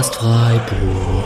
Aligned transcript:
Podcast 0.00 0.16
Freiburg. 0.16 1.24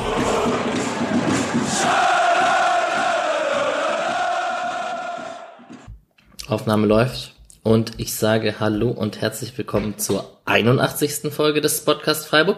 Aufnahme 6.48 6.89
läuft 6.89 7.34
und 7.62 7.93
ich 7.98 8.15
sage 8.15 8.59
Hallo 8.59 8.91
und 8.91 9.21
herzlich 9.21 9.57
willkommen 9.57 9.98
zur 9.98 10.39
81. 10.47 11.33
Folge 11.33 11.61
des 11.61 11.84
Podcast 11.84 12.27
Freiburg. 12.27 12.57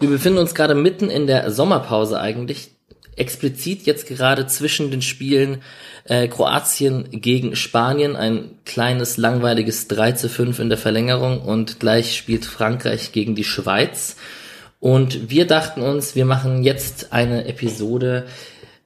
Wir 0.00 0.10
befinden 0.10 0.38
uns 0.38 0.54
gerade 0.54 0.74
mitten 0.74 1.08
in 1.08 1.26
der 1.26 1.50
Sommerpause 1.50 2.20
eigentlich, 2.20 2.72
explizit 3.16 3.86
jetzt 3.86 4.06
gerade 4.06 4.46
zwischen 4.46 4.90
den 4.90 5.00
Spielen 5.00 5.62
äh, 6.04 6.28
Kroatien 6.28 7.08
gegen 7.10 7.56
Spanien, 7.56 8.16
ein 8.16 8.50
kleines 8.66 9.16
langweiliges 9.16 9.88
3 9.88 10.12
zu 10.12 10.28
5 10.28 10.58
in 10.58 10.68
der 10.68 10.76
Verlängerung 10.76 11.40
und 11.40 11.80
gleich 11.80 12.18
spielt 12.18 12.44
Frankreich 12.44 13.12
gegen 13.12 13.34
die 13.34 13.44
Schweiz. 13.44 14.16
Und 14.84 15.30
wir 15.30 15.46
dachten 15.46 15.80
uns, 15.80 16.14
wir 16.14 16.26
machen 16.26 16.62
jetzt 16.62 17.10
eine 17.10 17.46
Episode 17.46 18.26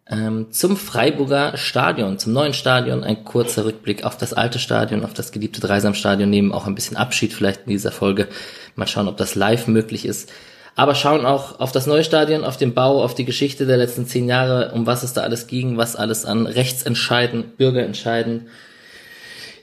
ähm, 0.09 0.47
zum 0.53 0.77
Freiburger 0.77 1.57
Stadion, 1.57 2.21
zum 2.21 2.33
neuen 2.35 2.55
Stadion, 2.55 3.03
ein 3.03 3.25
kurzer 3.25 3.65
Rückblick 3.65 4.05
auf 4.05 4.17
das 4.17 4.33
alte 4.33 4.61
Stadion, 4.61 5.05
auf 5.05 5.13
das 5.13 5.33
geliebte 5.33 5.61
Dreisamstadion, 5.61 6.31
nehmen 6.31 6.53
auch 6.53 6.69
ein 6.69 6.77
bisschen 6.77 6.97
Abschied 6.97 7.33
vielleicht 7.33 7.63
in 7.67 7.73
dieser 7.73 7.91
Folge. 7.91 8.29
Mal 8.77 8.87
schauen, 8.87 9.09
ob 9.09 9.17
das 9.17 9.35
live 9.35 9.67
möglich 9.67 10.07
ist 10.07 10.31
aber 10.77 10.95
schauen 10.95 11.27
auch 11.27 11.59
auf 11.59 11.73
das 11.73 11.89
neue 11.89 12.05
Stadion, 12.05 12.45
auf 12.45 12.57
den 12.57 12.73
Bau, 12.73 13.03
auf 13.03 13.13
die 13.13 13.25
Geschichte 13.25 13.67
der 13.67 13.79
letzten 13.79 14.07
zehn 14.07 14.29
Jahre, 14.29 14.71
um 14.73 14.87
was 14.87 15.03
es 15.03 15.13
da 15.13 15.23
alles 15.23 15.49
ging, 15.49 15.77
was 15.77 15.97
alles 15.97 16.25
an 16.25 16.47
Rechtsentscheiden, 16.47 17.55
Bürgerentscheiden 17.57 18.47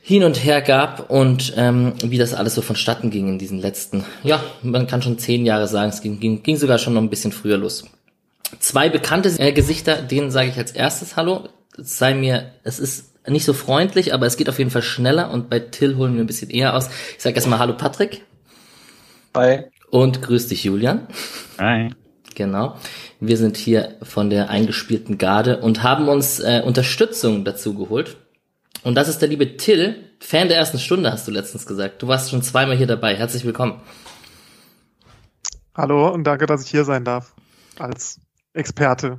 hin 0.07 0.23
und 0.23 0.45
her 0.45 0.61
gab 0.61 1.09
und 1.09 1.53
ähm, 1.57 1.93
wie 2.03 2.19
das 2.19 2.35
alles 2.35 2.53
so 2.53 2.61
vonstatten 2.61 3.09
ging 3.09 3.27
in 3.27 3.39
diesen 3.39 3.57
letzten, 3.57 4.05
ja, 4.21 4.39
man 4.61 4.85
kann 4.85 5.01
schon 5.01 5.17
zehn 5.17 5.47
Jahre 5.47 5.67
sagen, 5.67 5.89
es 5.89 6.01
ging, 6.01 6.19
ging, 6.19 6.43
ging 6.43 6.57
sogar 6.57 6.77
schon 6.77 6.93
noch 6.93 7.01
ein 7.01 7.09
bisschen 7.09 7.31
früher 7.31 7.57
los. 7.57 7.85
Zwei 8.59 8.87
bekannte 8.89 9.29
äh, 9.39 9.51
Gesichter, 9.51 10.03
denen 10.03 10.29
sage 10.29 10.49
ich 10.49 10.57
als 10.57 10.73
erstes 10.73 11.15
Hallo. 11.15 11.49
Es 11.75 11.97
sei 11.97 12.13
mir, 12.13 12.51
es 12.63 12.77
ist 12.77 13.15
nicht 13.27 13.45
so 13.45 13.53
freundlich, 13.53 14.13
aber 14.13 14.27
es 14.27 14.37
geht 14.37 14.47
auf 14.47 14.59
jeden 14.59 14.69
Fall 14.69 14.83
schneller 14.83 15.31
und 15.31 15.49
bei 15.49 15.57
Till 15.59 15.97
holen 15.97 16.13
wir 16.13 16.23
ein 16.23 16.27
bisschen 16.27 16.51
eher 16.51 16.75
aus. 16.75 16.91
Ich 17.17 17.23
sage 17.23 17.35
erstmal 17.35 17.57
Hallo 17.57 17.75
Patrick. 17.75 18.21
Hi. 19.35 19.63
Und 19.89 20.21
grüß 20.21 20.49
dich, 20.49 20.65
Julian. 20.65 21.07
Hi. 21.57 21.89
Genau. 22.35 22.75
Wir 23.19 23.37
sind 23.37 23.57
hier 23.57 23.95
von 24.03 24.29
der 24.29 24.51
eingespielten 24.51 25.17
Garde 25.17 25.61
und 25.61 25.81
haben 25.81 26.09
uns 26.09 26.39
äh, 26.39 26.61
Unterstützung 26.63 27.43
dazu 27.43 27.73
geholt. 27.73 28.17
Und 28.85 28.93
das 28.93 29.07
ist 29.07 29.19
der 29.19 29.29
liebe 29.29 29.57
Till, 29.57 29.95
Fan 30.19 30.47
der 30.47 30.57
ersten 30.57 30.77
Stunde, 30.77 31.11
hast 31.11 31.27
du 31.27 31.31
letztens 31.31 31.65
gesagt. 31.65 32.03
Du 32.03 32.07
warst 32.07 32.29
schon 32.29 32.43
zweimal 32.43 32.77
hier 32.77 32.85
dabei. 32.85 33.15
Herzlich 33.15 33.43
willkommen. 33.43 33.81
Hallo 35.73 36.13
und 36.13 36.23
danke, 36.23 36.45
dass 36.45 36.63
ich 36.63 36.69
hier 36.69 36.85
sein 36.85 37.03
darf. 37.03 37.33
Als 37.79 38.19
Experte. 38.53 39.17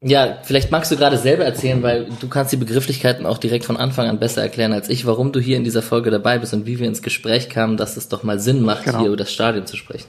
Ja, 0.00 0.38
vielleicht 0.44 0.70
magst 0.70 0.92
du 0.92 0.96
gerade 0.96 1.18
selber 1.18 1.44
erzählen, 1.44 1.82
weil 1.82 2.08
du 2.20 2.28
kannst 2.28 2.52
die 2.52 2.56
Begrifflichkeiten 2.56 3.26
auch 3.26 3.38
direkt 3.38 3.64
von 3.64 3.76
Anfang 3.76 4.06
an 4.06 4.20
besser 4.20 4.40
erklären 4.40 4.72
als 4.72 4.88
ich, 4.88 5.04
warum 5.04 5.32
du 5.32 5.40
hier 5.40 5.56
in 5.56 5.64
dieser 5.64 5.82
Folge 5.82 6.12
dabei 6.12 6.38
bist 6.38 6.54
und 6.54 6.66
wie 6.66 6.78
wir 6.78 6.86
ins 6.86 7.02
Gespräch 7.02 7.50
kamen, 7.50 7.76
dass 7.76 7.96
es 7.96 8.08
doch 8.08 8.22
mal 8.22 8.38
Sinn 8.38 8.62
macht, 8.62 8.84
genau. 8.84 9.00
hier 9.00 9.08
über 9.08 9.16
das 9.16 9.32
Stadion 9.32 9.66
zu 9.66 9.76
sprechen. 9.76 10.06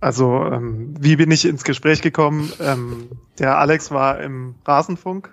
Also, 0.00 0.46
ähm, 0.46 0.94
wie 0.98 1.16
bin 1.16 1.30
ich 1.30 1.44
ins 1.44 1.62
Gespräch 1.62 2.00
gekommen? 2.00 2.50
Ähm, 2.58 3.10
der 3.38 3.58
Alex 3.58 3.90
war 3.90 4.18
im 4.22 4.54
Rasenfunk 4.64 5.30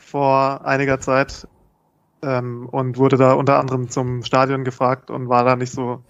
vor 0.00 0.64
einiger 0.64 1.00
Zeit 1.00 1.48
ähm, 2.22 2.68
und 2.68 2.96
wurde 2.96 3.16
da 3.16 3.32
unter 3.32 3.58
anderem 3.58 3.88
zum 3.88 4.22
Stadion 4.22 4.64
gefragt 4.64 5.10
und 5.10 5.28
war 5.28 5.44
da 5.44 5.56
nicht 5.56 5.72
so 5.72 6.02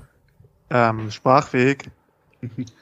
ähm, 0.70 1.10
sprachfähig. 1.10 1.90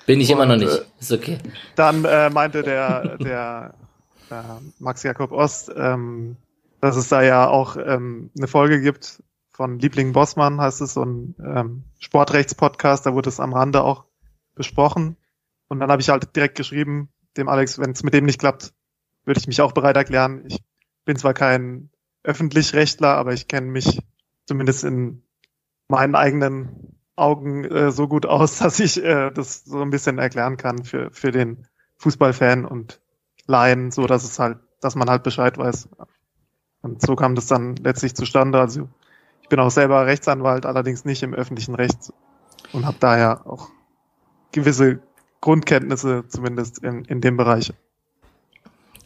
Bin 0.06 0.20
ich 0.20 0.30
und, 0.30 0.36
immer 0.36 0.46
noch 0.46 0.56
nicht. 0.56 0.72
Äh, 0.72 0.84
ist 1.00 1.12
okay. 1.12 1.38
Dann 1.76 2.04
äh, 2.04 2.30
meinte 2.30 2.62
der, 2.62 3.18
der 3.18 3.74
äh, 4.30 4.34
Max 4.78 5.02
Jakob 5.02 5.32
Ost, 5.32 5.72
ähm, 5.76 6.36
dass 6.80 6.96
es 6.96 7.08
da 7.08 7.22
ja 7.22 7.48
auch 7.48 7.76
ähm, 7.76 8.30
eine 8.36 8.46
Folge 8.46 8.80
gibt 8.80 9.22
von 9.52 9.78
Liebling 9.78 10.12
Bossmann, 10.12 10.60
heißt 10.60 10.80
es, 10.80 10.94
so 10.94 11.04
ein 11.04 11.34
ähm, 11.38 11.84
Sportrechts-Podcast, 12.00 13.06
da 13.06 13.14
wurde 13.14 13.28
es 13.28 13.40
am 13.40 13.54
Rande 13.54 13.82
auch 13.82 14.04
besprochen. 14.54 15.16
Und 15.68 15.80
dann 15.80 15.90
habe 15.90 16.02
ich 16.02 16.08
halt 16.08 16.34
direkt 16.34 16.56
geschrieben, 16.56 17.08
dem 17.36 17.48
Alex, 17.48 17.78
wenn 17.78 17.92
es 17.92 18.02
mit 18.02 18.14
dem 18.14 18.24
nicht 18.24 18.40
klappt, 18.40 18.72
würde 19.24 19.40
ich 19.40 19.46
mich 19.46 19.60
auch 19.60 19.72
bereit 19.72 19.96
erklären. 19.96 20.44
Ich 20.46 20.58
bin 21.04 21.16
zwar 21.16 21.34
kein 21.34 21.90
Öffentlich-Rechtler, 22.24 23.16
aber 23.16 23.32
ich 23.32 23.48
kenne 23.48 23.68
mich 23.68 24.00
zumindest 24.46 24.84
in 24.84 25.22
meinen 25.88 26.14
eigenen 26.14 26.96
Augen 27.16 27.64
äh, 27.64 27.92
so 27.92 28.08
gut 28.08 28.26
aus, 28.26 28.58
dass 28.58 28.80
ich 28.80 29.02
äh, 29.02 29.30
das 29.30 29.64
so 29.64 29.80
ein 29.80 29.90
bisschen 29.90 30.18
erklären 30.18 30.56
kann 30.56 30.84
für, 30.84 31.10
für 31.12 31.30
den 31.30 31.66
Fußballfan 31.98 32.64
und 32.64 33.00
Laien, 33.46 33.90
so 33.90 34.06
dass 34.06 34.24
es 34.24 34.38
halt, 34.38 34.58
dass 34.80 34.96
man 34.96 35.08
halt 35.08 35.22
Bescheid 35.22 35.56
weiß. 35.58 35.88
Und 36.82 37.00
so 37.00 37.14
kam 37.14 37.34
das 37.34 37.46
dann 37.46 37.76
letztlich 37.76 38.14
zustande. 38.14 38.58
Also 38.58 38.88
ich 39.42 39.48
bin 39.48 39.60
auch 39.60 39.70
selber 39.70 40.06
Rechtsanwalt, 40.06 40.66
allerdings 40.66 41.04
nicht 41.04 41.22
im 41.22 41.34
öffentlichen 41.34 41.74
Recht 41.74 42.12
und 42.72 42.86
habe 42.86 42.96
daher 43.00 43.46
auch 43.46 43.68
gewisse 44.52 45.00
Grundkenntnisse 45.40 46.24
zumindest 46.28 46.78
in, 46.78 47.04
in 47.04 47.20
dem 47.20 47.36
Bereich. 47.36 47.72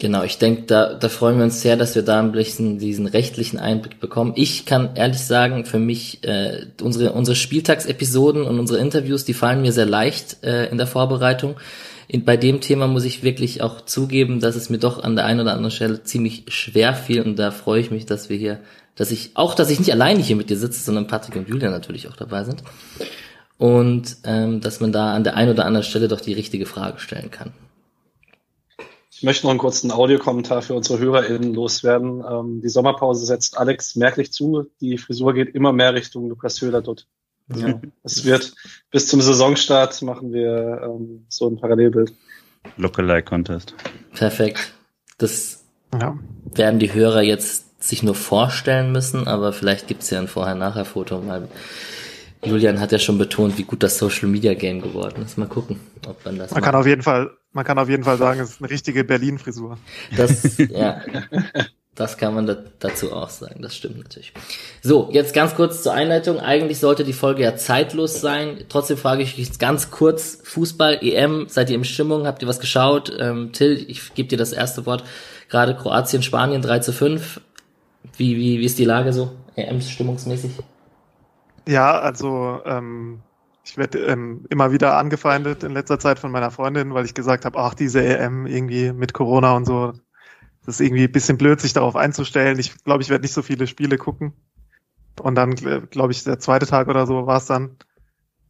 Genau, 0.01 0.23
ich 0.23 0.39
denke, 0.39 0.63
da, 0.63 0.95
da 0.95 1.09
freuen 1.09 1.39
wir 1.39 1.45
uns 1.45 1.61
sehr, 1.61 1.77
dass 1.77 1.97
wir 1.97 2.03
da 2.03 2.21
ein 2.21 2.31
bisschen 2.31 2.79
diesen 2.79 3.07
rechtlichen 3.07 3.59
Einblick 3.59 3.99
bekommen. 3.99 4.33
Ich 4.37 4.65
kann 4.65 4.91
ehrlich 4.95 5.19
sagen, 5.19 5.65
für 5.65 5.81
mich, 5.81 6.23
äh, 6.23 6.67
unsere, 6.81 7.13
unsere 7.13 7.35
Spieltagsepisoden 7.35 8.45
und 8.45 8.61
unsere 8.61 8.79
Interviews, 8.79 9.25
die 9.25 9.35
fallen 9.35 9.61
mir 9.61 9.73
sehr 9.73 9.87
leicht 9.87 10.45
äh, 10.45 10.67
in 10.67 10.79
der 10.79 10.87
Vorbereitung. 10.87 11.57
In, 12.07 12.25
bei 12.25 12.37
dem 12.37 12.61
Thema 12.61 12.87
muss 12.87 13.05
ich 13.05 13.25
wirklich 13.25 13.61
auch 13.61 13.81
zugeben, 13.81 14.39
dass 14.39 14.55
es 14.55 14.71
mir 14.71 14.79
doch 14.79 15.03
an 15.03 15.17
der 15.17 15.25
einen 15.25 15.41
oder 15.41 15.53
anderen 15.53 15.73
Stelle 15.73 16.05
ziemlich 16.05 16.45
schwer 16.47 16.95
fiel 16.95 17.23
und 17.23 17.37
da 17.37 17.51
freue 17.51 17.81
ich 17.81 17.91
mich, 17.91 18.07
dass 18.07 18.29
wir 18.29 18.37
hier, 18.37 18.61
dass 18.95 19.11
ich, 19.11 19.33
auch 19.35 19.55
dass 19.55 19.69
ich 19.69 19.81
nicht 19.81 19.91
alleine 19.91 20.21
hier 20.21 20.37
mit 20.37 20.49
dir 20.49 20.59
sitze, 20.59 20.81
sondern 20.81 21.09
Patrick 21.09 21.35
und 21.35 21.49
Julia 21.49 21.71
natürlich 21.71 22.07
auch 22.07 22.17
dabei 22.17 22.45
sind. 22.45 22.63
Und 23.59 24.19
ähm, 24.23 24.61
dass 24.61 24.79
man 24.79 24.93
da 24.93 25.13
an 25.13 25.25
der 25.25 25.35
einen 25.35 25.51
oder 25.51 25.67
anderen 25.67 25.85
Stelle 25.85 26.07
doch 26.07 26.21
die 26.21 26.35
richtige 26.35 26.67
Frage 26.67 27.01
stellen 27.01 27.33
kann. 27.33 27.51
Ich 29.19 29.25
möchte 29.25 29.47
noch 29.47 29.51
einen 29.51 29.59
kurzen 29.59 29.91
Audiokommentar 29.91 30.63
für 30.63 30.75
unsere 30.75 31.01
HörerInnen 31.01 31.53
loswerden. 31.53 32.23
Ähm, 32.25 32.61
die 32.63 32.69
Sommerpause 32.69 33.27
setzt 33.27 33.59
Alex 33.59 33.97
merklich 33.97 34.31
zu. 34.31 34.71
Die 34.81 34.97
Frisur 34.97 35.35
geht 35.35 35.57
immer 35.57 35.73
mehr 35.73 35.93
Richtung 35.93 36.29
Lukas 36.29 36.61
Höhler 36.61 36.83
dort. 36.83 37.09
Ja, 37.53 37.81
es 38.05 38.25
wird 38.25 38.55
bis 38.93 39.09
zum 39.09 39.21
Saisonstart 39.21 40.01
machen 40.03 40.33
wir 40.33 40.83
ähm, 40.85 41.27
so 41.29 41.49
ein 41.49 41.59
Parallelbild. 41.59 42.13
Lookalike 42.77 43.25
Contest. 43.25 43.75
Perfekt. 44.15 44.73
Das 45.17 45.65
ja. 45.93 46.17
werden 46.55 46.79
die 46.79 46.95
Hörer 46.95 47.23
jetzt 47.23 47.83
sich 47.83 48.05
nur 48.05 48.15
vorstellen 48.15 48.93
müssen, 48.93 49.27
aber 49.27 49.53
vielleicht 49.53 49.89
gibt's 49.89 50.11
ja 50.11 50.21
ein 50.21 50.29
Vorher-Nachher-Foto, 50.29 51.27
weil 51.27 51.49
Julian 52.45 52.81
hat 52.81 52.93
ja 52.93 52.99
schon 52.99 53.19
betont, 53.19 53.59
wie 53.59 53.65
gut 53.65 53.83
das 53.83 53.99
Social 53.99 54.29
Media 54.29 54.55
Game 54.55 54.81
geworden 54.81 55.23
ist. 55.23 55.39
Mal 55.39 55.49
gucken, 55.49 55.81
ob 56.07 56.25
man 56.25 56.39
das. 56.39 56.51
Man 56.51 56.61
macht. 56.61 56.65
kann 56.65 56.81
auf 56.81 56.87
jeden 56.87 57.03
Fall 57.03 57.31
man 57.53 57.65
kann 57.65 57.79
auf 57.79 57.89
jeden 57.89 58.05
Fall 58.05 58.19
sagen, 58.19 58.41
es 58.41 58.51
ist 58.51 58.61
eine 58.61 58.71
richtige 58.71 59.05
Berlin-Frisur. 59.05 59.79
Das, 60.17 60.59
ja, 60.59 61.01
das 61.95 62.19
kann 62.19 62.35
man 62.35 62.47
da, 62.47 62.57
dazu 62.79 63.13
auch 63.13 63.31
sagen. 63.31 63.63
Das 63.63 63.75
stimmt 63.75 63.99
natürlich. 63.99 64.33
So, 64.83 65.09
jetzt 65.13 65.35
ganz 65.35 65.55
kurz 65.55 65.83
zur 65.83 65.93
Einleitung. 65.93 66.39
Eigentlich 66.39 66.79
sollte 66.79 67.05
die 67.05 67.13
Folge 67.13 67.43
ja 67.43 67.57
zeitlos 67.57 68.21
sein. 68.21 68.65
Trotzdem 68.69 68.99
frage 68.99 69.23
ich 69.23 69.37
jetzt 69.39 69.59
ganz 69.59 69.91
kurz. 69.91 70.39
Fußball, 70.45 70.99
EM, 71.03 71.47
seid 71.49 71.71
ihr 71.71 71.77
im 71.77 71.85
Stimmung? 71.85 72.27
Habt 72.27 72.43
ihr 72.43 72.49
was 72.49 72.61
geschaut? 72.61 73.13
Ähm, 73.19 73.53
Till, 73.53 73.85
ich 73.89 74.15
gebe 74.15 74.29
dir 74.29 74.39
das 74.39 74.53
erste 74.53 74.85
Wort. 74.85 75.05
Gerade 75.49 75.75
Kroatien, 75.75 76.23
Spanien 76.23 76.61
3 76.61 76.81
zu 76.81 76.93
5. 76.93 77.41
Wie, 78.17 78.37
wie, 78.37 78.61
wie 78.61 78.65
ist 78.65 78.79
die 78.79 78.85
Lage 78.85 79.13
so? 79.13 79.33
EM-stimmungsmäßig? 79.57 80.53
Ja, 81.69 81.99
also 82.01 82.63
ähm, 82.65 83.21
ich 83.63 83.77
werde 83.77 83.99
ähm, 83.99 84.47
immer 84.49 84.73
wieder 84.73 84.97
angefeindet 84.97 85.65
in 85.65 85.73
letzter 85.73 85.99
Zeit 85.99 86.19
von 86.19 86.31
meiner 86.31 86.51
Freundin, 86.51 86.95
weil 86.95 87.05
ich 87.05 87.13
gesagt 87.13 87.45
habe, 87.45 87.59
ach, 87.59 87.75
diese 87.75 88.03
EM 88.03 88.47
irgendwie 88.47 88.91
mit 88.95 89.13
Corona 89.13 89.55
und 89.55 89.67
so, 89.67 89.93
das 90.65 90.77
ist 90.77 90.87
irgendwie 90.87 91.05
ein 91.05 91.13
bisschen 91.13 91.37
blöd, 91.37 91.61
sich 91.61 91.75
darauf 91.75 91.95
einzustellen. 91.95 92.59
Ich 92.59 92.83
glaube, 92.85 93.03
ich 93.03 93.11
werde 93.11 93.21
nicht 93.21 93.35
so 93.35 93.43
viele 93.43 93.67
Spiele 93.67 93.99
gucken. 93.99 94.33
Und 95.21 95.35
dann, 95.35 95.57
glaube 95.57 96.13
ich, 96.13 96.25
der 96.25 96.39
zweite 96.39 96.65
Tag 96.65 96.89
oder 96.89 97.07
so 97.07 97.27
war 97.27 97.37
es 97.37 97.45
dann, 97.45 97.77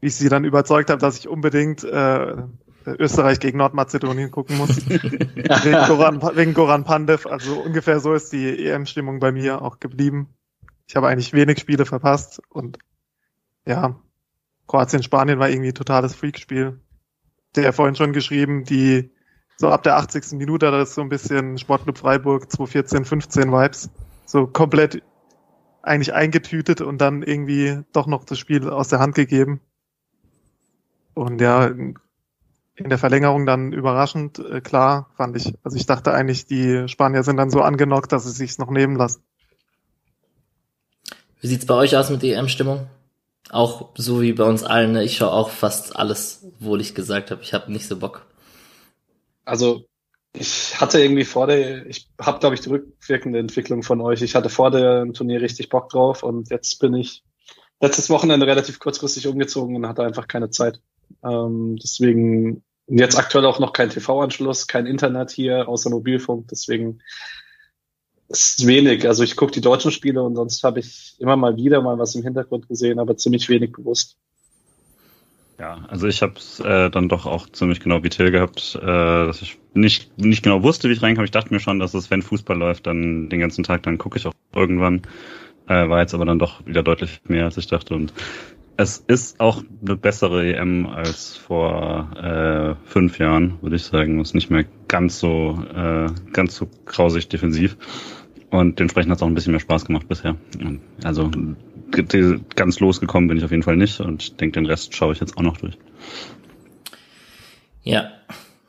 wie 0.00 0.06
ich 0.06 0.14
sie 0.14 0.28
dann 0.28 0.44
überzeugt 0.44 0.88
habe, 0.88 1.00
dass 1.00 1.18
ich 1.18 1.26
unbedingt 1.26 1.82
äh, 1.82 2.36
Österreich 2.86 3.40
gegen 3.40 3.58
Nordmazedonien 3.58 4.30
gucken 4.30 4.58
muss. 4.58 4.76
wegen, 4.88 5.86
Goran, 5.88 6.22
wegen 6.36 6.54
Goran 6.54 6.84
Pandev. 6.84 7.26
Also 7.26 7.58
ungefähr 7.58 7.98
so 7.98 8.14
ist 8.14 8.32
die 8.32 8.64
EM-Stimmung 8.64 9.18
bei 9.18 9.32
mir 9.32 9.60
auch 9.60 9.80
geblieben. 9.80 10.28
Ich 10.86 10.94
habe 10.94 11.08
eigentlich 11.08 11.32
wenig 11.32 11.58
Spiele 11.58 11.84
verpasst 11.84 12.40
und 12.48 12.78
ja, 13.68 14.00
Kroatien, 14.66 15.02
Spanien 15.02 15.38
war 15.38 15.50
irgendwie 15.50 15.68
ein 15.68 15.74
totales 15.74 16.14
Freakspiel. 16.14 16.80
Der 17.54 17.72
vorhin 17.72 17.94
schon 17.94 18.12
geschrieben, 18.12 18.64
die 18.64 19.10
so 19.56 19.68
ab 19.68 19.82
der 19.82 19.96
80. 19.96 20.32
Minute 20.32 20.66
hat 20.66 20.74
das 20.74 20.94
so 20.94 21.02
ein 21.02 21.08
bisschen 21.08 21.58
Sportclub 21.58 21.98
Freiburg 21.98 22.50
2014, 22.50 23.04
15 23.04 23.52
Vibes. 23.52 23.90
So 24.24 24.46
komplett 24.46 25.02
eigentlich 25.82 26.14
eingetütet 26.14 26.80
und 26.80 26.98
dann 26.98 27.22
irgendwie 27.22 27.82
doch 27.92 28.06
noch 28.06 28.24
das 28.24 28.38
Spiel 28.38 28.68
aus 28.68 28.88
der 28.88 29.00
Hand 29.00 29.14
gegeben. 29.14 29.60
Und 31.14 31.40
ja, 31.40 31.66
in 31.66 31.94
der 32.76 32.98
Verlängerung 32.98 33.44
dann 33.44 33.72
überraschend. 33.72 34.38
Äh, 34.38 34.60
klar, 34.60 35.10
fand 35.16 35.36
ich. 35.36 35.54
Also 35.62 35.76
ich 35.76 35.86
dachte 35.86 36.12
eigentlich, 36.12 36.46
die 36.46 36.88
Spanier 36.88 37.22
sind 37.22 37.36
dann 37.36 37.50
so 37.50 37.60
angenockt, 37.60 38.12
dass 38.12 38.24
sie 38.24 38.30
sich's 38.30 38.58
noch 38.58 38.70
nehmen 38.70 38.96
lassen. 38.96 39.22
Wie 41.40 41.48
sieht's 41.48 41.66
bei 41.66 41.74
euch 41.74 41.96
aus 41.96 42.10
mit 42.10 42.22
EM-Stimmung? 42.22 42.86
Auch 43.50 43.90
so 43.96 44.20
wie 44.20 44.32
bei 44.32 44.44
uns 44.44 44.62
allen. 44.62 44.92
Ne? 44.92 45.04
Ich 45.04 45.16
schaue 45.16 45.32
auch 45.32 45.50
fast 45.50 45.96
alles, 45.96 46.44
obwohl 46.44 46.80
ich 46.80 46.94
gesagt 46.94 47.30
habe, 47.30 47.42
ich 47.42 47.54
habe 47.54 47.72
nicht 47.72 47.86
so 47.86 47.98
Bock. 47.98 48.26
Also 49.44 49.86
ich 50.34 50.78
hatte 50.80 51.00
irgendwie 51.00 51.24
vor 51.24 51.46
der, 51.46 51.86
ich 51.86 52.10
habe 52.20 52.38
glaube 52.38 52.54
ich 52.54 52.60
die 52.60 52.68
rückwirkende 52.68 53.38
Entwicklung 53.38 53.82
von 53.82 54.00
euch. 54.00 54.22
Ich 54.22 54.34
hatte 54.34 54.50
vor 54.50 54.70
dem 54.70 55.14
Turnier 55.14 55.40
richtig 55.40 55.70
Bock 55.70 55.88
drauf 55.88 56.22
und 56.22 56.50
jetzt 56.50 56.78
bin 56.78 56.94
ich 56.94 57.24
letztes 57.80 58.10
Wochenende 58.10 58.46
relativ 58.46 58.78
kurzfristig 58.78 59.26
umgezogen 59.26 59.76
und 59.76 59.88
hatte 59.88 60.02
einfach 60.02 60.28
keine 60.28 60.50
Zeit. 60.50 60.80
Ähm, 61.24 61.76
deswegen 61.82 62.62
jetzt 62.86 63.18
aktuell 63.18 63.46
auch 63.46 63.58
noch 63.58 63.72
kein 63.72 63.90
TV-Anschluss, 63.90 64.66
kein 64.66 64.86
Internet 64.86 65.30
hier 65.30 65.68
außer 65.68 65.90
Mobilfunk. 65.90 66.48
Deswegen 66.48 67.00
ist 68.28 68.66
wenig. 68.66 69.06
Also 69.06 69.22
ich 69.22 69.36
gucke 69.36 69.52
die 69.52 69.60
deutschen 69.60 69.90
Spiele 69.90 70.22
und 70.22 70.36
sonst 70.36 70.62
habe 70.62 70.80
ich 70.80 71.16
immer 71.18 71.36
mal 71.36 71.56
wieder 71.56 71.80
mal 71.80 71.98
was 71.98 72.14
im 72.14 72.22
Hintergrund 72.22 72.68
gesehen, 72.68 72.98
aber 72.98 73.16
ziemlich 73.16 73.48
wenig 73.48 73.72
bewusst. 73.72 74.16
Ja, 75.58 75.84
also 75.88 76.06
ich 76.06 76.22
habe 76.22 76.34
es 76.36 76.60
äh, 76.60 76.88
dann 76.88 77.08
doch 77.08 77.26
auch 77.26 77.48
ziemlich 77.48 77.80
genau 77.80 78.04
wie 78.04 78.10
Till 78.10 78.30
gehabt, 78.30 78.78
äh, 78.80 78.86
dass 78.86 79.42
ich 79.42 79.58
nicht, 79.74 80.16
nicht 80.16 80.44
genau 80.44 80.62
wusste, 80.62 80.88
wie 80.88 80.92
ich 80.92 81.02
reinkomme. 81.02 81.24
Ich 81.24 81.32
dachte 81.32 81.52
mir 81.52 81.58
schon, 81.58 81.80
dass 81.80 81.94
es, 81.94 82.10
wenn 82.10 82.22
Fußball 82.22 82.56
läuft, 82.56 82.86
dann 82.86 83.28
den 83.28 83.40
ganzen 83.40 83.64
Tag, 83.64 83.82
dann 83.82 83.98
gucke 83.98 84.18
ich 84.18 84.26
auch 84.26 84.34
irgendwann. 84.54 85.02
Äh, 85.66 85.88
war 85.88 86.00
jetzt 86.00 86.14
aber 86.14 86.24
dann 86.26 86.38
doch 86.38 86.64
wieder 86.64 86.84
deutlich 86.84 87.20
mehr, 87.26 87.44
als 87.44 87.56
ich 87.56 87.66
dachte. 87.66 87.94
Und 87.94 88.12
es 88.76 88.98
ist 89.08 89.40
auch 89.40 89.64
eine 89.84 89.96
bessere 89.96 90.46
EM 90.46 90.86
als 90.86 91.36
vor 91.36 92.08
äh, 92.16 92.76
fünf 92.88 93.18
Jahren, 93.18 93.58
würde 93.60 93.74
ich 93.74 93.82
sagen. 93.82 94.20
Es 94.20 94.28
ist 94.28 94.34
nicht 94.34 94.50
mehr 94.50 94.64
ganz 94.86 95.18
so, 95.18 95.60
äh, 95.74 96.06
ganz 96.32 96.54
so 96.54 96.68
grausig 96.86 97.28
defensiv. 97.28 97.76
Und 98.50 98.78
dementsprechend 98.78 99.10
hat 99.10 99.18
es 99.18 99.22
auch 99.22 99.26
ein 99.26 99.34
bisschen 99.34 99.52
mehr 99.52 99.60
Spaß 99.60 99.84
gemacht 99.84 100.08
bisher. 100.08 100.36
Also 101.04 101.30
ganz 102.54 102.80
losgekommen 102.80 103.28
bin 103.28 103.38
ich 103.38 103.44
auf 103.44 103.50
jeden 103.50 103.62
Fall 103.62 103.76
nicht 103.76 104.00
und 104.00 104.22
ich 104.22 104.36
denke, 104.36 104.60
den 104.60 104.66
Rest 104.66 104.94
schaue 104.94 105.12
ich 105.12 105.20
jetzt 105.20 105.36
auch 105.36 105.42
noch 105.42 105.58
durch. 105.58 105.76
Ja, 107.82 108.10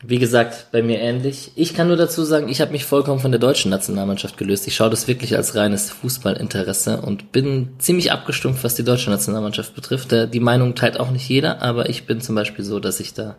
wie 0.01 0.19
gesagt, 0.19 0.67
bei 0.71 0.81
mir 0.81 0.99
ähnlich. 0.99 1.51
Ich 1.55 1.73
kann 1.73 1.87
nur 1.87 1.97
dazu 1.97 2.23
sagen, 2.23 2.47
ich 2.47 2.61
habe 2.61 2.71
mich 2.71 2.85
vollkommen 2.85 3.19
von 3.19 3.31
der 3.31 3.39
deutschen 3.39 3.69
Nationalmannschaft 3.69 4.37
gelöst. 4.37 4.65
Ich 4.67 4.75
schaue 4.75 4.89
das 4.89 5.09
wirklich 5.09 5.35
als 5.35 5.55
reines 5.55 5.91
Fußballinteresse 5.91 7.01
und 7.01 7.33
bin 7.33 7.69
ziemlich 7.79 8.13
abgestumpft, 8.13 8.63
was 8.63 8.75
die 8.75 8.85
deutsche 8.85 9.09
Nationalmannschaft 9.09 9.75
betrifft. 9.75 10.15
Die 10.33 10.39
Meinung 10.39 10.75
teilt 10.75 10.99
auch 10.99 11.11
nicht 11.11 11.27
jeder, 11.27 11.61
aber 11.61 11.89
ich 11.89 12.05
bin 12.05 12.21
zum 12.21 12.35
Beispiel 12.35 12.63
so, 12.63 12.79
dass 12.79 13.01
ich 13.01 13.13
da 13.13 13.35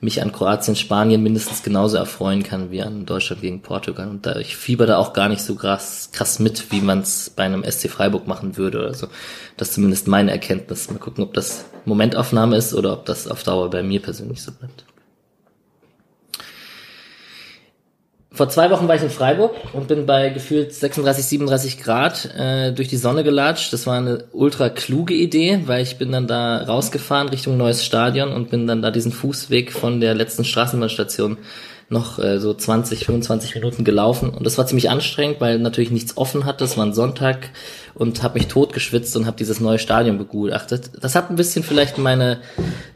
mich 0.00 0.22
an 0.22 0.32
Kroatien, 0.32 0.76
Spanien 0.76 1.22
mindestens 1.22 1.62
genauso 1.62 1.96
erfreuen 1.96 2.42
kann 2.42 2.70
wie 2.70 2.82
an 2.82 3.04
Deutschland 3.04 3.42
gegen 3.42 3.62
Portugal. 3.62 4.08
Und 4.08 4.26
da 4.26 4.36
ich 4.36 4.56
fieber 4.56 4.86
da 4.86 4.96
auch 4.96 5.12
gar 5.12 5.28
nicht 5.28 5.42
so 5.42 5.56
krass, 5.56 6.10
krass 6.12 6.38
mit, 6.38 6.70
wie 6.70 6.80
man 6.80 7.00
es 7.00 7.30
bei 7.30 7.44
einem 7.44 7.64
SC 7.64 7.90
Freiburg 7.90 8.26
machen 8.26 8.56
würde 8.56 8.78
oder 8.78 8.94
so. 8.94 9.08
Das 9.56 9.68
ist 9.68 9.74
zumindest 9.74 10.06
meine 10.06 10.30
Erkenntnis. 10.30 10.90
Mal 10.90 10.98
gucken, 10.98 11.24
ob 11.24 11.34
das 11.34 11.64
Momentaufnahme 11.84 12.56
ist 12.56 12.74
oder 12.74 12.92
ob 12.92 13.06
das 13.06 13.26
auf 13.26 13.42
Dauer 13.42 13.70
bei 13.70 13.82
mir 13.82 14.00
persönlich 14.00 14.42
so 14.42 14.52
bleibt. 14.52 14.84
Vor 18.38 18.48
zwei 18.48 18.70
Wochen 18.70 18.86
war 18.86 18.94
ich 18.94 19.02
in 19.02 19.10
Freiburg 19.10 19.56
und 19.72 19.88
bin 19.88 20.06
bei 20.06 20.28
gefühlt 20.28 20.72
36, 20.72 21.24
37 21.24 21.82
Grad 21.82 22.32
äh, 22.38 22.70
durch 22.70 22.86
die 22.86 22.96
Sonne 22.96 23.24
gelatscht. 23.24 23.72
Das 23.72 23.84
war 23.88 23.98
eine 23.98 24.26
ultra 24.30 24.68
kluge 24.68 25.12
Idee, 25.12 25.62
weil 25.66 25.82
ich 25.82 25.98
bin 25.98 26.12
dann 26.12 26.28
da 26.28 26.58
rausgefahren 26.58 27.30
Richtung 27.30 27.56
neues 27.56 27.84
Stadion 27.84 28.32
und 28.32 28.48
bin 28.48 28.68
dann 28.68 28.80
da 28.80 28.92
diesen 28.92 29.10
Fußweg 29.10 29.72
von 29.72 30.00
der 30.00 30.14
letzten 30.14 30.44
Straßenbahnstation 30.44 31.36
noch 31.90 32.18
äh, 32.18 32.38
so 32.38 32.52
20, 32.52 33.06
25 33.06 33.54
Minuten 33.54 33.84
gelaufen 33.84 34.30
und 34.30 34.44
das 34.44 34.58
war 34.58 34.66
ziemlich 34.66 34.90
anstrengend, 34.90 35.40
weil 35.40 35.58
natürlich 35.58 35.90
nichts 35.90 36.16
offen 36.18 36.44
hatte. 36.44 36.64
Es 36.64 36.76
war 36.76 36.84
ein 36.84 36.92
Sonntag 36.92 37.50
und 37.94 38.22
habe 38.22 38.38
mich 38.38 38.48
totgeschwitzt 38.48 39.16
und 39.16 39.26
habe 39.26 39.38
dieses 39.38 39.60
neue 39.60 39.78
Stadion 39.78 40.18
begutachtet. 40.18 40.90
Das 41.00 41.14
hat 41.14 41.30
ein 41.30 41.36
bisschen 41.36 41.64
vielleicht 41.64 41.96
meine 41.96 42.40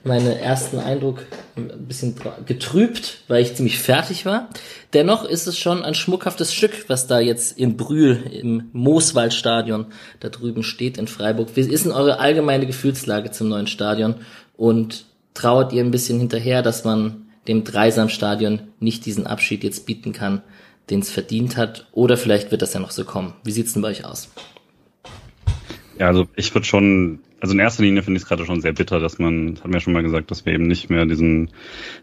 meine 0.05 0.39
ersten 0.41 0.79
Eindruck 0.79 1.21
ein 1.57 1.87
bisschen 1.87 2.17
getrübt, 2.45 3.23
weil 3.29 3.43
ich 3.43 3.55
ziemlich 3.55 3.79
fertig 3.79 4.27
war. 4.27 4.49
Dennoch 4.93 5.25
ist 5.25 5.47
es 5.47 5.59
schon 5.59 5.85
ein 5.85 5.95
schmuckhaftes 5.95 6.53
Stück, 6.53 6.89
was 6.89 7.07
da 7.07 7.19
jetzt 7.19 7.59
in 7.59 7.79
Brühl 7.79 8.23
im 8.31 8.69
Mooswaldstadion 8.73 9.87
da 10.21 10.29
drüben 10.29 10.63
steht 10.63 10.99
in 10.99 11.09
Freiburg. 11.09 11.49
Wie 11.55 11.61
ist 11.61 11.87
denn 11.87 11.93
eure 11.93 12.21
allgemeine 12.21 12.67
Gefühlslage 12.67 13.31
zum 13.31 13.49
neuen 13.49 13.67
Stadion 13.67 14.17
und 14.57 15.07
trauert 15.33 15.73
ihr 15.73 15.83
ein 15.83 15.91
bisschen 15.91 16.19
hinterher, 16.19 16.63
dass 16.63 16.85
man 16.85 17.22
dem 17.49 17.65
Dreisamstadion 17.65 18.61
nicht 18.81 19.07
diesen 19.07 19.27
Abschied 19.27 19.65
jetzt 19.65 19.87
bieten 19.87 20.13
kann, 20.13 20.43
den 20.91 21.01
es 21.01 21.11
verdient 21.11 21.57
hat. 21.57 21.89
Oder 21.93 22.17
vielleicht 22.17 22.51
wird 22.51 22.63
das 22.63 22.75
ja 22.75 22.81
noch 22.81 22.91
so 22.91 23.05
kommen. 23.05 23.35
Wie 23.45 23.53
sieht's 23.53 23.73
denn 23.73 23.83
bei 23.83 23.89
euch 23.89 24.05
aus? 24.05 24.33
Ja, 25.99 26.07
also 26.09 26.27
ich 26.37 26.55
würde 26.55 26.67
schon, 26.67 27.21
also 27.41 27.55
in 27.55 27.61
erster 27.61 27.83
Linie 27.83 28.03
finde 28.03 28.19
ich 28.19 28.23
es 28.23 28.29
gerade 28.29 28.45
schon 28.47 28.61
sehr 28.61 28.73
bitter, 28.73 28.99
dass 28.99 29.19
man, 29.19 29.55
das 29.55 29.65
haben 29.65 29.73
wir 29.73 29.77
ja 29.77 29.81
schon 29.81 29.93
mal 29.93 30.03
gesagt, 30.03 30.31
dass 30.31 30.47
wir 30.47 30.53
eben 30.53 30.67
nicht 30.67 30.91
mehr 30.91 31.05
diesen 31.07 31.51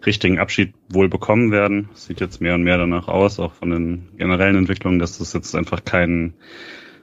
richtigen 0.06 0.40
Abschied 0.40 0.74
wohl 0.90 1.10
bekommen 1.10 1.52
werden. 1.52 1.90
Es 1.94 2.06
sieht 2.06 2.20
jetzt 2.20 2.42
mehr 2.42 2.56
und 2.56 2.64
mehr 2.64 2.78
danach 2.78 3.08
aus, 3.08 3.40
auch 3.40 3.54
von 3.54 3.72
den 3.72 4.10
generellen 4.18 4.58
Entwicklungen, 4.58 5.00
dass 5.00 5.18
das 5.18 5.34
jetzt 5.34 5.56
einfach 5.56 5.84
kein 5.84 6.34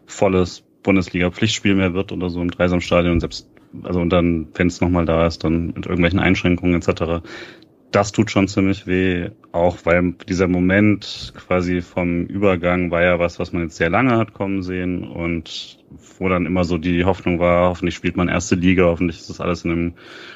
volles 0.06 0.62
Bundesliga-Pflichtspiel 0.82 1.74
mehr 1.74 1.94
wird 1.94 2.12
oder 2.12 2.30
so 2.30 2.40
im 2.40 2.50
Dreisamstadion, 2.50 3.20
selbst 3.20 3.48
also 3.82 4.00
und 4.00 4.10
dann, 4.10 4.48
wenn 4.54 4.68
es 4.68 4.80
nochmal 4.80 5.04
da 5.04 5.26
ist, 5.26 5.44
dann 5.44 5.66
mit 5.66 5.84
irgendwelchen 5.84 6.20
Einschränkungen 6.20 6.80
etc 6.80 7.20
das 7.90 8.12
tut 8.12 8.30
schon 8.30 8.48
ziemlich 8.48 8.86
weh, 8.86 9.30
auch 9.52 9.78
weil 9.84 10.14
dieser 10.28 10.48
Moment 10.48 11.32
quasi 11.36 11.80
vom 11.80 12.26
Übergang 12.26 12.90
war 12.90 13.02
ja 13.02 13.18
was, 13.18 13.38
was 13.38 13.52
man 13.52 13.62
jetzt 13.62 13.76
sehr 13.76 13.90
lange 13.90 14.16
hat 14.16 14.34
kommen 14.34 14.62
sehen 14.62 15.04
und 15.04 15.78
wo 16.18 16.28
dann 16.28 16.46
immer 16.46 16.64
so 16.64 16.78
die 16.78 17.04
Hoffnung 17.04 17.38
war, 17.38 17.70
hoffentlich 17.70 17.94
spielt 17.94 18.16
man 18.16 18.28
erste 18.28 18.54
Liga, 18.54 18.84
hoffentlich 18.84 19.18
ist 19.18 19.30
das 19.30 19.40
alles 19.40 19.64
in 19.64 19.70
einem 19.70 19.94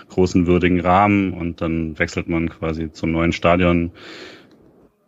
großen 0.09 0.47
würdigen 0.47 0.81
Rahmen 0.81 1.33
und 1.33 1.61
dann 1.61 1.99
wechselt 1.99 2.29
man 2.29 2.49
quasi 2.49 2.93
zum 2.93 3.13
neuen 3.13 3.33
Stadion. 3.33 3.93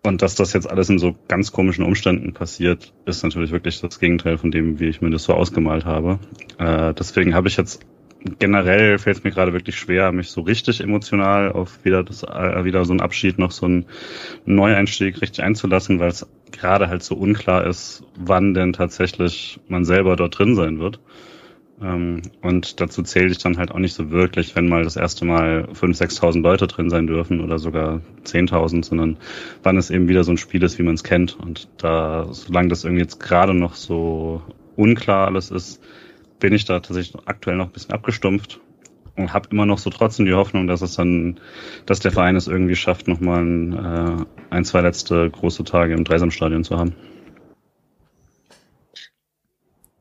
Und 0.04 0.20
dass 0.20 0.34
das 0.34 0.52
jetzt 0.52 0.68
alles 0.68 0.90
in 0.90 0.98
so 0.98 1.14
ganz 1.28 1.52
komischen 1.52 1.84
Umständen 1.84 2.32
passiert, 2.32 2.92
ist 3.06 3.22
natürlich 3.22 3.52
wirklich 3.52 3.80
das 3.80 4.00
Gegenteil 4.00 4.36
von 4.36 4.50
dem, 4.50 4.80
wie 4.80 4.88
ich 4.88 5.00
mir 5.00 5.10
das 5.10 5.22
so 5.22 5.34
ausgemalt 5.34 5.84
habe. 5.84 6.18
Äh, 6.58 6.92
deswegen 6.94 7.34
habe 7.34 7.46
ich 7.46 7.56
jetzt 7.56 7.86
generell 8.38 8.98
fällt 8.98 9.18
es 9.18 9.24
mir 9.24 9.30
gerade 9.30 9.52
wirklich 9.52 9.76
schwer, 9.76 10.12
mich 10.12 10.30
so 10.30 10.42
richtig 10.42 10.80
emotional 10.80 11.52
auf 11.52 11.84
wieder 11.84 12.04
das 12.04 12.22
äh, 12.22 12.64
wieder 12.64 12.84
so 12.84 12.92
ein 12.92 13.00
Abschied 13.00 13.38
noch 13.38 13.50
so 13.50 13.66
ein 13.66 13.86
Neueinstieg 14.44 15.20
richtig 15.20 15.44
einzulassen, 15.44 15.98
weil 15.98 16.10
es 16.10 16.26
gerade 16.50 16.88
halt 16.88 17.02
so 17.02 17.14
unklar 17.16 17.66
ist, 17.66 18.04
wann 18.16 18.54
denn 18.54 18.72
tatsächlich 18.72 19.60
man 19.68 19.84
selber 19.84 20.16
dort 20.16 20.38
drin 20.38 20.54
sein 20.54 20.78
wird. 20.78 21.00
Ähm, 21.82 22.22
und 22.42 22.80
dazu 22.80 23.02
zähle 23.02 23.30
ich 23.30 23.38
dann 23.38 23.58
halt 23.58 23.72
auch 23.72 23.78
nicht 23.78 23.94
so 23.94 24.10
wirklich, 24.10 24.54
wenn 24.54 24.68
mal 24.68 24.84
das 24.84 24.96
erste 24.96 25.24
Mal 25.24 25.68
5.000, 25.72 26.20
6.000 26.20 26.42
Leute 26.42 26.66
drin 26.66 26.90
sein 26.90 27.06
dürfen 27.06 27.40
oder 27.40 27.58
sogar 27.58 28.00
10.000, 28.24 28.84
sondern 28.84 29.16
wann 29.62 29.76
es 29.76 29.90
eben 29.90 30.08
wieder 30.08 30.22
so 30.22 30.30
ein 30.30 30.38
Spiel 30.38 30.62
ist, 30.62 30.78
wie 30.78 30.84
man 30.84 30.94
es 30.94 31.04
kennt. 31.04 31.38
Und 31.38 31.68
da, 31.78 32.28
solange 32.30 32.68
das 32.68 32.84
irgendwie 32.84 33.02
jetzt 33.02 33.18
gerade 33.18 33.54
noch 33.54 33.74
so 33.74 34.42
unklar 34.76 35.26
alles 35.26 35.50
ist, 35.50 35.82
bin 36.42 36.52
ich 36.52 36.64
da 36.64 36.80
tatsächlich 36.80 37.14
aktuell 37.26 37.56
noch 37.56 37.66
ein 37.66 37.72
bisschen 37.72 37.92
abgestumpft 37.92 38.60
und 39.16 39.32
habe 39.32 39.48
immer 39.52 39.64
noch 39.64 39.78
so 39.78 39.90
trotzdem 39.90 40.26
die 40.26 40.34
Hoffnung, 40.34 40.66
dass 40.66 40.82
es 40.82 40.96
dann, 40.96 41.38
dass 41.86 42.00
der 42.00 42.10
Verein 42.10 42.34
es 42.34 42.48
irgendwie 42.48 42.74
schafft, 42.74 43.06
nochmal 43.06 43.44
ein, 43.44 43.72
äh, 43.72 44.24
ein, 44.50 44.64
zwei 44.64 44.80
letzte 44.80 45.30
große 45.30 45.62
Tage 45.62 45.94
im 45.94 46.02
Dreisamstadion 46.02 46.64
zu 46.64 46.76
haben. 46.76 46.94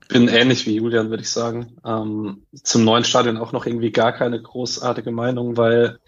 Bin 0.07 0.27
ähnlich 0.29 0.65
wie 0.65 0.75
Julian, 0.75 1.11
würde 1.11 1.21
ich 1.21 1.29
sagen. 1.29 1.77
Ähm, 1.85 2.47
zum 2.55 2.85
neuen 2.85 3.03
Stadion 3.03 3.37
auch 3.37 3.51
noch 3.51 3.67
irgendwie 3.67 3.91
gar 3.91 4.11
keine 4.11 4.41
großartige 4.41 5.11
Meinung, 5.11 5.57
weil 5.57 5.99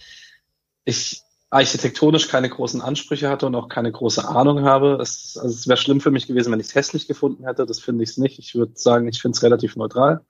ich 0.84 1.22
architektonisch 1.54 2.28
keine 2.28 2.50
großen 2.50 2.82
Ansprüche 2.82 3.30
hatte 3.30 3.46
und 3.46 3.56
auch 3.56 3.70
keine 3.70 3.92
große 3.92 4.28
Ahnung 4.28 4.64
habe. 4.64 4.98
Es, 5.02 5.38
also 5.38 5.54
es 5.54 5.68
wäre 5.68 5.78
schlimm 5.78 6.02
für 6.02 6.12
mich 6.12 6.28
gewesen, 6.28 6.52
wenn 6.52 6.60
ich 6.60 6.68
es 6.68 6.76
hässlich 6.76 7.08
gefunden 7.08 7.46
hätte. 7.46 7.66
Das 7.66 7.80
finde 7.80 8.04
ich 8.04 8.12
es 8.12 8.18
nicht. 8.18 8.40
Ich 8.40 8.56
würde 8.56 8.74
sagen, 8.76 9.08
ich 9.08 9.22
finde 9.22 9.36
es 9.36 9.44
relativ 9.44 9.76
neutral. 9.76 10.22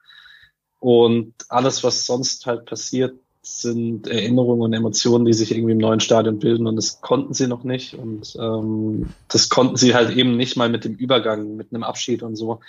Und 0.79 1.33
alles, 1.47 1.83
was 1.83 2.05
sonst 2.05 2.45
halt 2.45 2.65
passiert, 2.65 3.15
sind 3.41 4.07
Erinnerungen 4.07 4.61
und 4.61 4.73
Emotionen, 4.73 5.25
die 5.25 5.33
sich 5.33 5.51
irgendwie 5.51 5.73
im 5.73 5.77
neuen 5.77 5.99
Stadion 5.99 6.39
bilden 6.39 6.65
und 6.65 6.77
das 6.77 7.01
konnten 7.01 7.33
sie 7.33 7.47
noch 7.47 7.63
nicht. 7.63 7.93
Und 7.93 8.35
ähm, 8.39 9.13
das 9.29 9.49
konnten 9.49 9.77
sie 9.77 9.95
halt 9.95 10.15
eben 10.15 10.35
nicht 10.37 10.57
mal 10.57 10.69
mit 10.69 10.83
dem 10.85 10.95
Übergang, 10.95 11.55
mit 11.55 11.73
einem 11.73 11.83
Abschied 11.83 12.23
und 12.23 12.35
so. 12.35 12.59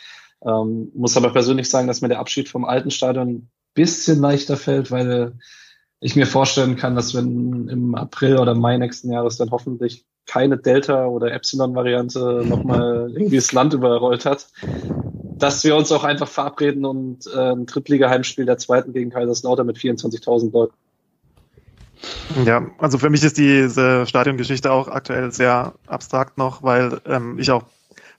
Ähm, 0.43 0.93
muss 0.95 1.17
aber 1.17 1.33
persönlich 1.33 1.69
sagen, 1.69 1.87
dass 1.89 2.03
mir 2.03 2.09
der 2.09 2.21
Abschied 2.21 2.49
vom 2.49 2.65
alten 2.65 2.91
Stadion 2.91 3.29
ein 3.29 3.51
bisschen 3.75 4.21
leichter 4.21 4.57
fällt, 4.57 4.91
weil 4.91 5.39
ich 6.05 6.17
mir 6.17 6.27
vorstellen 6.27 6.77
kann, 6.77 6.95
dass 6.95 7.15
wenn 7.15 7.67
im 7.69 7.95
April 7.95 8.37
oder 8.37 8.55
Mai 8.55 8.77
nächsten 8.77 9.11
Jahres 9.11 9.39
dann 9.39 9.51
hoffentlich 9.51 10.05
keine 10.27 10.59
Delta- 10.59 11.07
oder 11.07 11.33
Epsilon-Variante 11.33 12.45
nochmal 12.45 13.11
irgendwie 13.11 13.37
das 13.37 13.53
Land 13.53 13.73
überrollt 13.73 14.27
hat, 14.27 14.49
dass 15.39 15.65
wir 15.65 15.75
uns 15.75 15.91
auch 15.93 16.05
einfach 16.05 16.29
verabreden 16.29 16.85
und 16.85 17.27
äh, 17.35 17.53
ein 17.53 17.65
Drittliga-Heimspiel 17.65 18.45
der 18.45 18.59
zweiten 18.59 18.93
gegen 18.93 19.09
Kaiserslautern 19.09 19.67
mit 19.67 19.79
24.000 19.79 20.53
Leuten. 20.53 20.75
Ja, 22.45 22.67
also 22.77 22.99
für 22.99 23.09
mich 23.09 23.25
ist 23.25 23.39
diese 23.39 24.07
Stadiongeschichte 24.07 24.71
auch 24.71 24.89
aktuell 24.89 25.33
sehr 25.33 25.73
abstrakt 25.87 26.37
noch, 26.37 26.63
weil 26.63 27.01
ähm, 27.07 27.39
ich 27.39 27.51
auch 27.51 27.65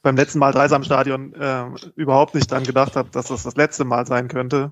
beim 0.01 0.15
letzten 0.15 0.39
Mal 0.39 0.53
Dreisamstadion 0.53 1.35
äh, 1.35 1.65
überhaupt 1.95 2.33
nicht 2.33 2.51
dann 2.51 2.63
gedacht 2.63 2.95
habe, 2.95 3.09
dass 3.11 3.27
das 3.27 3.43
das 3.43 3.55
letzte 3.55 3.85
Mal 3.85 4.07
sein 4.07 4.27
könnte, 4.27 4.71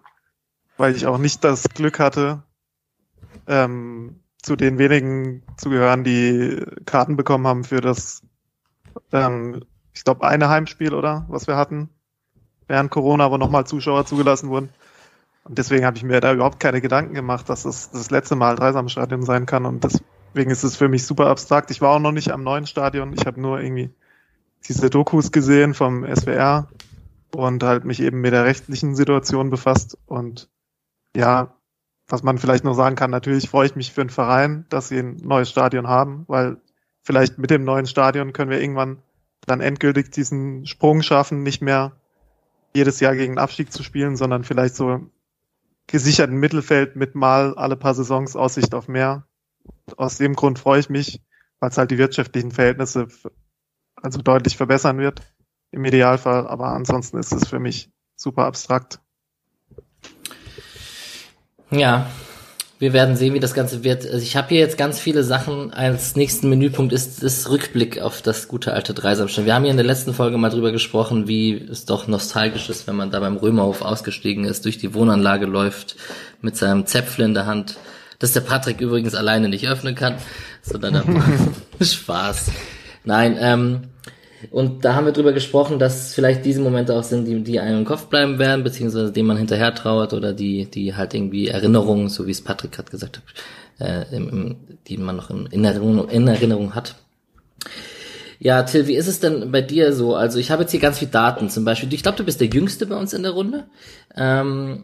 weil 0.78 0.96
ich 0.96 1.06
auch 1.06 1.20
nicht 1.20 1.44
das 1.44 1.70
Glück 1.70 2.00
hatte, 2.00 2.42
ähm, 3.48 4.20
zu 4.42 4.56
den 4.56 4.78
wenigen 4.78 5.44
zu 5.58 5.70
gehören, 5.70 6.04
die 6.04 6.64
Karten 6.86 7.16
bekommen 7.16 7.48
haben 7.48 7.64
für 7.64 7.82
das, 7.82 8.24
ähm, 9.12 9.64
ich 9.94 10.04
glaube, 10.04 10.28
eine 10.28 10.50
Heimspiel, 10.50 10.94
oder? 10.94 11.26
Was 11.30 11.48
wir 11.48 11.56
hatten 11.56 11.90
während 12.68 12.92
Corona, 12.92 13.32
wo 13.32 13.38
nochmal 13.38 13.66
Zuschauer 13.66 14.06
zugelassen 14.06 14.50
wurden. 14.50 14.70
Und 15.44 15.58
deswegen 15.58 15.86
habe 15.86 15.98
ich 15.98 16.04
mir 16.04 16.22
da 16.22 16.34
überhaupt 16.34 16.60
keine 16.60 16.82
Gedanken 16.82 17.14
gemacht, 17.14 17.50
dass 17.50 17.66
es 17.66 17.92
das 17.92 18.10
letzte 18.12 18.36
Mal 18.36 18.56
Dreisamstadion 18.56 19.24
sein 19.24 19.46
kann. 19.46 19.66
Und 19.66 19.84
deswegen 19.84 20.52
ist 20.52 20.64
es 20.64 20.78
für 20.78 20.88
mich 20.88 21.06
super 21.06 21.28
abstrakt. 21.28 21.70
Ich 21.72 21.82
war 21.82 21.92
auch 21.92 22.00
noch 22.00 22.14
nicht 22.14 22.32
am 22.32 22.44
neuen 22.44 22.66
Stadion. 22.66 23.14
Ich 23.14 23.26
habe 23.26 23.42
nur 23.42 23.60
irgendwie 23.60 23.90
diese 24.68 24.90
Dokus 24.90 25.32
gesehen 25.32 25.74
vom 25.74 26.06
SWR 26.06 26.70
und 27.36 27.64
halt 27.64 27.84
mich 27.84 28.00
eben 28.00 28.22
mit 28.22 28.34
der 28.34 28.46
rechtlichen 28.46 28.96
Situation 28.96 29.50
befasst. 29.50 29.98
Und 30.06 30.50
ja, 31.16 31.54
was 32.08 32.24
man 32.24 32.38
vielleicht 32.38 32.64
noch 32.64 32.74
sagen 32.74 32.96
kann, 32.96 33.12
natürlich 33.12 33.50
freue 33.50 33.68
ich 33.68 33.76
mich 33.76 33.92
für 33.94 34.04
den 34.04 34.10
Verein, 34.10 34.66
dass 34.70 34.90
sie 34.90 35.00
ein 35.00 35.18
neues 35.18 35.50
Stadion 35.50 35.88
haben, 35.88 36.26
weil 36.28 36.58
vielleicht 37.02 37.38
mit 37.38 37.50
dem 37.50 37.64
neuen 37.64 37.86
Stadion 37.86 38.34
können 38.34 38.52
wir 38.52 38.62
irgendwann 38.62 39.02
dann 39.46 39.62
endgültig 39.62 40.12
diesen 40.12 40.66
Sprung 40.66 41.02
schaffen, 41.02 41.44
nicht 41.44 41.62
mehr 41.62 41.94
jedes 42.74 43.00
Jahr 43.00 43.16
gegen 43.16 43.38
Abstieg 43.38 43.72
zu 43.72 43.84
spielen, 43.84 44.16
sondern 44.16 44.44
vielleicht 44.44 44.76
so 44.76 45.02
gesicherten 45.88 46.38
Mittelfeld 46.38 46.96
mit 46.96 47.16
mal 47.16 47.56
alle 47.56 47.76
paar 47.76 47.94
Saisons 47.94 48.36
Aussicht 48.36 48.74
auf 48.74 48.88
mehr. 48.88 49.28
Aus 49.98 50.18
dem 50.18 50.36
Grund 50.36 50.60
freue 50.60 50.80
ich 50.80 50.90
mich, 50.90 51.22
weil 51.60 51.70
es 51.70 51.78
halt 51.78 51.92
die 51.92 51.98
wirtschaftlichen 51.98 52.52
Verhältnisse 52.52 53.08
also 53.96 54.22
deutlich 54.22 54.58
verbessern 54.58 54.98
wird 54.98 55.22
im 55.72 55.86
Idealfall, 55.86 56.48
aber 56.48 56.68
ansonsten 56.68 57.18
ist 57.18 57.32
es 57.32 57.48
für 57.48 57.60
mich 57.60 57.90
super 58.16 58.46
abstrakt. 58.46 59.00
Ja, 61.74 62.08
wir 62.80 62.92
werden 62.92 63.16
sehen, 63.16 63.34
wie 63.34 63.40
das 63.40 63.54
Ganze 63.54 63.84
wird. 63.84 64.06
Also 64.06 64.18
ich 64.18 64.36
habe 64.36 64.50
hier 64.50 64.60
jetzt 64.60 64.78
ganz 64.78 65.00
viele 65.00 65.24
Sachen. 65.24 65.74
Als 65.74 66.16
nächsten 66.16 66.50
Menüpunkt 66.50 66.92
ist 66.92 67.24
das 67.24 67.50
Rückblick 67.50 68.02
auf 68.02 68.22
das 68.22 68.48
gute 68.48 68.74
alte 68.74 68.94
Dreisamstein. 68.94 69.46
Wir 69.46 69.56
haben 69.56 69.64
hier 69.64 69.72
in 69.72 69.78
der 69.78 69.86
letzten 69.86 70.14
Folge 70.14 70.38
mal 70.38 70.50
drüber 70.50 70.72
gesprochen, 70.72 71.28
wie 71.28 71.54
es 71.54 71.86
doch 71.86 72.08
nostalgisch 72.08 72.70
ist, 72.70 72.86
wenn 72.86 72.96
man 72.96 73.10
da 73.10 73.22
beim 73.22 73.38
Römerhof 73.38 73.82
ausgestiegen 73.82 74.44
ist, 74.44 74.66
durch 74.66 74.78
die 74.78 74.94
Wohnanlage 74.94 75.46
läuft, 75.46 75.96
mit 76.42 76.58
seinem 76.58 76.86
Zäpfle 76.86 77.26
in 77.26 77.34
der 77.34 77.46
Hand, 77.46 77.78
dass 78.20 78.34
der 78.34 78.42
Patrick 78.42 78.82
übrigens 78.82 79.16
alleine 79.16 79.50
nicht 79.50 79.68
öffnen 79.68 79.96
kann, 79.96 80.16
sondern 80.62 81.24
Spaß. 81.82 82.52
Nein, 83.06 83.38
ähm, 83.40 83.82
und 84.52 84.86
da 84.86 84.96
haben 84.96 85.06
wir 85.06 85.14
drüber 85.14 85.34
gesprochen, 85.34 85.80
dass 85.80 86.14
vielleicht 86.14 86.46
diese 86.46 86.62
Momente 86.62 86.96
auch 86.96 87.04
sind, 87.04 87.26
die, 87.26 87.44
die 87.44 87.60
einem 87.60 87.80
im 87.80 87.86
Kopf 87.86 88.06
bleiben 88.06 88.40
werden, 88.40 88.64
beziehungsweise 88.64 89.12
dem 89.12 89.26
man 89.26 89.38
hinterher 89.38 89.74
trauert 89.74 90.14
oder 90.14 90.34
die, 90.34 90.66
die 90.66 90.96
halt 90.96 91.14
irgendwie 91.14 91.48
Erinnerungen, 91.48 92.10
so 92.10 92.28
wie 92.28 92.32
es 92.32 92.42
Patrick 92.42 92.72
gerade 92.72 92.92
gesagt 92.92 93.22
hat, 93.80 94.08
äh, 94.10 94.16
im, 94.16 94.30
im, 94.30 94.56
die 94.88 94.98
man 94.98 95.16
noch 95.16 95.30
in, 95.30 95.46
in, 95.48 95.66
Erinnerung, 95.66 96.10
in 96.10 96.28
Erinnerung 96.28 96.76
hat. 96.76 96.96
Ja, 98.40 98.64
Till, 98.64 98.88
wie 98.88 98.96
ist 98.96 99.08
es 99.08 99.20
denn 99.20 99.52
bei 99.52 99.62
dir 99.62 99.94
so? 99.94 100.16
Also 100.16 100.38
ich 100.38 100.52
habe 100.52 100.64
jetzt 100.64 100.72
hier 100.72 100.80
ganz 100.80 101.00
viel 101.00 101.08
Daten 101.08 101.50
zum 101.50 101.64
Beispiel. 101.64 101.94
Ich 101.94 102.04
glaube, 102.04 102.18
du 102.18 102.26
bist 102.26 102.42
der 102.42 102.48
Jüngste 102.48 102.86
bei 102.86 102.96
uns 102.96 103.14
in 103.14 103.24
der 103.24 103.32
Runde. 103.32 103.66
Ähm, 104.16 104.84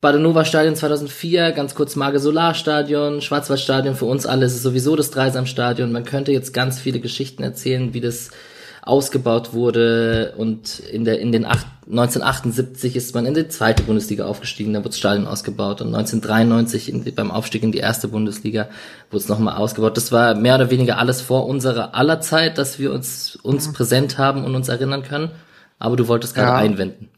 Badenova 0.00 0.46
Stadion 0.46 0.76
2004, 0.76 1.52
ganz 1.52 1.74
kurz 1.74 1.94
Mage 1.94 2.20
Solar 2.20 2.54
Stadion, 2.54 3.20
Schwarzwaldstadion, 3.20 3.96
für 3.96 4.06
uns 4.06 4.24
alle 4.24 4.46
ist 4.46 4.54
es 4.54 4.62
sowieso 4.62 4.96
das 4.96 5.10
Dreisamstadion. 5.10 5.92
Man 5.92 6.04
könnte 6.04 6.32
jetzt 6.32 6.54
ganz 6.54 6.80
viele 6.80 7.00
Geschichten 7.00 7.42
erzählen, 7.42 7.92
wie 7.92 8.00
das 8.00 8.30
ausgebaut 8.82 9.52
wurde 9.52 10.34
und 10.36 10.78
in 10.78 11.04
der 11.04 11.20
in 11.20 11.32
den 11.32 11.44
acht, 11.44 11.66
1978 11.86 12.96
ist 12.96 13.14
man 13.14 13.26
in 13.26 13.34
die 13.34 13.48
zweite 13.48 13.82
Bundesliga 13.82 14.24
aufgestiegen, 14.24 14.72
da 14.72 14.80
wurde 14.80 14.90
das 14.90 14.98
Stadion 14.98 15.26
ausgebaut 15.26 15.80
und 15.80 15.88
1993 15.88 16.92
in, 16.92 17.14
beim 17.14 17.30
Aufstieg 17.30 17.62
in 17.62 17.72
die 17.72 17.78
erste 17.78 18.08
Bundesliga 18.08 18.68
wurde 19.10 19.22
es 19.22 19.28
nochmal 19.28 19.56
ausgebaut. 19.56 19.96
Das 19.96 20.12
war 20.12 20.34
mehr 20.34 20.54
oder 20.54 20.70
weniger 20.70 20.98
alles 20.98 21.20
vor 21.20 21.46
unserer 21.46 21.94
aller 21.94 22.20
Zeit, 22.20 22.58
dass 22.58 22.78
wir 22.78 22.92
uns 22.92 23.36
uns 23.36 23.68
mhm. 23.68 23.72
präsent 23.74 24.18
haben 24.18 24.44
und 24.44 24.54
uns 24.54 24.68
erinnern 24.68 25.02
können. 25.02 25.30
Aber 25.78 25.96
du 25.96 26.08
wolltest 26.08 26.34
gerade 26.34 26.48
ja. 26.48 26.56
einwenden. 26.56 27.10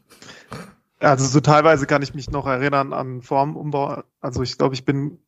Also 0.99 1.25
so 1.25 1.41
teilweise 1.41 1.85
kann 1.85 2.01
ich 2.01 2.13
mich 2.13 2.29
noch 2.29 2.47
erinnern 2.47 2.93
an 2.93 3.21
Formumbau. 3.21 4.03
Also 4.21 4.41
ich 4.41 4.57
glaube, 4.57 4.73
ich 4.73 4.85
bin 4.85 5.19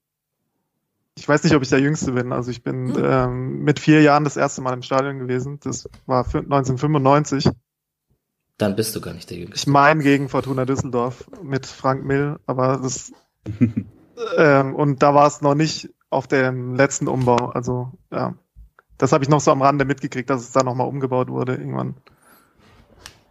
ich 1.17 1.27
weiß 1.27 1.43
nicht, 1.43 1.55
ob 1.55 1.63
ich 1.63 1.69
der 1.69 1.79
Jüngste 1.79 2.11
bin. 2.11 2.31
Also 2.31 2.51
ich 2.51 2.63
bin 2.63 2.93
hm. 2.93 3.03
ähm, 3.03 3.59
mit 3.63 3.79
vier 3.79 4.01
Jahren 4.01 4.23
das 4.23 4.37
erste 4.37 4.61
Mal 4.61 4.73
im 4.73 4.81
Stadion 4.81 5.19
gewesen. 5.19 5.59
Das 5.63 5.89
war 6.05 6.25
1995. 6.25 7.49
Dann 8.57 8.75
bist 8.75 8.95
du 8.95 9.01
gar 9.01 9.13
nicht 9.13 9.29
der 9.29 9.37
Jüngste. 9.37 9.55
Ich 9.55 9.67
meine 9.67 10.03
gegen 10.03 10.29
Fortuna 10.29 10.65
Düsseldorf 10.65 11.25
mit 11.41 11.65
Frank 11.65 12.05
Mill, 12.05 12.37
aber 12.45 12.79
das 12.81 13.11
ähm, 14.37 14.75
und 14.75 15.03
da 15.03 15.13
war 15.13 15.27
es 15.27 15.41
noch 15.41 15.55
nicht 15.55 15.89
auf 16.09 16.27
dem 16.27 16.75
letzten 16.75 17.07
Umbau. 17.07 17.47
Also 17.47 17.91
ja, 18.11 18.35
das 18.97 19.11
habe 19.11 19.23
ich 19.23 19.29
noch 19.29 19.41
so 19.41 19.51
am 19.51 19.61
Rande 19.61 19.85
mitgekriegt, 19.85 20.29
dass 20.29 20.41
es 20.41 20.51
da 20.51 20.63
nochmal 20.63 20.87
umgebaut 20.87 21.29
wurde 21.29 21.55
irgendwann. 21.55 21.95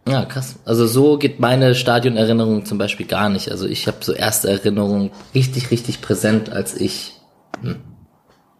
Ja, 0.07 0.25
krass. 0.25 0.57
Also 0.65 0.85
so 0.85 1.17
geht 1.17 1.39
meine 1.39 1.73
Stadionerinnerung 1.73 2.65
zum 2.65 2.77
Beispiel 2.77 3.07
gar 3.07 3.29
nicht. 3.29 3.49
Also 3.49 3.65
ich 3.65 3.87
habe 3.87 3.97
so 4.01 4.13
erste 4.13 4.49
Erinnerungen 4.49 5.09
richtig, 5.33 5.71
richtig 5.71 6.01
präsent, 6.01 6.51
als 6.51 6.79
ich 6.79 7.14
hm, 7.61 7.81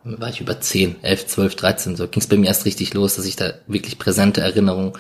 war 0.03 0.29
ich 0.29 0.41
über 0.41 0.59
10, 0.59 1.03
11, 1.03 1.27
12, 1.27 1.55
13, 1.55 1.95
so 1.95 2.07
ging 2.07 2.21
es 2.21 2.27
bei 2.27 2.37
mir 2.37 2.47
erst 2.47 2.65
richtig 2.65 2.93
los, 2.93 3.15
dass 3.15 3.25
ich 3.25 3.35
da 3.35 3.53
wirklich 3.67 3.97
präsente 3.97 4.41
Erinnerungen 4.41 4.93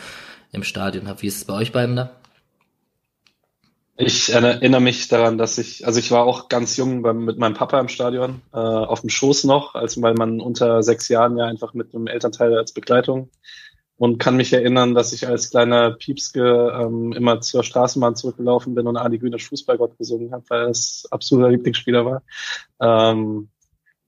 im 0.51 0.63
Stadion 0.63 1.07
habe. 1.07 1.21
Wie 1.21 1.27
ist 1.27 1.37
es 1.37 1.45
bei 1.45 1.53
euch 1.53 1.71
beiden 1.71 1.95
da? 1.95 2.11
Ich 3.97 4.33
erinnere 4.33 4.81
mich 4.81 5.07
daran, 5.07 5.37
dass 5.37 5.57
ich, 5.57 5.87
also 5.87 5.99
ich 5.99 6.11
war 6.11 6.25
auch 6.25 6.49
ganz 6.49 6.75
jung 6.75 7.01
beim, 7.01 7.23
mit 7.23 7.37
meinem 7.37 7.53
Papa 7.53 7.79
im 7.79 7.87
Stadion, 7.87 8.41
äh, 8.53 8.57
auf 8.57 9.01
dem 9.01 9.09
Schoß 9.09 9.45
noch, 9.45 9.73
als 9.73 10.01
weil 10.01 10.15
man 10.15 10.41
unter 10.41 10.83
sechs 10.83 11.07
Jahren 11.07 11.37
ja 11.37 11.45
einfach 11.45 11.73
mit 11.73 11.95
einem 11.95 12.07
Elternteil 12.07 12.57
als 12.57 12.73
Begleitung 12.73 13.29
und 13.97 14.17
kann 14.17 14.35
mich 14.35 14.51
erinnern, 14.51 14.95
dass 14.95 15.13
ich 15.13 15.27
als 15.27 15.49
kleiner 15.49 15.91
Piepske 15.91 16.73
ähm, 16.77 17.13
immer 17.13 17.39
zur 17.39 17.63
Straßenbahn 17.63 18.17
zurückgelaufen 18.17 18.75
bin 18.75 18.87
und 18.87 18.97
Adi 18.97 19.17
Günisch 19.17 19.47
Fußballgott 19.47 19.97
gesungen 19.97 20.33
habe, 20.33 20.43
weil 20.49 20.69
es 20.69 21.07
absoluter 21.11 21.51
Lieblingsspieler 21.51 22.05
war. 22.05 22.23
Ähm, 22.81 23.47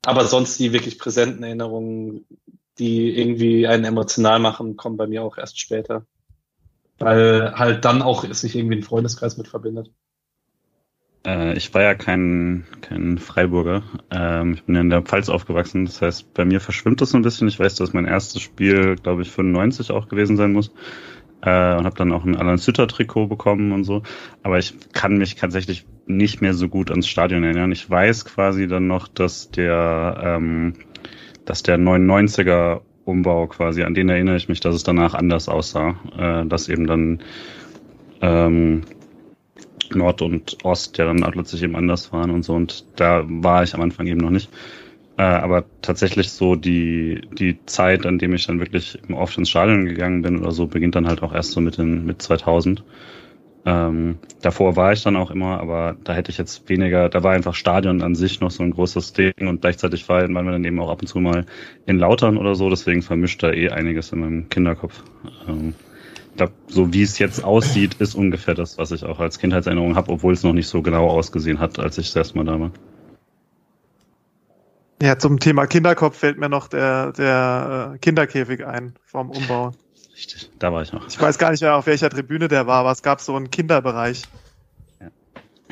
aber 0.05 0.25
sonst 0.25 0.59
die 0.59 0.73
wirklich 0.73 0.99
präsenten 0.99 1.43
Erinnerungen, 1.43 2.25
die 2.79 3.17
irgendwie 3.17 3.67
einen 3.67 3.85
emotional 3.85 4.39
machen, 4.39 4.77
kommen 4.77 4.97
bei 4.97 5.07
mir 5.07 5.23
auch 5.23 5.37
erst 5.37 5.59
später. 5.59 6.05
Weil 6.99 7.53
halt 7.55 7.85
dann 7.85 8.01
auch 8.01 8.23
sich 8.33 8.55
irgendwie 8.55 8.77
ein 8.77 8.83
Freundeskreis 8.83 9.37
mit 9.37 9.47
verbindet. 9.47 9.91
Äh, 11.25 11.55
ich 11.57 11.73
war 11.73 11.83
ja 11.83 11.93
kein, 11.93 12.65
kein 12.81 13.17
Freiburger. 13.17 13.83
Ähm, 14.09 14.53
ich 14.53 14.63
bin 14.63 14.75
ja 14.75 14.81
in 14.81 14.89
der 14.89 15.01
Pfalz 15.01 15.29
aufgewachsen. 15.29 15.85
Das 15.85 16.01
heißt, 16.01 16.33
bei 16.33 16.45
mir 16.45 16.59
verschwimmt 16.59 17.01
das 17.01 17.11
so 17.11 17.17
ein 17.17 17.23
bisschen. 17.23 17.47
Ich 17.47 17.59
weiß, 17.59 17.75
dass 17.75 17.93
mein 17.93 18.05
erstes 18.05 18.41
Spiel, 18.41 18.95
glaube 18.95 19.21
ich, 19.21 19.31
95 19.31 19.91
auch 19.91 20.07
gewesen 20.07 20.37
sein 20.37 20.53
muss 20.53 20.69
äh, 21.41 21.75
und 21.75 21.85
habe 21.85 21.95
dann 21.95 22.13
auch 22.13 22.23
ein 22.23 22.37
Alan 22.37 22.57
Sütter 22.57 22.87
Trikot 22.87 23.27
bekommen 23.27 23.71
und 23.73 23.83
so. 23.83 24.03
Aber 24.41 24.57
ich 24.57 24.73
kann 24.93 25.17
mich 25.17 25.35
tatsächlich 25.35 25.85
nicht 26.07 26.41
mehr 26.41 26.53
so 26.53 26.69
gut 26.69 26.89
ans 26.89 27.07
Stadion 27.07 27.43
erinnern. 27.43 27.71
Ich 27.71 27.89
weiß 27.89 28.25
quasi 28.25 28.67
dann 28.67 28.87
noch, 28.87 29.07
dass 29.07 29.51
der, 29.51 30.21
ähm, 30.23 30.73
dass 31.45 31.63
der 31.63 31.77
99er 31.77 32.81
Umbau 33.05 33.47
quasi, 33.47 33.83
an 33.83 33.93
den 33.93 34.09
erinnere 34.09 34.37
ich 34.37 34.49
mich, 34.49 34.59
dass 34.59 34.75
es 34.75 34.83
danach 34.83 35.13
anders 35.13 35.47
aussah, 35.49 35.95
äh, 36.17 36.45
dass 36.45 36.69
eben 36.69 36.87
dann 36.87 37.19
ähm, 38.21 38.81
Nord 39.93 40.21
und 40.21 40.57
Ost 40.63 40.97
ja 40.97 41.05
dann 41.05 41.19
plötzlich 41.31 41.63
eben 41.63 41.75
anders 41.75 42.11
waren 42.11 42.31
und 42.31 42.43
so. 42.43 42.53
Und 42.53 42.85
da 42.95 43.23
war 43.27 43.63
ich 43.63 43.73
am 43.73 43.81
Anfang 43.81 44.07
eben 44.07 44.19
noch 44.19 44.29
nicht. 44.29 44.49
Äh, 45.17 45.23
aber 45.23 45.65
tatsächlich 45.81 46.31
so 46.31 46.55
die, 46.55 47.21
die 47.31 47.57
Zeit, 47.65 48.05
an 48.05 48.19
dem 48.19 48.33
ich 48.33 48.45
dann 48.45 48.59
wirklich 48.59 48.99
oft 49.11 49.37
ins 49.37 49.49
Stadion 49.49 49.85
gegangen 49.85 50.21
bin 50.21 50.39
oder 50.39 50.51
so, 50.51 50.67
beginnt 50.67 50.95
dann 50.95 51.07
halt 51.07 51.23
auch 51.23 51.33
erst 51.33 51.51
so 51.51 51.61
mit, 51.61 51.77
den, 51.77 52.05
mit 52.05 52.21
2000. 52.21 52.83
Ähm, 53.67 54.19
davor 54.41 54.77
war 54.77 54.93
ich 54.93 55.03
dann 55.03 55.17
auch 55.17 55.29
immer, 55.29 55.59
aber 55.59 55.97
da 56.05 56.13
hätte 56.13 56.31
ich 56.31 56.37
jetzt 56.37 56.69
weniger, 56.69 57.09
da 57.09 57.21
war 57.23 57.33
einfach 57.33 57.53
Stadion 57.53 58.01
an 58.01 58.15
sich 58.15 58.39
noch 58.39 58.49
so 58.49 58.63
ein 58.63 58.71
großes 58.71 59.11
Ding 59.11 59.33
und 59.41 59.59
gleichzeitig 59.59 60.07
war, 60.07 60.21
waren 60.21 60.45
wir 60.45 60.53
dann 60.53 60.63
eben 60.63 60.79
auch 60.79 60.89
ab 60.89 61.01
und 61.01 61.07
zu 61.07 61.19
mal 61.19 61.45
in 61.85 61.99
Lautern 61.99 62.37
oder 62.37 62.55
so, 62.55 62.69
deswegen 62.69 63.01
vermischt 63.01 63.43
da 63.43 63.51
eh 63.51 63.69
einiges 63.69 64.13
in 64.13 64.21
meinem 64.21 64.47
Kinderkopf. 64.47 65.03
Ähm, 65.49 65.73
da, 66.37 66.47
so 66.69 66.93
wie 66.93 67.01
es 67.01 67.19
jetzt 67.19 67.43
aussieht, 67.43 67.95
ist 67.95 68.15
ungefähr 68.15 68.53
das, 68.53 68.77
was 68.77 68.91
ich 68.91 69.03
auch 69.03 69.19
als 69.19 69.37
Kindheitserinnerung 69.37 69.97
habe, 69.97 70.13
obwohl 70.13 70.31
es 70.31 70.43
noch 70.43 70.53
nicht 70.53 70.69
so 70.69 70.81
genau 70.81 71.09
ausgesehen 71.09 71.59
hat, 71.59 71.77
als 71.77 71.97
ich 71.97 72.05
das 72.05 72.15
erste 72.15 72.37
Mal 72.37 72.45
da 72.45 72.57
war. 72.61 72.71
Ja, 75.01 75.19
zum 75.19 75.41
Thema 75.41 75.67
Kinderkopf 75.67 76.17
fällt 76.17 76.39
mir 76.39 76.47
noch 76.47 76.69
der, 76.69 77.11
der 77.11 77.91
äh, 77.95 77.97
Kinderkäfig 77.97 78.65
ein 78.65 78.93
vom 79.03 79.29
Umbau. 79.29 79.73
Richtig, 80.15 80.49
da 80.57 80.73
war 80.73 80.81
ich 80.81 80.91
noch. 80.91 81.07
Ich 81.07 81.21
weiß 81.21 81.37
gar 81.37 81.51
nicht 81.51 81.61
mehr, 81.61 81.75
auf 81.75 81.85
welcher 81.85 82.09
Tribüne 82.09 82.47
der 82.47 82.65
war, 82.65 82.79
aber 82.79 82.91
es 82.91 83.03
gab 83.03 83.21
so 83.21 83.35
einen 83.35 83.51
Kinderbereich. 83.51 84.23
Ja. 84.99 85.07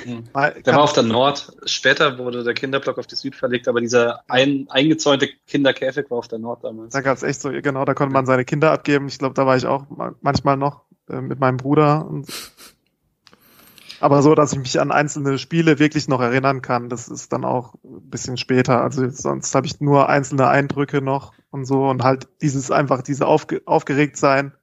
Mhm. 0.05 0.23
Der 0.33 0.75
war 0.75 0.83
auf 0.83 0.93
der 0.93 1.03
Nord. 1.03 1.51
Später 1.65 2.17
wurde 2.19 2.43
der 2.43 2.53
Kinderblock 2.53 2.99
auf 2.99 3.07
die 3.07 3.15
Süd 3.15 3.35
verlegt, 3.35 3.67
aber 3.67 3.81
dieser 3.81 4.21
ein, 4.27 4.67
eingezäunte 4.69 5.29
Kinderkäfig 5.47 6.11
war 6.11 6.19
auf 6.19 6.27
der 6.27 6.39
Nord 6.39 6.63
damals. 6.63 6.93
Da 6.93 7.01
gab 7.01 7.17
es 7.17 7.23
echt 7.23 7.41
so, 7.41 7.49
genau, 7.49 7.85
da 7.85 7.95
konnte 7.95 8.13
man 8.13 8.27
seine 8.27 8.45
Kinder 8.45 8.71
abgeben. 8.71 9.07
Ich 9.07 9.17
glaube, 9.17 9.33
da 9.33 9.47
war 9.47 9.57
ich 9.57 9.65
auch 9.65 9.85
manchmal 10.21 10.57
noch 10.57 10.81
äh, 11.09 11.21
mit 11.21 11.39
meinem 11.39 11.57
Bruder. 11.57 12.05
Und 12.05 12.27
aber 14.05 14.21
so, 14.21 14.35
dass 14.35 14.53
ich 14.53 14.59
mich 14.59 14.79
an 14.79 14.91
einzelne 14.91 15.39
Spiele 15.39 15.79
wirklich 15.79 16.07
noch 16.07 16.21
erinnern 16.21 16.61
kann, 16.61 16.89
das 16.89 17.07
ist 17.07 17.33
dann 17.33 17.43
auch 17.43 17.73
ein 17.83 18.07
bisschen 18.07 18.37
später. 18.37 18.83
Also 18.83 19.09
sonst 19.09 19.55
habe 19.55 19.65
ich 19.65 19.81
nur 19.81 20.09
einzelne 20.09 20.47
Eindrücke 20.47 21.01
noch 21.01 21.33
und 21.49 21.65
so 21.65 21.87
und 21.89 22.03
halt 22.03 22.27
dieses 22.39 22.69
einfach, 22.69 23.01
diese 23.01 23.25
aufge 23.25 23.63
aufgeregt 23.65 24.17
sein, 24.17 24.53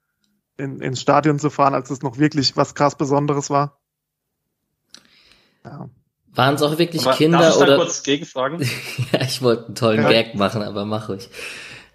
in, 0.55 0.79
ins 0.79 1.01
Stadion 1.01 1.39
zu 1.39 1.49
fahren, 1.49 1.73
als 1.73 1.89
es 1.89 2.01
noch 2.01 2.17
wirklich 2.17 2.55
was 2.55 2.73
krass 2.73 2.95
Besonderes 2.95 3.49
war. 3.49 3.81
Ja. 5.65 5.89
Waren 6.27 6.55
es 6.55 6.61
auch 6.61 6.77
wirklich 6.77 7.05
aber 7.05 7.17
Kinder 7.17 7.39
darf 7.39 7.57
ich 7.57 7.61
oder? 7.61 7.75
kurz 7.75 8.01
gegenfragen? 8.03 8.61
ja, 9.11 9.21
ich 9.23 9.41
wollte 9.41 9.65
einen 9.65 9.75
tollen 9.75 10.03
ja. 10.03 10.09
Gag 10.09 10.35
machen, 10.35 10.61
aber 10.61 10.85
mach 10.85 11.09
ruhig. 11.09 11.29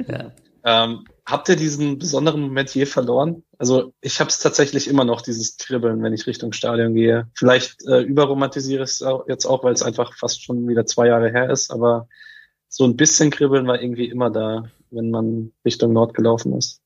Ja. 0.07 0.33
Ähm, 0.65 1.07
habt 1.25 1.49
ihr 1.49 1.57
diesen 1.57 1.99
besonderen 1.99 2.43
Moment 2.43 2.75
je 2.75 2.85
verloren? 2.85 3.43
Also 3.59 3.93
ich 4.01 4.21
habe 4.21 4.31
es 4.31 4.39
tatsächlich 4.39 4.89
immer 4.89 5.05
noch, 5.05 5.21
dieses 5.21 5.57
Kribbeln, 5.57 6.03
wenn 6.03 6.13
ich 6.13 6.29
Richtung 6.29 6.53
Stadion 6.53 6.95
gehe. 6.95 7.29
Vielleicht 7.35 7.85
äh, 7.87 8.01
überromantisiere 8.03 8.85
ich 8.85 8.91
es 8.91 9.05
jetzt 9.27 9.47
auch, 9.47 9.65
weil 9.65 9.73
es 9.73 9.83
einfach 9.83 10.17
fast 10.17 10.45
schon 10.45 10.69
wieder 10.69 10.87
zwei 10.87 11.09
Jahre 11.09 11.31
her 11.31 11.51
ist, 11.51 11.73
aber 11.73 12.09
so 12.69 12.85
ein 12.85 12.97
bisschen 12.97 13.31
Kribbeln 13.31 13.67
war 13.67 13.83
irgendwie 13.83 14.09
immer 14.09 14.31
da, 14.31 14.71
wenn 14.91 15.11
man 15.11 15.53
Richtung 15.65 15.93
Nord 15.93 16.15
gelaufen 16.15 16.53
ist. 16.57 16.81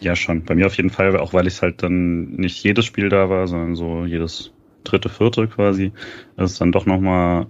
Ja, 0.00 0.16
schon. 0.16 0.44
Bei 0.44 0.54
mir 0.54 0.66
auf 0.66 0.76
jeden 0.76 0.90
Fall, 0.90 1.16
auch 1.18 1.32
weil 1.32 1.46
ich 1.46 1.60
halt 1.62 1.82
dann 1.82 2.32
nicht 2.32 2.62
jedes 2.64 2.86
Spiel 2.86 3.10
da 3.10 3.28
war, 3.28 3.46
sondern 3.46 3.76
so 3.76 4.04
jedes 4.06 4.50
dritte, 4.82 5.10
vierte 5.10 5.46
quasi. 5.46 5.92
Ist 6.38 6.60
dann 6.60 6.72
doch 6.72 6.86
nochmal 6.86 7.46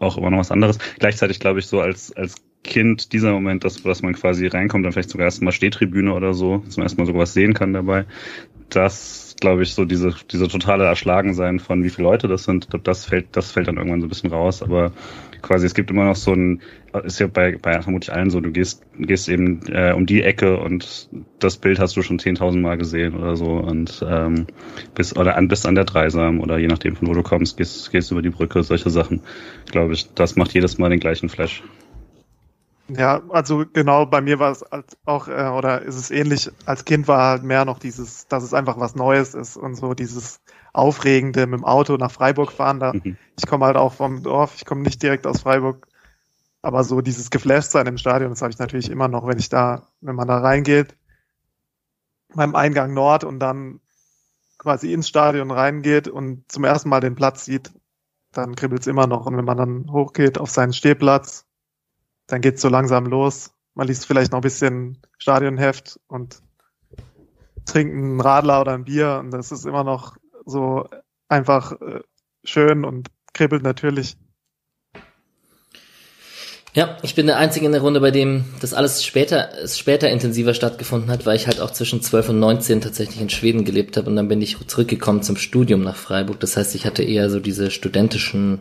auch 0.00 0.18
immer 0.18 0.30
noch 0.30 0.38
was 0.38 0.50
anderes. 0.50 0.78
Gleichzeitig 0.98 1.40
glaube 1.40 1.60
ich 1.60 1.66
so 1.66 1.80
als, 1.80 2.14
als 2.14 2.36
Kind 2.64 3.12
dieser 3.12 3.32
Moment, 3.32 3.64
dass, 3.64 3.82
dass 3.82 4.02
man 4.02 4.14
quasi 4.14 4.46
reinkommt, 4.46 4.84
dann 4.84 4.92
vielleicht 4.92 5.10
sogar 5.10 5.26
erstmal 5.26 5.52
Stehtribüne 5.52 6.12
oder 6.12 6.34
so, 6.34 6.58
dass 6.58 6.76
man 6.76 6.84
erstmal 6.84 7.06
sogar 7.06 7.22
was 7.22 7.32
sehen 7.32 7.54
kann 7.54 7.72
dabei. 7.72 8.04
Das, 8.68 9.36
glaube 9.40 9.62
ich, 9.62 9.72
so 9.74 9.84
diese, 9.84 10.14
diese 10.30 10.48
totale 10.48 10.84
Erschlagensein 10.84 11.60
von 11.60 11.82
wie 11.84 11.90
viele 11.90 12.08
Leute 12.08 12.28
das 12.28 12.44
sind, 12.44 12.68
das 12.84 13.06
fällt, 13.06 13.28
das 13.32 13.52
fällt 13.52 13.68
dann 13.68 13.76
irgendwann 13.76 14.00
so 14.00 14.06
ein 14.06 14.10
bisschen 14.10 14.30
raus, 14.30 14.62
aber 14.62 14.92
quasi, 15.40 15.66
es 15.66 15.74
gibt 15.74 15.90
immer 15.90 16.04
noch 16.04 16.16
so 16.16 16.32
ein, 16.32 16.60
ist 17.04 17.20
ja 17.20 17.28
bei, 17.28 17.56
bei 17.56 17.80
vermutlich 17.80 18.12
allen 18.12 18.30
so, 18.30 18.40
du 18.40 18.50
gehst, 18.50 18.82
gehst 18.98 19.28
eben 19.28 19.62
äh, 19.68 19.92
um 19.92 20.04
die 20.04 20.22
Ecke 20.22 20.58
und 20.58 21.08
das 21.38 21.56
Bild 21.56 21.78
hast 21.78 21.96
du 21.96 22.02
schon 22.02 22.18
10.000 22.18 22.58
Mal 22.58 22.76
gesehen 22.76 23.14
oder 23.14 23.36
so 23.36 23.52
und 23.52 24.04
ähm, 24.06 24.46
bis 24.94 25.16
oder 25.16 25.36
an, 25.36 25.48
bist 25.48 25.66
an 25.66 25.74
der 25.74 25.84
Dreisam 25.84 26.40
oder 26.40 26.58
je 26.58 26.66
nachdem 26.66 26.96
von 26.96 27.08
wo 27.08 27.14
du 27.14 27.22
kommst, 27.22 27.56
gehst, 27.56 27.90
gehst 27.92 28.10
über 28.10 28.22
die 28.22 28.30
Brücke, 28.30 28.62
solche 28.62 28.90
Sachen, 28.90 29.22
glaube 29.70 29.94
ich, 29.94 30.12
das 30.14 30.36
macht 30.36 30.52
jedes 30.52 30.78
Mal 30.78 30.90
den 30.90 31.00
gleichen 31.00 31.28
Flash. 31.28 31.62
Ja, 32.90 33.22
also 33.28 33.64
genau, 33.70 34.06
bei 34.06 34.20
mir 34.20 34.38
war 34.38 34.50
es 34.50 34.64
auch, 35.04 35.28
äh, 35.28 35.48
oder 35.48 35.82
ist 35.82 35.96
es 35.96 36.10
ähnlich, 36.10 36.50
als 36.64 36.84
Kind 36.86 37.06
war 37.06 37.30
halt 37.30 37.42
mehr 37.42 37.64
noch 37.64 37.78
dieses, 37.78 38.26
dass 38.28 38.42
es 38.42 38.54
einfach 38.54 38.80
was 38.80 38.94
Neues 38.94 39.34
ist 39.34 39.56
und 39.56 39.74
so 39.74 39.92
dieses 39.92 40.40
Aufregende 40.72 41.46
mit 41.46 41.60
dem 41.60 41.64
Auto 41.64 41.96
nach 41.96 42.10
Freiburg 42.10 42.50
fahren. 42.50 42.80
Da, 42.80 42.92
mhm. 42.94 43.18
Ich 43.36 43.46
komme 43.46 43.66
halt 43.66 43.76
auch 43.76 43.92
vom 43.92 44.22
Dorf, 44.22 44.54
ich 44.56 44.64
komme 44.64 44.82
nicht 44.82 45.02
direkt 45.02 45.26
aus 45.26 45.42
Freiburg, 45.42 45.86
aber 46.62 46.82
so 46.82 47.02
dieses 47.02 47.30
geflasht 47.30 47.70
sein 47.70 47.86
im 47.86 47.98
Stadion, 47.98 48.30
das 48.30 48.40
habe 48.40 48.52
ich 48.52 48.58
natürlich 48.58 48.90
immer 48.90 49.08
noch, 49.08 49.26
wenn 49.26 49.38
ich 49.38 49.50
da, 49.50 49.88
wenn 50.00 50.16
man 50.16 50.28
da 50.28 50.38
reingeht, 50.38 50.96
beim 52.34 52.54
Eingang 52.54 52.94
Nord 52.94 53.24
und 53.24 53.38
dann 53.38 53.80
quasi 54.56 54.92
ins 54.92 55.08
Stadion 55.08 55.50
reingeht 55.50 56.08
und 56.08 56.50
zum 56.50 56.64
ersten 56.64 56.88
Mal 56.88 57.00
den 57.00 57.14
Platz 57.14 57.44
sieht, 57.44 57.72
dann 58.32 58.56
kribbelt's 58.56 58.86
immer 58.86 59.06
noch. 59.06 59.26
Und 59.26 59.36
wenn 59.36 59.44
man 59.44 59.56
dann 59.56 59.90
hochgeht 59.90 60.38
auf 60.38 60.50
seinen 60.50 60.72
Stehplatz, 60.72 61.47
dann 62.28 62.40
geht's 62.40 62.62
so 62.62 62.68
langsam 62.68 63.06
los. 63.06 63.50
Man 63.74 63.88
liest 63.88 64.06
vielleicht 64.06 64.32
noch 64.32 64.38
ein 64.38 64.42
bisschen 64.42 64.98
Stadionheft 65.18 65.98
und 66.06 66.42
trinkt 67.64 67.94
einen 67.94 68.20
Radler 68.20 68.60
oder 68.60 68.72
ein 68.72 68.84
Bier 68.84 69.18
und 69.20 69.30
das 69.30 69.50
ist 69.50 69.66
immer 69.66 69.84
noch 69.84 70.16
so 70.46 70.88
einfach 71.28 71.72
äh, 71.80 72.00
schön 72.44 72.84
und 72.84 73.08
kribbelt 73.34 73.62
natürlich. 73.62 74.16
Ja, 76.74 76.96
ich 77.02 77.14
bin 77.14 77.26
der 77.26 77.38
Einzige 77.38 77.66
in 77.66 77.72
der 77.72 77.80
Runde, 77.80 78.00
bei 78.00 78.10
dem 78.10 78.44
das 78.60 78.74
alles 78.74 79.04
später, 79.04 79.50
später 79.66 80.10
intensiver 80.10 80.54
stattgefunden 80.54 81.10
hat, 81.10 81.26
weil 81.26 81.36
ich 81.36 81.46
halt 81.46 81.60
auch 81.60 81.70
zwischen 81.70 82.02
12 82.02 82.28
und 82.28 82.40
19 82.40 82.80
tatsächlich 82.80 83.20
in 83.20 83.30
Schweden 83.30 83.64
gelebt 83.64 83.96
habe 83.96 84.08
und 84.08 84.16
dann 84.16 84.28
bin 84.28 84.42
ich 84.42 84.56
zurückgekommen 84.66 85.22
zum 85.22 85.36
Studium 85.36 85.82
nach 85.82 85.96
Freiburg. 85.96 86.38
Das 86.40 86.56
heißt, 86.56 86.74
ich 86.74 86.86
hatte 86.86 87.02
eher 87.02 87.30
so 87.30 87.40
diese 87.40 87.70
studentischen 87.70 88.60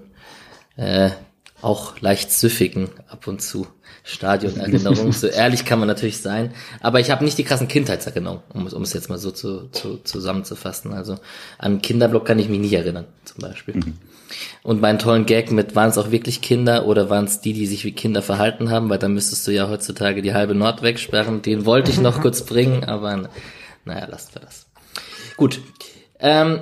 äh, 0.78 1.12
auch 1.62 2.00
leicht 2.02 2.32
süffigen 2.32 2.90
ab 3.08 3.28
und 3.28 3.42
zu 3.42 3.68
Stadionerinnerungen. 4.04 5.12
so 5.12 5.28
ehrlich 5.28 5.66
kann 5.66 5.80
man 5.80 5.88
natürlich 5.88 6.20
sein. 6.20 6.54
Aber 6.80 7.00
ich 7.00 7.12
habe 7.12 7.26
nicht 7.26 7.38
die 7.38 7.44
krassen 7.44 7.68
Kindheitserinnerungen, 7.68 8.44
um, 8.54 8.68
um 8.68 8.82
es 8.84 8.94
jetzt 8.94 9.10
mal 9.10 9.18
so 9.18 9.32
zu, 9.32 9.68
zu, 9.70 9.98
zusammenzufassen. 9.98 10.94
Also 10.94 11.18
an 11.58 11.82
Kinderblock 11.82 12.26
kann 12.26 12.40
ich 12.40 12.48
mich 12.48 12.60
nicht 12.60 12.74
erinnern, 12.74 13.06
zum 13.26 13.42
Beispiel. 13.42 13.76
Mhm. 13.76 13.98
Und 14.64 14.82
meinen 14.82 15.00
tollen 15.00 15.26
Gag 15.26 15.52
mit, 15.52 15.76
waren 15.76 15.90
es 15.90 15.98
auch 15.98 16.12
wirklich 16.12 16.42
Kinder 16.42 16.86
oder 16.86 17.10
waren 17.10 17.26
es 17.26 17.42
die, 17.42 17.54
die 17.54 17.66
sich 17.66 17.86
wie 17.86 17.94
Kinder 17.94 18.22
verhalten 18.22 18.70
haben? 18.70 18.90
Weil 18.90 19.00
dann 19.00 19.14
müsstest 19.14 19.48
du 19.48 19.52
ja 19.52 19.70
heutzutage 19.70 20.22
die 20.22 20.34
halbe 20.34 20.56
Nord 20.56 20.82
wegsperren. 20.84 21.42
Den 21.42 21.66
wollte 21.66 21.92
ich 21.92 22.00
noch 22.00 22.22
kurz 22.22 22.46
bringen, 22.46 22.84
aber 22.84 23.30
naja, 23.86 24.08
lasst 24.10 24.36
wir 24.36 24.42
das. 24.42 24.68
Gut. 25.38 25.62
Ähm, 26.20 26.62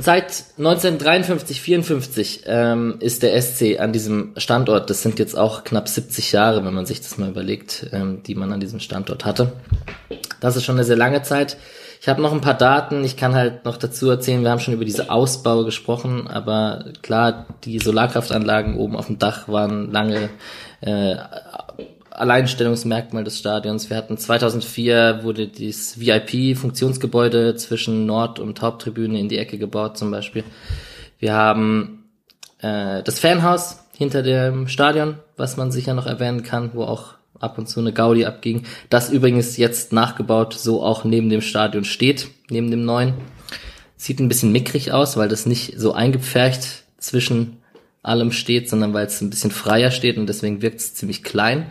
Seit 0.00 0.44
1953, 0.58 1.60
54 1.60 2.42
ähm, 2.46 2.96
ist 3.00 3.22
der 3.22 3.40
SC 3.40 3.80
an 3.80 3.92
diesem 3.92 4.32
Standort. 4.36 4.90
Das 4.90 5.02
sind 5.02 5.18
jetzt 5.18 5.36
auch 5.36 5.64
knapp 5.64 5.88
70 5.88 6.32
Jahre, 6.32 6.64
wenn 6.64 6.74
man 6.74 6.86
sich 6.86 7.00
das 7.00 7.18
mal 7.18 7.30
überlegt, 7.30 7.88
ähm, 7.92 8.22
die 8.22 8.34
man 8.34 8.52
an 8.52 8.60
diesem 8.60 8.80
Standort 8.80 9.24
hatte. 9.24 9.52
Das 10.40 10.56
ist 10.56 10.64
schon 10.64 10.76
eine 10.76 10.84
sehr 10.84 10.96
lange 10.96 11.22
Zeit. 11.22 11.56
Ich 12.00 12.08
habe 12.08 12.20
noch 12.20 12.32
ein 12.32 12.40
paar 12.40 12.56
Daten. 12.56 13.04
Ich 13.04 13.16
kann 13.16 13.34
halt 13.34 13.64
noch 13.64 13.76
dazu 13.76 14.10
erzählen, 14.10 14.42
wir 14.42 14.50
haben 14.50 14.58
schon 14.58 14.74
über 14.74 14.84
diese 14.84 15.10
Ausbau 15.10 15.64
gesprochen, 15.64 16.26
aber 16.26 16.86
klar, 17.02 17.46
die 17.64 17.78
Solarkraftanlagen 17.78 18.76
oben 18.76 18.96
auf 18.96 19.06
dem 19.06 19.20
Dach 19.20 19.48
waren 19.48 19.90
lange 19.92 20.28
äh, 20.80 21.14
Alleinstellungsmerkmal 22.14 23.24
des 23.24 23.38
Stadions. 23.38 23.88
Wir 23.88 23.96
hatten 23.96 24.18
2004 24.18 25.20
wurde 25.22 25.48
dieses 25.48 25.98
VIP-Funktionsgebäude 25.98 27.54
zwischen 27.56 28.06
Nord- 28.06 28.38
und 28.38 28.60
Haupttribüne 28.60 29.18
in 29.18 29.28
die 29.28 29.38
Ecke 29.38 29.58
gebaut 29.58 29.96
zum 29.96 30.10
Beispiel. 30.10 30.44
Wir 31.18 31.34
haben 31.34 32.04
äh, 32.58 33.02
das 33.02 33.18
Fanhaus 33.18 33.78
hinter 33.96 34.22
dem 34.22 34.68
Stadion, 34.68 35.16
was 35.36 35.56
man 35.56 35.72
sicher 35.72 35.94
noch 35.94 36.06
erwähnen 36.06 36.42
kann, 36.42 36.70
wo 36.74 36.84
auch 36.84 37.14
ab 37.40 37.58
und 37.58 37.68
zu 37.68 37.80
eine 37.80 37.92
Gaudi 37.92 38.24
abging. 38.24 38.64
Das 38.90 39.10
übrigens 39.10 39.56
jetzt 39.56 39.92
nachgebaut 39.92 40.54
so 40.54 40.82
auch 40.82 41.04
neben 41.04 41.28
dem 41.28 41.40
Stadion 41.40 41.84
steht, 41.84 42.28
neben 42.50 42.70
dem 42.70 42.84
neuen. 42.84 43.14
Sieht 43.96 44.20
ein 44.20 44.28
bisschen 44.28 44.52
mickrig 44.52 44.92
aus, 44.92 45.16
weil 45.16 45.28
das 45.28 45.46
nicht 45.46 45.78
so 45.78 45.92
eingepfercht 45.92 46.84
zwischen 46.98 47.58
allem 48.02 48.32
steht, 48.32 48.68
sondern 48.68 48.92
weil 48.94 49.06
es 49.06 49.20
ein 49.20 49.30
bisschen 49.30 49.50
freier 49.50 49.90
steht 49.90 50.18
und 50.18 50.26
deswegen 50.26 50.60
wirkt 50.60 50.80
es 50.80 50.94
ziemlich 50.94 51.22
klein. 51.22 51.66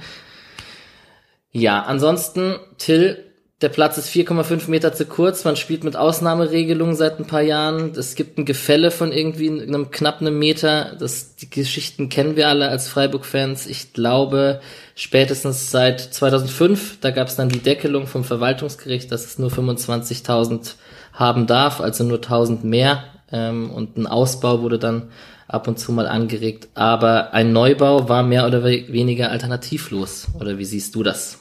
Ja, 1.51 1.81
ansonsten, 1.81 2.55
Till, 2.77 3.31
der 3.61 3.69
Platz 3.69 3.97
ist 3.99 4.09
4,5 4.09 4.71
Meter 4.71 4.91
zu 4.93 5.05
kurz. 5.05 5.43
Man 5.43 5.55
spielt 5.55 5.83
mit 5.83 5.95
Ausnahmeregelungen 5.95 6.95
seit 6.95 7.19
ein 7.19 7.27
paar 7.27 7.41
Jahren. 7.41 7.91
Es 7.95 8.15
gibt 8.15 8.39
ein 8.39 8.45
Gefälle 8.45 8.89
von 8.89 9.11
irgendwie 9.11 9.49
einem 9.49 9.91
knapp 9.91 10.19
einem 10.19 10.39
Meter. 10.39 10.95
Das, 10.99 11.35
die 11.35 11.49
Geschichten 11.49 12.09
kennen 12.09 12.35
wir 12.35 12.47
alle 12.47 12.69
als 12.69 12.87
Freiburg-Fans. 12.87 13.67
Ich 13.67 13.93
glaube, 13.93 14.61
spätestens 14.95 15.69
seit 15.69 15.99
2005, 15.99 17.01
da 17.01 17.11
gab 17.11 17.27
es 17.27 17.35
dann 17.35 17.49
die 17.49 17.59
Deckelung 17.59 18.07
vom 18.07 18.23
Verwaltungsgericht, 18.23 19.11
dass 19.11 19.25
es 19.25 19.37
nur 19.37 19.51
25.000 19.51 20.73
haben 21.13 21.45
darf, 21.45 21.81
also 21.81 22.03
nur 22.03 22.17
1000 22.17 22.63
mehr. 22.63 23.03
Ähm, 23.31 23.69
und 23.69 23.95
ein 23.95 24.07
Ausbau 24.07 24.61
wurde 24.61 24.79
dann 24.79 25.09
ab 25.47 25.67
und 25.67 25.77
zu 25.77 25.91
mal 25.91 26.07
angeregt. 26.07 26.69
Aber 26.73 27.33
ein 27.33 27.53
Neubau 27.53 28.09
war 28.09 28.23
mehr 28.23 28.47
oder 28.47 28.63
weniger 28.63 29.29
alternativlos. 29.29 30.29
Oder 30.39 30.57
wie 30.57 30.65
siehst 30.65 30.95
du 30.95 31.03
das? 31.03 31.40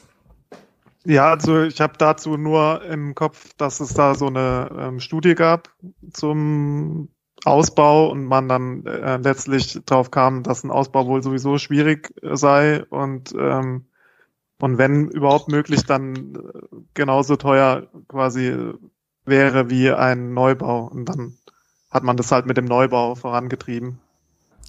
Ja, 1.06 1.30
also 1.30 1.62
ich 1.62 1.80
habe 1.80 1.94
dazu 1.96 2.36
nur 2.36 2.82
im 2.84 3.14
Kopf, 3.14 3.54
dass 3.56 3.80
es 3.80 3.94
da 3.94 4.14
so 4.14 4.26
eine 4.26 4.70
ähm, 4.78 5.00
Studie 5.00 5.34
gab 5.34 5.74
zum 6.12 7.08
Ausbau 7.44 8.10
und 8.10 8.26
man 8.26 8.48
dann 8.48 8.84
äh, 8.84 9.16
letztlich 9.16 9.80
drauf 9.86 10.10
kam, 10.10 10.42
dass 10.42 10.62
ein 10.62 10.70
Ausbau 10.70 11.06
wohl 11.06 11.22
sowieso 11.22 11.56
schwierig 11.56 12.12
äh, 12.22 12.36
sei 12.36 12.84
und 12.86 13.34
ähm, 13.38 13.86
und 14.60 14.76
wenn 14.76 15.08
überhaupt 15.08 15.48
möglich, 15.48 15.84
dann 15.86 16.34
äh, 16.34 16.76
genauso 16.92 17.36
teuer 17.36 17.88
quasi 18.08 18.74
wäre 19.24 19.70
wie 19.70 19.90
ein 19.90 20.34
Neubau 20.34 20.86
und 20.86 21.06
dann 21.06 21.38
hat 21.90 22.02
man 22.02 22.16
das 22.18 22.30
halt 22.30 22.46
mit 22.46 22.58
dem 22.58 22.66
Neubau 22.66 23.14
vorangetrieben. 23.14 24.00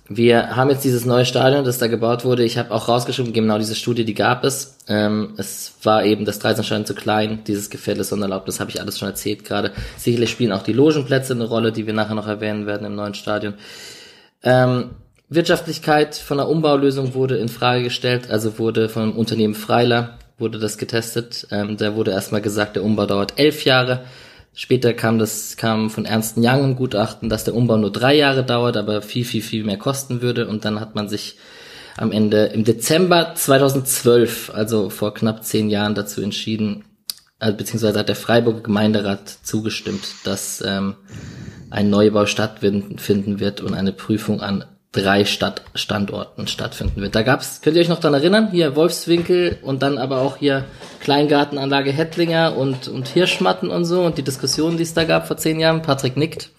Wir 0.09 0.55
haben 0.55 0.69
jetzt 0.69 0.83
dieses 0.83 1.05
neue 1.05 1.25
Stadion, 1.25 1.63
das 1.63 1.77
da 1.77 1.87
gebaut 1.87 2.25
wurde. 2.25 2.43
Ich 2.43 2.57
habe 2.57 2.71
auch 2.71 2.87
rausgeschrieben, 2.87 3.33
genau 3.33 3.57
diese 3.57 3.75
Studie, 3.75 4.03
die 4.03 4.13
gab 4.13 4.43
es. 4.43 4.77
Ähm, 4.87 5.35
es 5.37 5.73
war 5.83 6.03
eben 6.03 6.25
das 6.25 6.39
Dreisenstein 6.39 6.85
zu 6.85 6.95
klein, 6.95 7.43
dieses 7.47 7.69
Gefälle 7.69 7.99
das 7.99 8.11
habe 8.59 8.69
ich 8.69 8.81
alles 8.81 8.99
schon 8.99 9.07
erzählt 9.07 9.45
gerade. 9.45 9.71
Sicherlich 9.97 10.29
spielen 10.29 10.51
auch 10.51 10.63
die 10.63 10.73
Logenplätze 10.73 11.33
eine 11.33 11.45
Rolle, 11.45 11.71
die 11.71 11.87
wir 11.87 11.93
nachher 11.93 12.15
noch 12.15 12.27
erwähnen 12.27 12.65
werden 12.65 12.85
im 12.85 12.95
neuen 12.95 13.13
Stadion. 13.13 13.53
Ähm, 14.43 14.91
Wirtschaftlichkeit 15.29 16.15
von 16.15 16.37
der 16.37 16.49
Umbaulösung 16.49 17.13
wurde 17.13 17.37
in 17.37 17.47
Frage 17.47 17.83
gestellt, 17.83 18.29
also 18.29 18.59
wurde 18.59 18.89
vom 18.89 19.15
Unternehmen 19.15 19.55
Freiler 19.55 20.17
wurde 20.41 20.59
das 20.59 20.77
getestet. 20.77 21.47
Ähm, 21.51 21.77
da 21.77 21.95
wurde 21.95 22.11
erstmal 22.11 22.41
gesagt, 22.41 22.75
der 22.75 22.83
Umbau 22.83 23.05
dauert 23.05 23.39
elf 23.39 23.63
Jahre. 23.63 24.01
Später 24.53 24.93
kam 24.93 25.17
das, 25.17 25.55
kam 25.55 25.89
von 25.89 26.05
Ernst 26.05 26.37
Young 26.37 26.63
ein 26.63 26.75
Gutachten, 26.75 27.29
dass 27.29 27.45
der 27.45 27.55
Umbau 27.55 27.77
nur 27.77 27.91
drei 27.91 28.15
Jahre 28.15 28.43
dauert, 28.43 28.75
aber 28.75 29.01
viel, 29.01 29.23
viel, 29.23 29.41
viel 29.41 29.63
mehr 29.63 29.77
kosten 29.77 30.21
würde. 30.21 30.47
Und 30.47 30.65
dann 30.65 30.79
hat 30.79 30.93
man 30.93 31.07
sich 31.07 31.37
am 31.97 32.11
Ende 32.11 32.45
im 32.47 32.63
Dezember 32.63 33.33
2012, 33.35 34.51
also 34.53 34.89
vor 34.89 35.13
knapp 35.13 35.43
zehn 35.45 35.69
Jahren, 35.69 35.95
dazu 35.95 36.21
entschieden, 36.21 36.83
also 37.39 37.57
beziehungsweise 37.57 37.99
hat 37.99 38.09
der 38.09 38.15
Freiburger 38.15 38.61
Gemeinderat 38.61 39.27
zugestimmt, 39.41 40.07
dass 40.23 40.63
ähm, 40.65 40.95
ein 41.69 41.89
Neubau 41.89 42.25
stattfinden 42.25 43.39
wird 43.39 43.61
und 43.61 43.73
eine 43.73 43.93
Prüfung 43.93 44.41
an 44.41 44.65
drei 44.91 45.23
Stadtstandorten 45.23 46.47
stattfinden 46.47 47.01
wird. 47.01 47.15
Da 47.15 47.23
gab's, 47.23 47.62
könnt 47.62 47.77
ihr 47.77 47.82
euch 47.82 47.89
noch 47.89 48.01
dran 48.01 48.13
erinnern? 48.13 48.51
Hier 48.51 48.75
Wolfswinkel 48.75 49.60
und 49.62 49.82
dann 49.82 49.97
aber 49.97 50.19
auch 50.21 50.38
hier 50.38 50.65
Kleingartenanlage 50.99 51.91
Hettlinger 51.91 52.58
und, 52.58 52.89
und 52.89 53.08
Hirschmatten 53.08 53.69
und 53.69 53.86
so 53.86 54.04
und 54.04 54.17
die 54.17 54.23
Diskussionen, 54.23 54.75
die 54.75 54.84
es 54.84 54.93
da 54.93 55.06
gab 55.06 55.27
vor 55.27 55.38
zehn 55.38 55.60
Jahren. 55.60 55.82
Patrick 55.82 56.17
nickt. 56.17 56.51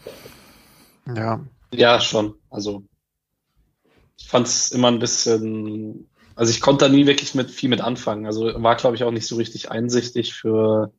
Ja. 1.14 1.40
Ja, 1.74 2.00
schon. 2.00 2.34
Also 2.48 2.84
ich 4.16 4.28
fand 4.28 4.46
es 4.46 4.72
immer 4.72 4.88
ein 4.88 4.98
bisschen, 4.98 6.08
also 6.34 6.50
ich 6.50 6.62
konnte 6.62 6.86
da 6.86 6.90
nie 6.90 7.06
wirklich 7.06 7.34
mit 7.34 7.50
viel 7.50 7.68
mit 7.68 7.82
anfangen. 7.82 8.24
Also 8.24 8.50
war, 8.62 8.76
glaube 8.76 8.96
ich, 8.96 9.04
auch 9.04 9.10
nicht 9.10 9.26
so 9.26 9.36
richtig 9.36 9.70
einsichtig 9.70 10.32
für 10.32 10.92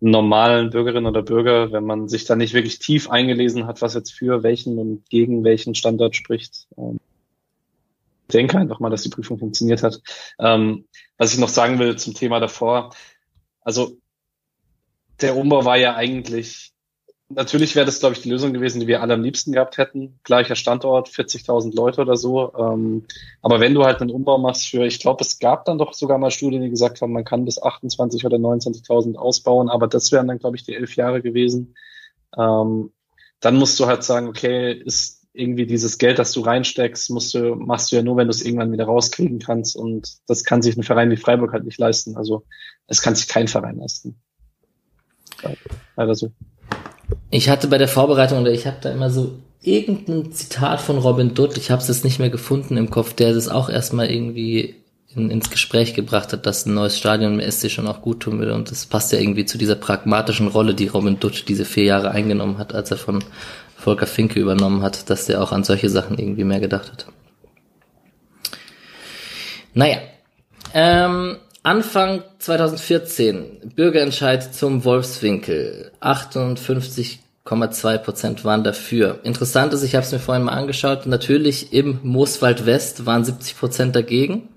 normalen 0.00 0.70
Bürgerinnen 0.70 1.06
oder 1.06 1.22
Bürger, 1.22 1.72
wenn 1.72 1.84
man 1.84 2.08
sich 2.08 2.24
da 2.24 2.36
nicht 2.36 2.54
wirklich 2.54 2.78
tief 2.78 3.08
eingelesen 3.10 3.66
hat, 3.66 3.80
was 3.82 3.94
jetzt 3.94 4.12
für 4.12 4.42
welchen 4.42 4.78
und 4.78 5.08
gegen 5.08 5.42
welchen 5.44 5.74
Standard 5.74 6.14
spricht. 6.14 6.66
Ähm, 6.76 6.98
denke 8.32 8.58
einfach 8.58 8.80
mal, 8.80 8.90
dass 8.90 9.02
die 9.02 9.08
Prüfung 9.08 9.38
funktioniert 9.38 9.82
hat. 9.82 10.00
Ähm, 10.38 10.86
was 11.16 11.32
ich 11.32 11.38
noch 11.38 11.48
sagen 11.48 11.78
will 11.78 11.96
zum 11.96 12.14
Thema 12.14 12.40
davor, 12.40 12.94
also 13.60 13.96
der 15.20 15.36
Umbau 15.36 15.64
war 15.64 15.76
ja 15.76 15.96
eigentlich 15.96 16.72
Natürlich 17.28 17.74
wäre 17.74 17.86
das, 17.86 17.98
glaube 17.98 18.14
ich, 18.14 18.22
die 18.22 18.30
Lösung 18.30 18.52
gewesen, 18.52 18.78
die 18.78 18.86
wir 18.86 19.02
alle 19.02 19.14
am 19.14 19.22
liebsten 19.22 19.50
gehabt 19.50 19.78
hätten. 19.78 20.20
Gleicher 20.22 20.54
Standort, 20.54 21.08
40.000 21.08 21.74
Leute 21.74 22.00
oder 22.02 22.16
so. 22.16 22.52
Ähm, 22.56 23.04
aber 23.42 23.58
wenn 23.58 23.74
du 23.74 23.84
halt 23.84 24.00
einen 24.00 24.12
Umbau 24.12 24.38
machst 24.38 24.68
für, 24.68 24.86
ich 24.86 25.00
glaube, 25.00 25.24
es 25.24 25.40
gab 25.40 25.64
dann 25.64 25.76
doch 25.76 25.92
sogar 25.92 26.18
mal 26.18 26.30
Studien, 26.30 26.62
die 26.62 26.70
gesagt 26.70 27.00
haben, 27.00 27.12
man 27.12 27.24
kann 27.24 27.44
bis 27.44 27.60
28 27.60 28.24
oder 28.24 28.36
29.000 28.36 29.16
ausbauen, 29.16 29.68
aber 29.68 29.88
das 29.88 30.12
wären 30.12 30.28
dann, 30.28 30.38
glaube 30.38 30.56
ich, 30.56 30.64
die 30.64 30.74
elf 30.74 30.94
Jahre 30.94 31.20
gewesen. 31.20 31.74
Ähm, 32.38 32.92
dann 33.40 33.56
musst 33.56 33.80
du 33.80 33.86
halt 33.86 34.04
sagen, 34.04 34.28
okay, 34.28 34.72
ist 34.72 35.26
irgendwie 35.32 35.66
dieses 35.66 35.98
Geld, 35.98 36.20
das 36.20 36.32
du 36.32 36.42
reinsteckst, 36.42 37.10
musst 37.10 37.34
du, 37.34 37.56
machst 37.56 37.90
du 37.90 37.96
ja 37.96 38.02
nur, 38.02 38.16
wenn 38.16 38.28
du 38.28 38.30
es 38.30 38.44
irgendwann 38.44 38.72
wieder 38.72 38.84
rauskriegen 38.84 39.40
kannst. 39.40 39.74
Und 39.74 40.18
das 40.28 40.44
kann 40.44 40.62
sich 40.62 40.76
ein 40.76 40.84
Verein 40.84 41.10
wie 41.10 41.16
Freiburg 41.16 41.52
halt 41.52 41.64
nicht 41.64 41.78
leisten. 41.78 42.16
Also 42.16 42.44
es 42.86 43.02
kann 43.02 43.16
sich 43.16 43.26
kein 43.26 43.48
Verein 43.48 43.78
leisten. 43.78 44.20
Leider 45.96 46.14
so. 46.14 46.30
Ich 47.30 47.48
hatte 47.48 47.68
bei 47.68 47.78
der 47.78 47.88
Vorbereitung, 47.88 48.40
oder 48.40 48.52
ich 48.52 48.66
habe 48.66 48.78
da 48.80 48.90
immer 48.90 49.10
so 49.10 49.38
irgendein 49.62 50.32
Zitat 50.32 50.80
von 50.80 50.98
Robin 50.98 51.34
Dutt, 51.34 51.56
ich 51.56 51.70
habe 51.70 51.82
es 51.82 51.88
jetzt 51.88 52.04
nicht 52.04 52.18
mehr 52.18 52.30
gefunden 52.30 52.76
im 52.76 52.90
Kopf, 52.90 53.14
der 53.14 53.34
das 53.34 53.48
auch 53.48 53.68
erstmal 53.68 54.10
irgendwie 54.10 54.76
in, 55.14 55.30
ins 55.30 55.50
Gespräch 55.50 55.94
gebracht 55.94 56.32
hat, 56.32 56.46
dass 56.46 56.66
ein 56.66 56.74
neues 56.74 56.98
Stadion 56.98 57.40
im 57.40 57.50
SC 57.50 57.70
schon 57.70 57.88
auch 57.88 58.02
gut 58.02 58.20
tun 58.20 58.38
würde. 58.38 58.54
Und 58.54 58.70
das 58.70 58.86
passt 58.86 59.12
ja 59.12 59.18
irgendwie 59.18 59.46
zu 59.46 59.58
dieser 59.58 59.74
pragmatischen 59.74 60.48
Rolle, 60.48 60.74
die 60.74 60.88
Robin 60.88 61.18
Dutt 61.18 61.48
diese 61.48 61.64
vier 61.64 61.84
Jahre 61.84 62.10
eingenommen 62.10 62.58
hat, 62.58 62.74
als 62.74 62.90
er 62.90 62.98
von 62.98 63.24
Volker 63.76 64.06
Finke 64.06 64.40
übernommen 64.40 64.82
hat, 64.82 65.10
dass 65.10 65.26
der 65.26 65.42
auch 65.42 65.52
an 65.52 65.64
solche 65.64 65.90
Sachen 65.90 66.18
irgendwie 66.18 66.44
mehr 66.44 66.60
gedacht 66.60 66.90
hat. 66.92 67.06
Naja. 69.74 69.98
Ähm, 70.74 71.36
Anfang 71.66 72.22
2014, 72.38 73.72
Bürgerentscheid 73.74 74.54
zum 74.54 74.84
Wolfswinkel. 74.84 75.90
58,2 76.00 77.98
Prozent 77.98 78.44
waren 78.44 78.62
dafür. 78.62 79.18
Interessant 79.24 79.72
ist, 79.74 79.82
ich 79.82 79.96
habe 79.96 80.06
es 80.06 80.12
mir 80.12 80.20
vorhin 80.20 80.44
mal 80.44 80.52
angeschaut, 80.52 81.06
natürlich 81.06 81.72
im 81.72 81.98
Mooswald 82.04 82.66
West 82.66 83.04
waren 83.04 83.24
70 83.24 83.58
Prozent 83.58 83.96
dagegen 83.96 84.48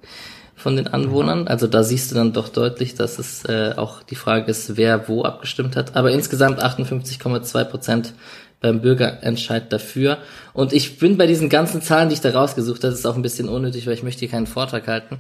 von 0.56 0.76
den 0.76 0.88
Anwohnern. 0.88 1.48
Also 1.48 1.66
da 1.66 1.82
siehst 1.82 2.12
du 2.12 2.16
dann 2.16 2.32
doch 2.32 2.50
deutlich, 2.50 2.94
dass 2.94 3.18
es 3.18 3.44
äh, 3.46 3.74
auch 3.76 4.04
die 4.04 4.14
Frage 4.14 4.52
ist, 4.52 4.78
wer 4.78 5.08
wo 5.08 5.24
abgestimmt 5.24 5.76
hat. 5.76 5.96
Aber 5.96 6.12
insgesamt 6.12 6.64
58,2 6.64 7.64
Prozent 7.64 8.14
beim 8.62 8.82
Bürgerentscheid 8.82 9.74
dafür. 9.74 10.20
Und 10.54 10.74
ich 10.74 11.00
bin 11.00 11.18
bei 11.18 11.26
diesen 11.26 11.50
ganzen 11.50 11.82
Zahlen, 11.82 12.10
die 12.10 12.14
ich 12.14 12.22
da 12.22 12.30
rausgesucht 12.30 12.84
habe, 12.84 12.94
ist 12.94 13.08
auch 13.08 13.16
ein 13.16 13.24
bisschen 13.24 13.50
unnötig, 13.50 13.88
weil 13.88 13.96
ich 13.96 14.04
möchte 14.04 14.20
hier 14.20 14.30
keinen 14.30 14.46
Vortrag 14.46 14.88
halten. 14.88 15.18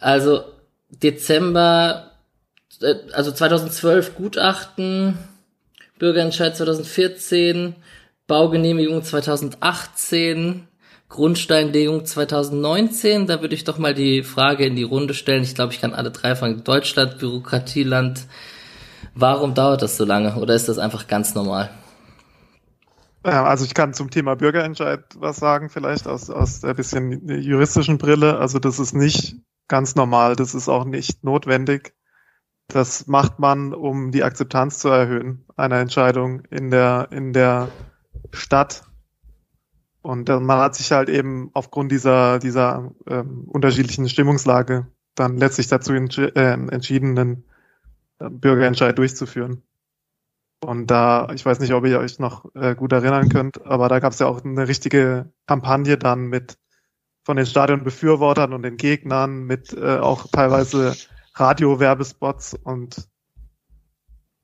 Also 0.00 0.44
Dezember, 0.88 2.12
äh, 2.80 2.94
also 3.12 3.32
2012 3.32 4.14
Gutachten, 4.14 5.18
Bürgerentscheid 5.98 6.56
2014, 6.56 7.74
Baugenehmigung 8.26 9.02
2018, 9.02 10.66
Grundsteinlegung 11.08 12.04
2019. 12.04 13.26
Da 13.26 13.40
würde 13.40 13.54
ich 13.54 13.64
doch 13.64 13.78
mal 13.78 13.94
die 13.94 14.22
Frage 14.22 14.64
in 14.66 14.76
die 14.76 14.82
Runde 14.82 15.14
stellen. 15.14 15.42
Ich 15.42 15.54
glaube, 15.54 15.72
ich 15.72 15.80
kann 15.80 15.94
alle 15.94 16.10
drei 16.10 16.34
fragen. 16.34 16.64
Deutschland, 16.64 17.18
Bürokratieland. 17.18 18.26
Warum 19.14 19.54
dauert 19.54 19.82
das 19.82 19.96
so 19.96 20.04
lange? 20.04 20.34
Oder 20.36 20.54
ist 20.54 20.68
das 20.68 20.78
einfach 20.78 21.06
ganz 21.06 21.34
normal? 21.34 21.70
Also 23.22 23.64
ich 23.64 23.72
kann 23.72 23.94
zum 23.94 24.10
Thema 24.10 24.34
Bürgerentscheid 24.34 25.04
was 25.16 25.36
sagen, 25.36 25.70
vielleicht 25.70 26.06
aus, 26.06 26.28
aus 26.28 26.60
der 26.60 26.74
bisschen 26.74 27.26
juristischen 27.40 27.96
Brille. 27.96 28.38
Also 28.38 28.58
das 28.58 28.78
ist 28.78 28.94
nicht 28.94 29.36
ganz 29.68 29.94
normal. 29.94 30.36
Das 30.36 30.54
ist 30.54 30.68
auch 30.68 30.84
nicht 30.84 31.24
notwendig. 31.24 31.94
Das 32.68 33.06
macht 33.06 33.38
man, 33.38 33.74
um 33.74 34.10
die 34.10 34.24
Akzeptanz 34.24 34.78
zu 34.78 34.88
erhöhen 34.88 35.44
einer 35.56 35.78
Entscheidung 35.78 36.44
in 36.50 36.70
der, 36.70 37.08
in 37.10 37.32
der 37.32 37.68
Stadt. 38.32 38.84
Und 40.02 40.28
man 40.28 40.58
hat 40.58 40.74
sich 40.74 40.92
halt 40.92 41.08
eben 41.08 41.50
aufgrund 41.54 41.90
dieser, 41.92 42.38
dieser 42.38 42.90
ähm, 43.06 43.44
unterschiedlichen 43.46 44.08
Stimmungslage 44.08 44.86
dann 45.14 45.38
letztlich 45.38 45.68
dazu 45.68 45.92
entsch 45.92 46.18
äh, 46.18 46.52
entschieden, 46.52 47.18
einen 47.18 47.44
äh, 48.18 48.28
Bürgerentscheid 48.28 48.98
durchzuführen. 48.98 49.62
Und 50.60 50.90
da, 50.90 51.28
ich 51.34 51.44
weiß 51.44 51.60
nicht, 51.60 51.72
ob 51.72 51.84
ihr 51.86 51.98
euch 51.98 52.18
noch 52.18 52.54
äh, 52.54 52.74
gut 52.74 52.92
erinnern 52.92 53.28
könnt, 53.28 53.64
aber 53.66 53.88
da 53.88 53.98
gab 53.98 54.12
es 54.12 54.18
ja 54.18 54.26
auch 54.26 54.44
eine 54.44 54.66
richtige 54.66 55.30
Kampagne 55.46 55.98
dann 55.98 56.26
mit 56.26 56.58
von 57.24 57.36
den 57.36 57.46
Stadionbefürwortern 57.46 58.52
und 58.52 58.62
den 58.62 58.76
Gegnern 58.76 59.44
mit 59.44 59.72
äh, 59.72 59.98
auch 59.98 60.26
teilweise 60.30 60.94
Radio-Werbespots 61.34 62.54
und 62.54 63.08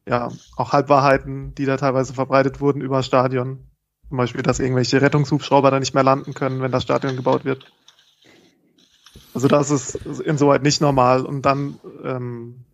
ja, 0.09 0.31
auch 0.57 0.73
Halbwahrheiten, 0.73 1.55
die 1.55 1.67
da 1.67 1.77
teilweise 1.77 2.15
verbreitet 2.15 2.61
wurden 2.61 2.81
über 2.81 3.03
Stadion. 3.03 3.67
Zum 4.09 4.17
Beispiel, 4.17 4.43
dass 4.43 4.59
irgendwelche 4.59 5.01
Rettungshubschrauber 5.01 5.71
da 5.71 5.79
nicht 5.79 5.95
mehr 5.95 6.03
landen 6.03 6.35
können, 6.35 6.63
wenn 6.63 6.73
das 6.73 6.83
Stadion 6.83 7.15
gebaut 7.15 7.45
wird. 7.45 7.71
Also 9.35 9.47
das 9.47 9.71
ist 9.71 9.95
insoweit 10.21 10.63
nicht 10.63 10.81
normal. 10.81 11.25
Und 11.25 11.43
dann 11.43 11.79
ähm, 12.03 12.65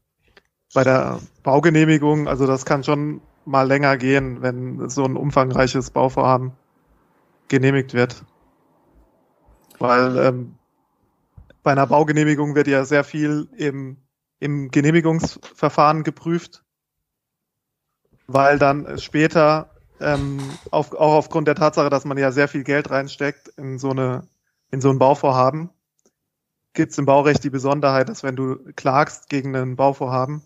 bei 0.72 0.84
der 0.84 1.20
Baugenehmigung, 1.42 2.28
also 2.28 2.46
das 2.46 2.64
kann 2.64 2.84
schon 2.84 3.20
mal 3.44 3.66
länger 3.66 3.98
gehen, 3.98 4.40
wenn 4.40 4.88
so 4.88 5.04
ein 5.04 5.16
umfangreiches 5.16 5.90
Bauvorhaben 5.90 6.52
genehmigt 7.48 7.92
wird. 7.92 8.24
Weil 9.78 10.16
ähm, 10.18 10.54
bei 11.62 11.72
einer 11.72 11.86
Baugenehmigung 11.86 12.54
wird 12.54 12.68
ja 12.68 12.84
sehr 12.84 13.04
viel 13.04 13.48
im, 13.56 13.96
im 14.38 14.70
Genehmigungsverfahren 14.70 16.04
geprüft, 16.04 16.64
weil 18.26 18.58
dann 18.58 18.98
später 18.98 19.70
ähm, 20.00 20.38
auf, 20.70 20.92
auch 20.92 21.14
aufgrund 21.14 21.48
der 21.48 21.54
Tatsache, 21.54 21.90
dass 21.90 22.04
man 22.04 22.18
ja 22.18 22.32
sehr 22.32 22.48
viel 22.48 22.64
Geld 22.64 22.90
reinsteckt 22.90 23.48
in 23.56 23.78
so 23.78 23.90
eine 23.90 24.28
in 24.70 24.80
so 24.80 24.90
ein 24.90 24.98
Bauvorhaben, 24.98 25.70
gibt 26.74 26.92
es 26.92 26.98
im 26.98 27.06
Baurecht 27.06 27.42
die 27.44 27.50
Besonderheit, 27.50 28.08
dass 28.08 28.22
wenn 28.22 28.36
du 28.36 28.58
klagst 28.74 29.28
gegen 29.28 29.54
ein 29.56 29.76
Bauvorhaben, 29.76 30.42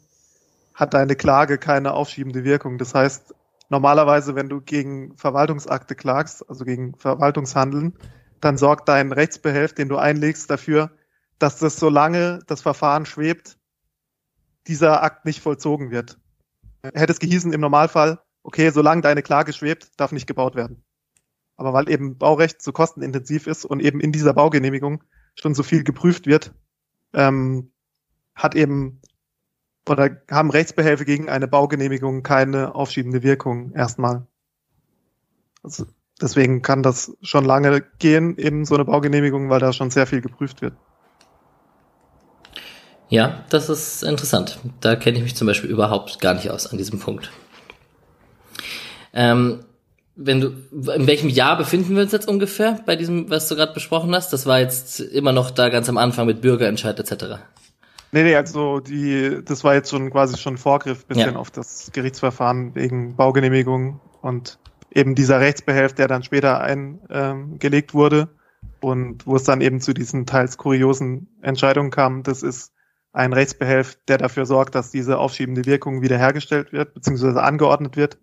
hat 0.74 0.94
deine 0.94 1.16
Klage 1.16 1.58
keine 1.58 1.92
aufschiebende 1.92 2.44
Wirkung. 2.44 2.78
Das 2.78 2.94
heißt, 2.94 3.34
normalerweise, 3.68 4.34
wenn 4.34 4.48
du 4.48 4.60
gegen 4.60 5.16
Verwaltungsakte 5.16 5.94
klagst, 5.94 6.48
also 6.48 6.64
gegen 6.64 6.94
Verwaltungshandeln, 6.94 7.94
dann 8.40 8.56
sorgt 8.56 8.88
dein 8.88 9.12
Rechtsbehelf, 9.12 9.74
den 9.74 9.88
du 9.88 9.96
einlegst, 9.96 10.50
dafür, 10.50 10.90
dass 11.38 11.58
das 11.58 11.76
solange 11.76 12.40
das 12.46 12.62
Verfahren 12.62 13.06
schwebt, 13.06 13.58
dieser 14.66 15.02
Akt 15.02 15.24
nicht 15.24 15.40
vollzogen 15.40 15.90
wird. 15.90 16.18
Hätte 16.82 17.12
es 17.12 17.18
gehießen 17.18 17.52
im 17.52 17.60
Normalfall, 17.60 18.20
okay, 18.42 18.70
solange 18.70 19.02
deine 19.02 19.22
Klage 19.22 19.52
schwebt, 19.52 19.90
darf 19.98 20.12
nicht 20.12 20.26
gebaut 20.26 20.54
werden. 20.54 20.84
Aber 21.56 21.72
weil 21.72 21.90
eben 21.90 22.16
Baurecht 22.16 22.62
so 22.62 22.72
kostenintensiv 22.72 23.46
ist 23.46 23.64
und 23.64 23.80
eben 23.80 24.00
in 24.00 24.12
dieser 24.12 24.32
Baugenehmigung 24.32 25.04
schon 25.34 25.54
so 25.54 25.62
viel 25.62 25.84
geprüft 25.84 26.26
wird, 26.26 26.54
ähm, 27.12 27.72
hat 28.34 28.54
eben 28.54 29.00
oder 29.88 30.22
haben 30.30 30.50
Rechtsbehelfe 30.50 31.04
gegen 31.04 31.28
eine 31.28 31.48
Baugenehmigung 31.48 32.22
keine 32.22 32.74
aufschiebende 32.74 33.22
Wirkung 33.22 33.72
erstmal. 33.72 34.26
Also 35.62 35.86
deswegen 36.20 36.62
kann 36.62 36.82
das 36.82 37.12
schon 37.22 37.44
lange 37.44 37.82
gehen, 37.98 38.36
eben 38.38 38.64
so 38.64 38.74
eine 38.74 38.84
Baugenehmigung, 38.84 39.50
weil 39.50 39.60
da 39.60 39.72
schon 39.72 39.90
sehr 39.90 40.06
viel 40.06 40.20
geprüft 40.20 40.62
wird. 40.62 40.74
Ja, 43.08 43.44
das 43.50 43.68
ist 43.68 44.04
interessant. 44.04 44.58
Da 44.80 44.94
kenne 44.94 45.18
ich 45.18 45.24
mich 45.24 45.34
zum 45.34 45.46
Beispiel 45.46 45.68
überhaupt 45.68 46.20
gar 46.20 46.34
nicht 46.34 46.50
aus 46.50 46.68
an 46.68 46.78
diesem 46.78 47.00
Punkt. 47.00 47.30
Ähm, 49.12 49.64
wenn 50.14 50.40
du, 50.40 50.48
in 50.94 51.06
welchem 51.06 51.28
Jahr 51.28 51.56
befinden 51.56 51.96
wir 51.96 52.02
uns 52.02 52.12
jetzt 52.12 52.28
ungefähr 52.28 52.78
bei 52.86 52.94
diesem, 52.94 53.28
was 53.28 53.48
du 53.48 53.56
gerade 53.56 53.72
besprochen 53.72 54.14
hast? 54.14 54.32
Das 54.32 54.46
war 54.46 54.60
jetzt 54.60 55.00
immer 55.00 55.32
noch 55.32 55.50
da 55.50 55.70
ganz 55.70 55.88
am 55.88 55.98
Anfang 55.98 56.26
mit 56.26 56.40
Bürgerentscheid 56.40 56.98
etc. 57.00 57.40
Nee, 58.12 58.24
nee, 58.24 58.36
also 58.36 58.80
die, 58.80 59.40
das 59.44 59.64
war 59.64 59.74
jetzt 59.74 59.90
schon 59.90 60.10
quasi 60.10 60.36
schon 60.36 60.58
Vorgriff 60.58 61.06
bisschen 61.06 61.34
ja. 61.34 61.38
auf 61.38 61.50
das 61.50 61.90
Gerichtsverfahren 61.92 62.74
wegen 62.74 63.16
Baugenehmigung 63.16 64.00
und 64.20 64.58
eben 64.92 65.14
dieser 65.14 65.40
Rechtsbehelf, 65.40 65.94
der 65.94 66.08
dann 66.08 66.22
später 66.22 66.60
eingelegt 66.60 67.90
ähm, 67.90 67.94
wurde 67.94 68.28
und 68.80 69.26
wo 69.26 69.36
es 69.36 69.44
dann 69.44 69.60
eben 69.60 69.80
zu 69.80 69.92
diesen 69.92 70.26
teils 70.26 70.56
kuriosen 70.56 71.28
Entscheidungen 71.42 71.90
kam, 71.90 72.22
das 72.22 72.42
ist 72.42 72.72
ein 73.12 73.32
Rechtsbehelf, 73.32 73.98
der 74.08 74.18
dafür 74.18 74.46
sorgt, 74.46 74.74
dass 74.74 74.90
diese 74.90 75.18
aufschiebende 75.18 75.66
Wirkung 75.66 76.02
wiederhergestellt 76.02 76.72
wird, 76.72 76.94
beziehungsweise 76.94 77.42
angeordnet 77.42 77.96
wird, 77.96 78.18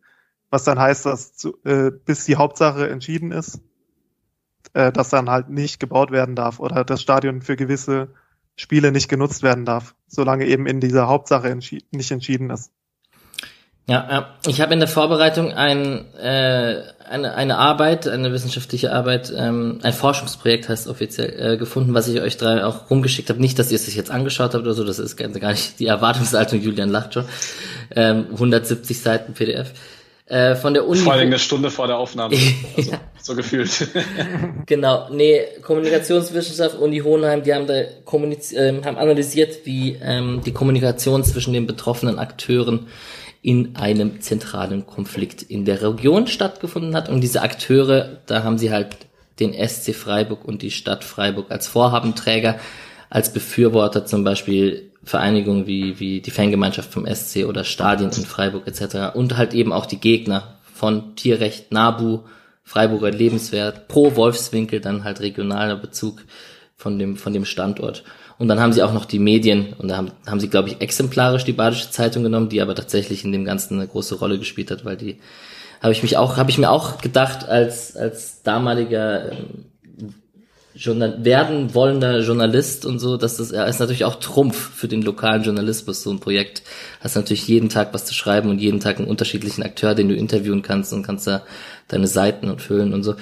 was 0.49 0.63
dann 0.63 0.79
heißt, 0.79 1.05
dass 1.05 1.33
zu, 1.33 1.57
äh, 1.65 1.91
bis 1.91 2.25
die 2.25 2.37
Hauptsache 2.37 2.89
entschieden 2.89 3.31
ist, 3.31 3.61
äh, 4.73 4.91
dass 4.91 5.09
dann 5.09 5.29
halt 5.29 5.49
nicht 5.49 5.79
gebaut 5.79 6.11
werden 6.11 6.35
darf 6.35 6.59
oder 6.59 6.85
das 6.85 7.01
Stadion 7.01 7.41
für 7.41 7.57
gewisse 7.57 8.13
Spiele 8.55 8.91
nicht 8.91 9.09
genutzt 9.09 9.43
werden 9.43 9.65
darf, 9.65 9.95
solange 10.07 10.45
eben 10.45 10.65
in 10.65 10.79
dieser 10.79 11.07
Hauptsache 11.07 11.49
entschi 11.49 11.83
nicht 11.91 12.11
entschieden 12.11 12.49
ist. 12.49 12.71
Ja, 13.87 14.05
ja. 14.09 14.35
ich 14.45 14.59
habe 14.59 14.73
in 14.73 14.79
der 14.79 14.89
Vorbereitung 14.89 15.53
ein, 15.53 16.13
äh, 16.15 16.81
eine, 17.09 17.35
eine 17.35 17.57
Arbeit, 17.57 18.05
eine 18.05 18.33
wissenschaftliche 18.33 18.91
Arbeit, 18.91 19.31
ähm, 19.35 19.79
ein 19.81 19.93
Forschungsprojekt 19.93 20.67
heißt 20.67 20.89
offiziell, 20.89 21.53
äh, 21.53 21.57
gefunden, 21.57 21.93
was 21.93 22.09
ich 22.09 22.19
euch 22.19 22.35
drei 22.35 22.65
auch 22.65 22.89
rumgeschickt 22.89 23.29
habe. 23.29 23.39
Nicht, 23.39 23.57
dass 23.59 23.71
ihr 23.71 23.77
es 23.77 23.85
sich 23.85 23.95
jetzt 23.95 24.11
angeschaut 24.11 24.53
habt 24.53 24.63
oder 24.63 24.73
so, 24.73 24.83
das 24.83 24.99
ist 24.99 25.15
gar 25.15 25.29
nicht 25.29 25.79
die 25.79 25.87
Erwartungshaltung, 25.87 26.59
Julian 26.59 26.89
lacht 26.89 27.13
schon. 27.13 27.25
Ähm, 27.95 28.27
170 28.33 28.99
Seiten 28.99 29.33
PDF. 29.33 29.71
Äh, 30.25 30.55
von 30.55 30.73
der 30.73 30.85
Uni. 30.85 30.99
Vor 30.99 31.13
allem 31.13 31.27
eine 31.27 31.39
Stunde 31.39 31.71
vor 31.71 31.87
der 31.87 31.97
Aufnahme. 31.97 32.35
Also, 32.75 32.91
so 33.21 33.35
gefühlt. 33.35 33.87
genau. 34.65 35.07
Nee, 35.09 35.41
Kommunikationswissenschaft, 35.61 36.77
Uni 36.77 36.99
Hohenheim, 36.99 37.43
die 37.43 37.53
haben 37.53 37.67
da 37.67 37.83
kommuniz 38.03 38.51
äh, 38.51 38.73
haben 38.83 38.97
analysiert, 38.97 39.65
wie 39.65 39.97
ähm, 40.01 40.41
die 40.45 40.51
Kommunikation 40.51 41.23
zwischen 41.23 41.53
den 41.53 41.65
betroffenen 41.65 42.19
Akteuren 42.19 42.87
in 43.47 43.77
einem 43.77 44.19
zentralen 44.19 44.85
Konflikt 44.85 45.41
in 45.41 45.63
der 45.63 45.81
Region 45.81 46.27
stattgefunden 46.27 46.93
hat. 46.93 47.07
Und 47.07 47.21
diese 47.21 47.43
Akteure, 47.43 48.19
da 48.25 48.43
haben 48.43 48.57
sie 48.57 48.71
halt 48.71 48.97
den 49.39 49.53
SC 49.53 49.95
Freiburg 49.95 50.43
und 50.43 50.63
die 50.63 50.69
Stadt 50.69 51.05
Freiburg 51.05 51.49
als 51.49 51.65
Vorhabenträger, 51.65 52.59
als 53.09 53.31
Befürworter 53.31 54.05
zum 54.05 54.25
Beispiel 54.25 54.91
Vereinigungen 55.01 55.65
wie, 55.65 55.97
wie 55.97 56.19
die 56.19 56.31
Fangemeinschaft 56.31 56.91
vom 56.91 57.07
SC 57.07 57.45
oder 57.45 57.63
Stadien 57.63 58.11
in 58.11 58.25
Freiburg 58.25 58.67
etc. 58.67 59.15
Und 59.15 59.37
halt 59.37 59.53
eben 59.53 59.71
auch 59.71 59.85
die 59.85 60.01
Gegner 60.01 60.57
von 60.73 61.15
Tierrecht, 61.15 61.71
Nabu, 61.71 62.23
Freiburger 62.65 63.11
Lebenswert, 63.11 63.87
pro 63.87 64.17
Wolfswinkel 64.17 64.81
dann 64.81 65.05
halt 65.05 65.21
regionaler 65.21 65.77
Bezug 65.77 66.25
von 66.75 66.99
dem, 66.99 67.15
von 67.15 67.31
dem 67.31 67.45
Standort. 67.45 68.03
Und 68.39 68.47
dann 68.47 68.59
haben 68.59 68.73
sie 68.73 68.83
auch 68.83 68.93
noch 68.93 69.05
die 69.05 69.19
Medien 69.19 69.73
und 69.79 69.87
da 69.87 69.97
haben, 69.97 70.11
haben 70.27 70.39
sie, 70.39 70.49
glaube 70.49 70.69
ich, 70.69 70.79
exemplarisch 70.79 71.43
die 71.43 71.53
Badische 71.53 71.89
Zeitung 71.89 72.23
genommen, 72.23 72.49
die 72.49 72.61
aber 72.61 72.75
tatsächlich 72.75 73.25
in 73.25 73.31
dem 73.31 73.45
Ganzen 73.45 73.75
eine 73.75 73.87
große 73.87 74.15
Rolle 74.15 74.37
gespielt 74.37 74.69
hat, 74.69 74.85
weil 74.85 74.97
die 74.97 75.17
habe 75.81 75.93
ich 75.93 76.03
mich 76.03 76.17
auch, 76.17 76.37
habe 76.37 76.49
ich 76.49 76.57
mir 76.57 76.71
auch 76.71 76.99
gedacht, 76.99 77.47
als, 77.47 77.95
als 77.95 78.41
damaliger 78.43 79.31
ähm, 79.31 79.65
Journal 80.77 81.25
werden 81.25 81.73
wollender 81.73 82.19
Journalist 82.19 82.85
und 82.85 82.99
so, 82.99 83.17
dass 83.17 83.37
das 83.37 83.51
ist 83.51 83.79
natürlich 83.79 84.05
auch 84.05 84.15
Trumpf 84.15 84.55
für 84.75 84.87
den 84.87 85.01
lokalen 85.01 85.41
Journalismus, 85.41 86.03
so 86.03 86.11
ein 86.11 86.19
Projekt. 86.19 86.61
Hast 87.01 87.15
natürlich 87.15 87.47
jeden 87.47 87.69
Tag 87.69 87.93
was 87.93 88.05
zu 88.05 88.13
schreiben 88.13 88.49
und 88.49 88.59
jeden 88.59 88.79
Tag 88.79 88.99
einen 88.99 89.07
unterschiedlichen 89.07 89.63
Akteur, 89.63 89.95
den 89.95 90.07
du 90.07 90.15
interviewen 90.15 90.61
kannst 90.61 90.93
und 90.93 91.01
kannst 91.01 91.25
da 91.25 91.43
deine 91.87 92.07
Seiten 92.07 92.49
und 92.49 92.61
füllen 92.61 92.93
und 92.93 93.03
so. 93.03 93.15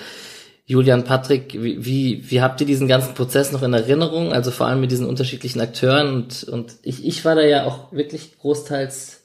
Julian, 0.68 1.04
Patrick, 1.04 1.54
wie, 1.54 1.86
wie, 1.86 2.32
wie 2.32 2.42
habt 2.42 2.60
ihr 2.60 2.66
diesen 2.66 2.88
ganzen 2.88 3.14
Prozess 3.14 3.52
noch 3.52 3.62
in 3.62 3.74
Erinnerung? 3.74 4.34
Also 4.34 4.50
vor 4.50 4.66
allem 4.66 4.82
mit 4.82 4.92
diesen 4.92 5.06
unterschiedlichen 5.06 5.62
Akteuren 5.62 6.16
und, 6.16 6.44
und 6.46 6.76
ich, 6.82 7.06
ich 7.06 7.24
war 7.24 7.36
da 7.36 7.44
ja 7.44 7.66
auch 7.66 7.92
wirklich 7.92 8.40
großteils, 8.40 9.24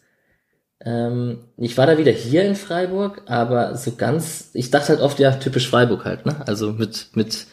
ähm, 0.84 1.38
ich 1.56 1.78
war 1.78 1.86
da 1.86 1.96
wieder 1.96 2.12
hier 2.12 2.44
in 2.44 2.56
Freiburg, 2.56 3.22
aber 3.26 3.74
so 3.76 3.92
ganz, 3.92 4.50
ich 4.52 4.70
dachte 4.70 4.90
halt 4.90 5.00
oft, 5.00 5.18
ja, 5.18 5.32
typisch 5.32 5.68
Freiburg 5.68 6.04
halt, 6.04 6.26
ne? 6.26 6.46
Also 6.46 6.72
mit, 6.72 7.08
mit, 7.14 7.46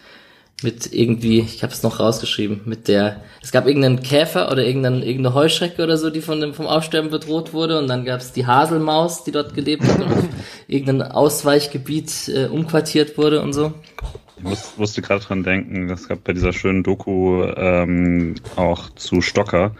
mit 0.63 0.91
irgendwie, 0.91 1.39
ich 1.39 1.61
habe 1.61 1.71
es 1.71 1.83
noch 1.83 1.99
rausgeschrieben, 1.99 2.61
mit 2.65 2.87
der, 2.87 3.21
es 3.43 3.51
gab 3.51 3.67
irgendeinen 3.67 4.01
Käfer 4.01 4.51
oder 4.51 4.65
irgendeine, 4.65 5.05
irgendeine 5.05 5.35
Heuschrecke 5.35 5.83
oder 5.83 5.97
so, 5.97 6.09
die 6.09 6.21
von 6.21 6.41
dem, 6.41 6.55
vom 6.55 6.65
Aussterben 6.65 7.11
bedroht 7.11 7.53
wurde 7.53 7.77
und 7.77 7.87
dann 7.87 8.05
gab 8.05 8.21
es 8.21 8.31
die 8.31 8.47
Haselmaus, 8.47 9.23
die 9.23 9.31
dort 9.31 9.53
gelebt 9.53 9.83
hat 9.83 9.99
und 9.99 10.11
auf 10.11 10.23
irgendein 10.67 11.03
Ausweichgebiet 11.03 12.29
äh, 12.29 12.45
umquartiert 12.47 13.17
wurde 13.17 13.41
und 13.41 13.53
so. 13.53 13.73
Ich 14.37 14.43
muss, 14.43 14.73
musste 14.77 15.01
gerade 15.01 15.23
dran 15.23 15.43
denken, 15.43 15.89
es 15.89 16.07
gab 16.07 16.23
bei 16.23 16.33
dieser 16.33 16.53
schönen 16.53 16.83
Doku 16.83 17.43
ähm, 17.43 18.35
auch 18.55 18.89
zu 18.95 19.21
Stocker, 19.21 19.75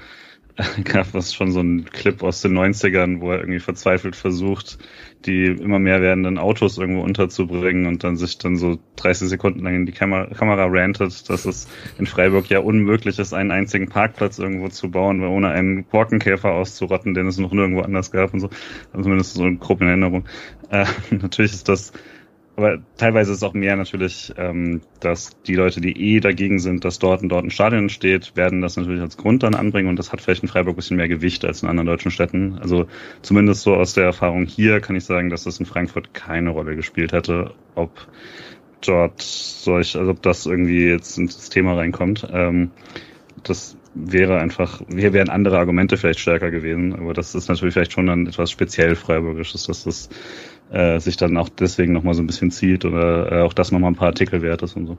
gab 0.84 1.14
es 1.14 1.34
schon 1.34 1.52
so 1.52 1.60
einen 1.60 1.86
Clip 1.86 2.24
aus 2.24 2.42
den 2.42 2.58
90ern, 2.58 3.22
wo 3.22 3.32
er 3.32 3.40
irgendwie 3.40 3.60
verzweifelt 3.60 4.16
versucht, 4.16 4.80
die 5.26 5.46
immer 5.46 5.78
mehr 5.78 6.02
werdenden 6.02 6.40
Autos 6.40 6.78
irgendwo 6.78 7.02
unterzubringen 7.02 7.86
und 7.86 8.04
dann 8.04 8.18
sich 8.18 8.40
dann 8.40 8.58
so 8.58 8.80
30 8.96 9.30
Sekunden 9.30 9.64
lang 9.64 9.76
in 9.76 9.86
die 9.86 9.92
Kamera, 9.92 10.34
Kamera 10.34 10.66
rantet, 10.66 11.30
dass 11.30 11.46
es 11.46 11.68
in 12.00 12.08
Freiburg 12.08 12.50
ja 12.50 12.60
unmöglich 12.60 13.20
ist, 13.20 13.34
einen 13.34 13.52
einzigen 13.52 13.88
Parkplatz 13.88 14.40
irgendwo 14.40 14.70
zu 14.70 14.90
bauen, 14.90 15.22
weil 15.22 15.30
ohne 15.30 15.50
einen 15.50 15.84
Borkenkäfer 15.86 16.52
auszurotten, 16.52 17.14
den 17.14 17.28
es 17.28 17.38
noch 17.38 17.52
nirgendwo 17.52 17.82
anders 17.82 18.12
gab 18.12 18.34
und 18.34 18.40
so. 18.40 18.50
Also 18.92 19.04
zumindest 19.04 19.36
so 19.36 19.44
eine 19.44 19.58
grobe 19.58 19.86
Erinnerung. 19.86 20.26
Äh, 20.70 20.86
natürlich 21.12 21.54
ist 21.54 21.70
das 21.70 21.94
aber 22.58 22.80
teilweise 22.98 23.32
ist 23.34 23.44
auch 23.44 23.54
mehr 23.54 23.76
natürlich, 23.76 24.34
ähm, 24.36 24.82
dass 25.00 25.40
die 25.44 25.54
Leute, 25.54 25.80
die 25.80 26.16
eh 26.16 26.20
dagegen 26.20 26.58
sind, 26.58 26.84
dass 26.84 26.98
dort 26.98 27.22
und 27.22 27.30
dort 27.30 27.46
ein 27.46 27.52
Stadion 27.52 27.88
steht, 27.90 28.36
werden 28.36 28.62
das 28.62 28.78
natürlich 28.78 29.00
als 29.00 29.16
Grund 29.16 29.44
dann 29.44 29.54
anbringen 29.54 29.90
und 29.90 30.00
das 30.00 30.12
hat 30.12 30.22
vielleicht 30.22 30.42
in 30.42 30.50
Freiburg 30.50 30.74
ein 30.74 30.78
bisschen 30.78 30.98
mehr 30.98 31.08
Gewicht 31.08 31.46
als 31.46 31.62
in 31.62 31.70
anderen 31.70 31.86
deutschen 31.86 32.10
Städten. 32.10 32.58
Also 32.58 32.88
zumindest 33.22 33.62
so 33.62 33.76
aus 33.76 33.94
der 33.94 34.06
Erfahrung 34.06 34.48
hier 34.48 34.80
kann 34.82 34.96
ich 34.96 35.06
sagen, 35.06 35.30
dass 35.30 35.44
das 35.44 35.60
in 35.60 35.68
Frankfurt 35.68 36.16
keine 36.16 36.50
Rolle 36.50 36.76
gespielt 36.76 37.12
hätte, 37.12 37.54
ob 37.76 37.92
dort 38.82 39.22
solch, 39.22 39.96
also 39.96 40.10
ob 40.10 40.24
das 40.24 40.48
irgendwie 40.48 40.88
jetzt 40.88 41.16
ins 41.20 41.50
Thema 41.50 41.76
reinkommt. 41.76 42.28
Ähm, 42.32 42.72
das 43.44 43.77
wäre 44.06 44.40
einfach, 44.40 44.82
hier 44.90 45.14
wären 45.14 45.30
andere 45.30 45.58
Argumente 45.58 45.98
vielleicht 45.98 46.20
stärker 46.20 46.52
gewesen, 46.52 46.94
aber 46.94 47.14
das 47.14 47.36
ist 47.36 47.50
natürlich 47.50 47.74
vielleicht 47.74 47.94
schon 47.94 48.08
dann 48.08 48.28
etwas 48.28 48.52
speziell 48.52 48.96
Freiburgisches, 48.96 49.66
dass 49.66 49.84
das 49.84 50.10
äh, 50.72 51.00
sich 51.00 51.18
dann 51.18 51.38
auch 51.38 51.50
deswegen 51.50 51.94
nochmal 51.94 52.14
so 52.14 52.22
ein 52.22 52.28
bisschen 52.28 52.52
zieht 52.52 52.86
oder 52.86 53.32
äh, 53.32 53.42
auch 53.42 53.54
das 53.54 53.72
nochmal 53.72 53.92
ein 53.92 53.96
paar 53.96 54.10
Artikel 54.10 54.42
wert 54.42 54.62
ist 54.62 54.76
und 54.76 54.88
so. 54.88 54.98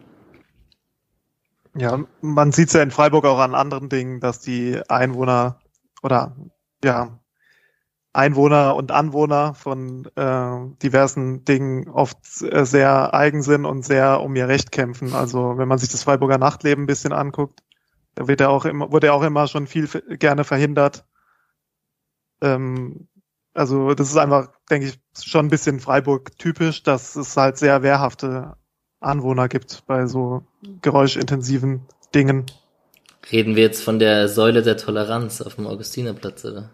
Ja, 1.76 2.04
man 2.20 2.52
sieht 2.52 2.68
es 2.68 2.74
ja 2.74 2.82
in 2.82 2.90
Freiburg 2.90 3.24
auch 3.24 3.38
an 3.38 3.54
anderen 3.54 3.88
Dingen, 3.88 4.20
dass 4.20 4.40
die 4.40 4.80
Einwohner 4.88 5.60
oder 6.02 6.34
ja, 6.82 7.20
Einwohner 8.12 8.74
und 8.74 8.90
Anwohner 8.90 9.54
von 9.54 10.06
äh, 10.16 10.76
diversen 10.82 11.44
Dingen 11.44 11.88
oft 11.88 12.18
äh, 12.42 12.64
sehr 12.64 13.14
eigen 13.14 13.42
sind 13.42 13.64
und 13.64 13.84
sehr 13.84 14.20
um 14.22 14.34
ihr 14.34 14.48
Recht 14.48 14.72
kämpfen. 14.72 15.14
Also 15.14 15.58
wenn 15.58 15.68
man 15.68 15.78
sich 15.78 15.90
das 15.90 16.02
Freiburger 16.02 16.38
Nachtleben 16.38 16.84
ein 16.84 16.88
bisschen 16.88 17.12
anguckt, 17.12 17.60
da 18.18 18.26
wird 18.26 18.40
ja 18.40 18.48
auch 18.48 18.64
immer, 18.64 18.90
wurde 18.90 19.06
ja 19.06 19.12
auch 19.12 19.22
immer 19.22 19.46
schon 19.46 19.68
viel 19.68 19.86
gerne 20.18 20.42
verhindert. 20.42 21.04
Ähm, 22.40 23.06
also 23.54 23.94
das 23.94 24.08
ist 24.08 24.16
einfach, 24.16 24.50
denke 24.68 24.88
ich, 24.88 24.98
schon 25.24 25.46
ein 25.46 25.50
bisschen 25.50 25.78
Freiburg-typisch, 25.78 26.82
dass 26.82 27.14
es 27.14 27.36
halt 27.36 27.58
sehr 27.58 27.82
wehrhafte 27.82 28.56
Anwohner 28.98 29.48
gibt 29.48 29.86
bei 29.86 30.06
so 30.06 30.42
geräuschintensiven 30.82 31.86
Dingen. 32.12 32.46
Reden 33.30 33.54
wir 33.54 33.62
jetzt 33.62 33.84
von 33.84 34.00
der 34.00 34.28
Säule 34.28 34.62
der 34.62 34.76
Toleranz 34.76 35.40
auf 35.40 35.54
dem 35.54 35.68
Augustinerplatz, 35.68 36.44
oder? 36.44 36.70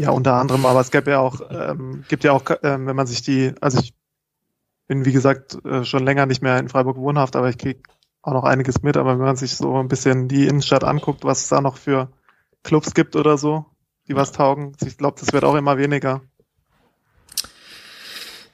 Ja, 0.00 0.10
unter 0.10 0.34
anderem, 0.34 0.66
aber 0.66 0.80
es 0.80 0.90
gibt 0.90 1.06
ja 1.06 1.20
auch, 1.20 1.40
ähm, 1.50 2.04
gibt 2.08 2.24
ja 2.24 2.32
auch, 2.32 2.42
ähm, 2.64 2.88
wenn 2.88 2.96
man 2.96 3.06
sich 3.06 3.22
die, 3.22 3.52
also 3.60 3.78
ich 3.78 3.94
bin 4.88 5.04
wie 5.04 5.12
gesagt 5.12 5.64
äh, 5.64 5.84
schon 5.84 6.04
länger 6.04 6.26
nicht 6.26 6.42
mehr 6.42 6.58
in 6.58 6.68
Freiburg 6.68 6.96
wohnhaft, 6.96 7.36
aber 7.36 7.48
ich 7.48 7.58
krieg 7.58 7.86
auch 8.24 8.32
noch 8.32 8.44
einiges 8.44 8.82
mit, 8.82 8.96
aber 8.96 9.18
wenn 9.18 9.26
man 9.26 9.36
sich 9.36 9.56
so 9.56 9.76
ein 9.76 9.88
bisschen 9.88 10.28
die 10.28 10.46
Innenstadt 10.46 10.82
anguckt, 10.82 11.24
was 11.24 11.42
es 11.42 11.48
da 11.48 11.60
noch 11.60 11.76
für 11.76 12.08
Clubs 12.62 12.94
gibt 12.94 13.16
oder 13.16 13.36
so, 13.36 13.66
die 14.08 14.16
was 14.16 14.32
taugen. 14.32 14.72
Ich 14.84 14.96
glaube, 14.96 15.20
das 15.20 15.32
wird 15.32 15.44
auch 15.44 15.54
immer 15.54 15.76
weniger. 15.76 16.22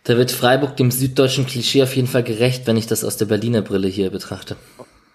Da 0.04 0.16
wird 0.16 0.32
Freiburg 0.32 0.76
dem 0.76 0.90
süddeutschen 0.90 1.46
Klischee 1.46 1.82
auf 1.82 1.94
jeden 1.94 2.08
Fall 2.08 2.24
gerecht, 2.24 2.66
wenn 2.66 2.76
ich 2.76 2.86
das 2.86 3.04
aus 3.04 3.16
der 3.16 3.26
Berliner 3.26 3.62
Brille 3.62 3.86
hier 3.86 4.10
betrachte. 4.10 4.56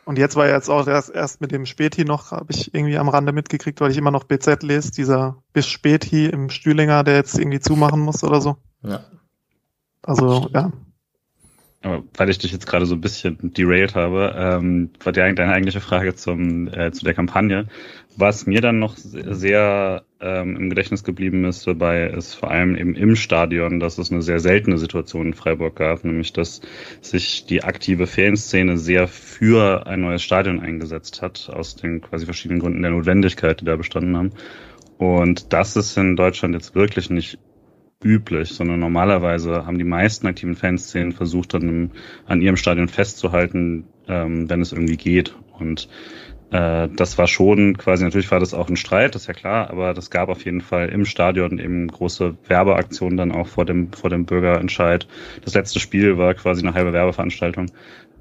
Und 0.06 0.20
jetzt 0.20 0.36
war 0.36 0.48
jetzt 0.48 0.70
auch 0.70 0.88
erst, 0.88 1.10
erst 1.10 1.41
mit 1.41 1.52
dem 1.52 1.65
Späti 1.65 2.06
noch, 2.06 2.32
habe 2.32 2.54
ich 2.54 2.74
irgendwie 2.74 2.98
am 2.98 3.10
Rande 3.10 3.34
mitgekriegt, 3.34 3.82
weil 3.82 3.91
ich 3.91 3.98
immer 3.98 4.12
noch 4.12 4.24
BZ 4.24 4.62
lese, 4.62 4.91
dieser 4.91 5.41
bis 5.52 5.68
Späti 5.68 6.28
im 6.28 6.50
Stühlinger, 6.50 7.04
der 7.04 7.15
jetzt 7.15 7.38
irgendwie 7.38 7.60
zumachen 7.60 8.00
muss 8.00 8.24
oder 8.24 8.39
so. 8.39 8.58
Ja. 8.84 9.04
Also, 10.04 10.48
ja. 10.54 10.72
Weil 12.17 12.30
ich 12.32 12.39
dich 12.39 12.52
jetzt 12.52 12.65
gerade 12.65 12.88
so 12.88 12.95
ein 12.95 13.02
bisschen 13.02 13.38
derailed 13.54 13.93
habe, 13.93 14.34
ähm, 14.36 14.89
war 15.04 15.13
deine 15.13 15.39
eigentliche 15.54 15.82
Frage 15.82 16.15
zum, 16.15 16.67
äh, 16.67 16.91
zu 16.91 17.06
der 17.06 17.13
Kampagne. 17.13 17.67
Was 18.17 18.48
mir 18.48 18.62
dann 18.62 18.80
noch 18.80 18.95
sehr 18.98 20.04
ähm, 20.19 20.56
im 20.56 20.69
Gedächtnis 20.69 21.04
geblieben 21.04 21.45
ist 21.45 21.67
dabei, 21.67 22.08
ist 22.08 22.34
vor 22.34 22.50
allem 22.50 22.76
eben 22.76 22.95
im 22.95 23.15
Stadion, 23.15 23.80
dass 23.80 24.00
es 24.00 24.12
eine 24.12 24.24
sehr 24.24 24.39
seltene 24.39 24.80
Situation 24.80 25.28
in 25.28 25.34
Freiburg 25.36 25.76
gab, 25.76 26.04
nämlich 26.04 26.34
dass 26.34 26.62
sich 27.02 27.45
die 27.45 27.63
aktive 27.63 28.08
Fanszene 28.08 28.80
sehr 28.80 29.08
für 29.08 29.86
ein 29.86 30.02
neues 30.02 30.24
Stadion 30.24 30.62
eingesetzt 30.62 31.21
hat, 31.21 31.52
aus 31.54 31.76
den 31.76 32.02
quasi 32.02 32.26
verschiedenen 32.26 32.62
Gründen 32.62 32.82
der 32.82 32.91
Notwendigkeit, 32.91 33.62
die 33.62 33.65
da 33.65 33.76
bestanden 33.76 34.17
haben. 34.17 34.32
Und 34.98 35.54
das 35.54 35.76
ist 35.76 35.95
in 35.98 36.15
Deutschland 36.15 36.56
jetzt 36.56 36.74
wirklich 36.74 37.12
nicht 37.12 37.38
üblich, 38.03 38.49
sondern 38.49 38.79
normalerweise 38.79 39.65
haben 39.65 39.77
die 39.77 39.84
meisten 39.84 40.27
aktiven 40.27 40.55
Fanszenen 40.55 41.12
versucht, 41.12 41.53
dann 41.53 41.91
an 42.25 42.41
ihrem 42.41 42.58
Stadion 42.58 42.88
festzuhalten, 42.88 43.86
ähm, 44.08 44.49
wenn 44.49 44.62
es 44.62 44.71
irgendwie 44.71 44.97
geht. 44.97 45.36
Und 45.58 45.88
äh, 46.51 46.88
das 46.95 47.17
war 47.17 47.27
schon 47.27 47.77
quasi, 47.77 48.03
natürlich 48.03 48.29
war 48.31 48.39
das 48.39 48.53
auch 48.53 48.69
ein 48.69 48.75
Streit, 48.75 49.15
das 49.15 49.23
ist 49.23 49.27
ja 49.27 49.34
klar, 49.34 49.69
aber 49.69 49.93
das 49.93 50.12
gab 50.12 50.29
auf 50.29 50.45
jeden 50.45 50.62
Fall 50.62 50.89
im 50.89 51.05
Stadion 51.05 51.58
eben 51.58 51.88
große 51.88 52.38
Werbeaktionen 52.47 53.17
dann 53.17 53.31
auch 53.31 53.47
vor 53.47 53.65
dem, 53.65 53.91
vor 53.91 54.10
dem 54.10 54.25
Bürgerentscheid. 54.25 55.08
Das 55.43 55.53
letzte 55.53 55.79
Spiel 55.79 56.17
war 56.17 56.34
quasi 56.34 56.62
eine 56.62 56.75
halbe 56.75 56.93
Werbeveranstaltung. 56.93 57.71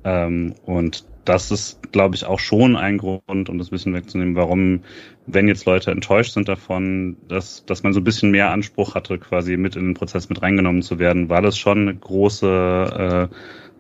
Ähm, 0.04 0.54
und 0.64 1.04
das 1.24 1.50
ist, 1.50 1.92
glaube 1.92 2.14
ich, 2.14 2.24
auch 2.24 2.38
schon 2.38 2.76
ein 2.76 2.98
Grund, 2.98 3.48
um 3.48 3.58
das 3.58 3.68
ein 3.68 3.70
bisschen 3.70 3.94
wegzunehmen, 3.94 4.37
warum, 4.37 4.82
wenn 5.26 5.48
jetzt 5.48 5.64
Leute 5.64 5.90
enttäuscht 5.90 6.32
sind 6.32 6.48
davon, 6.48 7.16
dass, 7.28 7.64
dass 7.66 7.82
man 7.82 7.92
so 7.92 8.00
ein 8.00 8.04
bisschen 8.04 8.30
mehr 8.30 8.50
Anspruch 8.50 8.94
hatte, 8.94 9.18
quasi 9.18 9.56
mit 9.56 9.76
in 9.76 9.87
den 9.87 9.94
Prozess 9.94 10.28
mit 10.28 10.42
reingenommen 10.42 10.82
zu 10.82 10.98
werden, 10.98 11.28
weil 11.28 11.44
es 11.44 11.58
schon 11.58 11.82
eine 11.82 11.94
große 11.94 13.28
äh, 13.30 13.34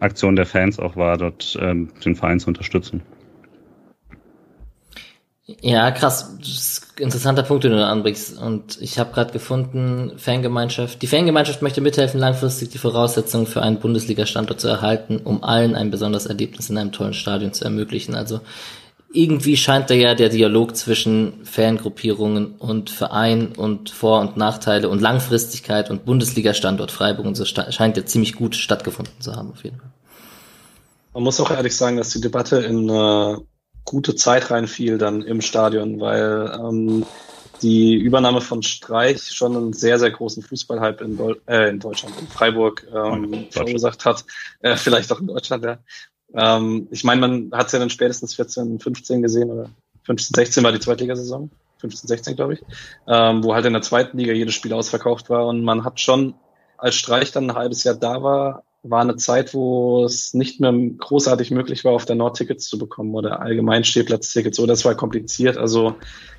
Aktion 0.04 0.36
der 0.36 0.46
Fans 0.46 0.78
auch 0.78 0.96
war, 0.96 1.16
dort 1.16 1.58
ähm, 1.60 1.90
den 2.04 2.16
Verein 2.16 2.40
zu 2.40 2.48
unterstützen. 2.48 3.02
Ja, 5.46 5.90
krass. 5.90 6.38
interessanter 6.98 7.42
Punkt, 7.42 7.64
den 7.64 7.72
du 7.72 7.78
da 7.78 7.90
anbringst. 7.90 8.38
Und 8.38 8.80
ich 8.80 8.98
habe 8.98 9.12
gerade 9.12 9.32
gefunden, 9.32 10.12
Fangemeinschaft. 10.16 11.02
Die 11.02 11.06
Fangemeinschaft 11.06 11.60
möchte 11.60 11.82
mithelfen, 11.82 12.18
langfristig 12.18 12.70
die 12.70 12.78
Voraussetzungen 12.78 13.46
für 13.46 13.60
einen 13.60 13.78
Bundesliga-Standort 13.78 14.60
zu 14.60 14.68
erhalten, 14.68 15.18
um 15.18 15.44
allen 15.44 15.74
ein 15.74 15.90
besonderes 15.90 16.24
Erlebnis 16.24 16.70
in 16.70 16.78
einem 16.78 16.92
tollen 16.92 17.12
Stadion 17.12 17.52
zu 17.52 17.64
ermöglichen. 17.64 18.14
Also 18.14 18.40
irgendwie 19.12 19.58
scheint 19.58 19.90
da 19.90 19.94
ja 19.94 20.14
der 20.14 20.30
Dialog 20.30 20.76
zwischen 20.76 21.44
Fangruppierungen 21.44 22.54
und 22.54 22.88
Verein 22.88 23.52
und 23.54 23.90
Vor- 23.90 24.20
und 24.20 24.38
Nachteile 24.38 24.88
und 24.88 25.02
Langfristigkeit 25.02 25.90
und 25.90 26.06
Bundesliga-Standort 26.06 26.90
Freiburg 26.90 27.26
und 27.26 27.36
so 27.36 27.44
scheint 27.44 27.96
ja 27.96 28.06
ziemlich 28.06 28.34
gut 28.34 28.56
stattgefunden 28.56 29.20
zu 29.20 29.36
haben, 29.36 29.52
auf 29.52 29.62
jeden 29.62 29.78
Fall. 29.78 29.90
Man 31.12 31.22
muss 31.22 31.38
auch 31.38 31.50
ehrlich 31.50 31.76
sagen, 31.76 31.98
dass 31.98 32.10
die 32.10 32.20
Debatte 32.20 32.56
in 32.56 32.88
äh, 32.88 33.36
gute 33.84 34.14
Zeit 34.14 34.50
reinfiel 34.50 34.98
dann 34.98 35.22
im 35.22 35.40
Stadion, 35.40 36.00
weil 36.00 36.52
ähm, 36.58 37.06
die 37.62 37.94
Übernahme 37.94 38.40
von 38.40 38.62
Streich 38.62 39.32
schon 39.32 39.56
einen 39.56 39.72
sehr, 39.72 39.98
sehr 39.98 40.10
großen 40.10 40.42
Fußballhype 40.42 41.04
in, 41.04 41.16
Deu 41.16 41.34
äh, 41.46 41.70
in 41.70 41.80
Deutschland, 41.80 42.14
in 42.20 42.26
Freiburg 42.26 42.86
ähm, 42.92 43.46
verursacht 43.50 44.04
hat. 44.04 44.24
Äh, 44.60 44.76
vielleicht 44.76 45.12
auch 45.12 45.20
in 45.20 45.28
Deutschland, 45.28 45.64
ja. 45.64 45.78
Ähm, 46.34 46.88
ich 46.90 47.04
meine, 47.04 47.20
man 47.20 47.50
hat 47.52 47.66
es 47.66 47.72
ja 47.72 47.78
dann 47.78 47.90
spätestens 47.90 48.34
14, 48.34 48.80
15 48.80 49.22
gesehen 49.22 49.50
oder 49.50 49.70
15, 50.04 50.34
16 50.34 50.64
war 50.64 50.72
die 50.72 50.80
Zweitligasaison. 50.80 51.50
15, 51.78 52.08
16, 52.08 52.36
glaube 52.36 52.54
ich, 52.54 52.62
ähm, 53.06 53.44
wo 53.44 53.54
halt 53.54 53.66
in 53.66 53.74
der 53.74 53.82
zweiten 53.82 54.16
Liga 54.16 54.32
jedes 54.32 54.54
Spiel 54.54 54.72
ausverkauft 54.72 55.28
war 55.28 55.46
und 55.46 55.62
man 55.62 55.84
hat 55.84 56.00
schon, 56.00 56.34
als 56.78 56.94
Streich 56.94 57.30
dann 57.30 57.50
ein 57.50 57.56
halbes 57.56 57.84
Jahr 57.84 57.94
da 57.94 58.22
war, 58.22 58.64
war 58.84 59.00
eine 59.00 59.16
Zeit, 59.16 59.54
wo 59.54 60.04
es 60.04 60.34
nicht 60.34 60.60
mehr 60.60 60.72
großartig 60.72 61.50
möglich 61.50 61.84
war, 61.84 61.92
auf 61.92 62.04
der 62.04 62.16
Nord 62.16 62.36
Tickets 62.36 62.68
zu 62.68 62.78
bekommen 62.78 63.14
oder 63.14 63.40
allgemein 63.40 63.82
Stehplatztickets 63.82 64.60
oder 64.60 64.74
es 64.74 64.84
war 64.84 64.94
kompliziert. 64.94 65.56
Also 65.56 65.96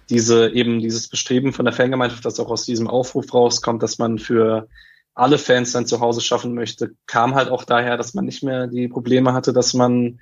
diese 0.10 0.50
eben 0.52 0.80
dieses 0.80 1.08
Bestreben 1.08 1.54
von 1.54 1.66
der 1.66 1.74
Fangemeinschaft, 1.74 2.24
das 2.24 2.40
auch 2.40 2.52
aus 2.52 2.66
diesem 2.66 2.88
Aufruf 2.88 3.34
rauskommt, 3.34 3.82
dass 3.82 3.98
man 3.98 4.20
für 4.20 4.68
alle 5.16 5.40
Fans 5.40 5.72
dann 5.72 5.88
zu 5.88 6.02
Hause 6.02 6.22
schaffen 6.22 6.54
möchte, 6.54 6.94
kam 7.08 7.34
halt 7.34 7.50
auch 7.50 7.64
daher, 7.64 7.98
dass 7.98 8.14
man 8.14 8.26
nicht 8.26 8.44
mehr 8.44 8.68
die 8.68 8.88
Probleme 8.88 9.34
hatte, 9.34 9.52
dass 9.52 9.74
man 9.74 10.20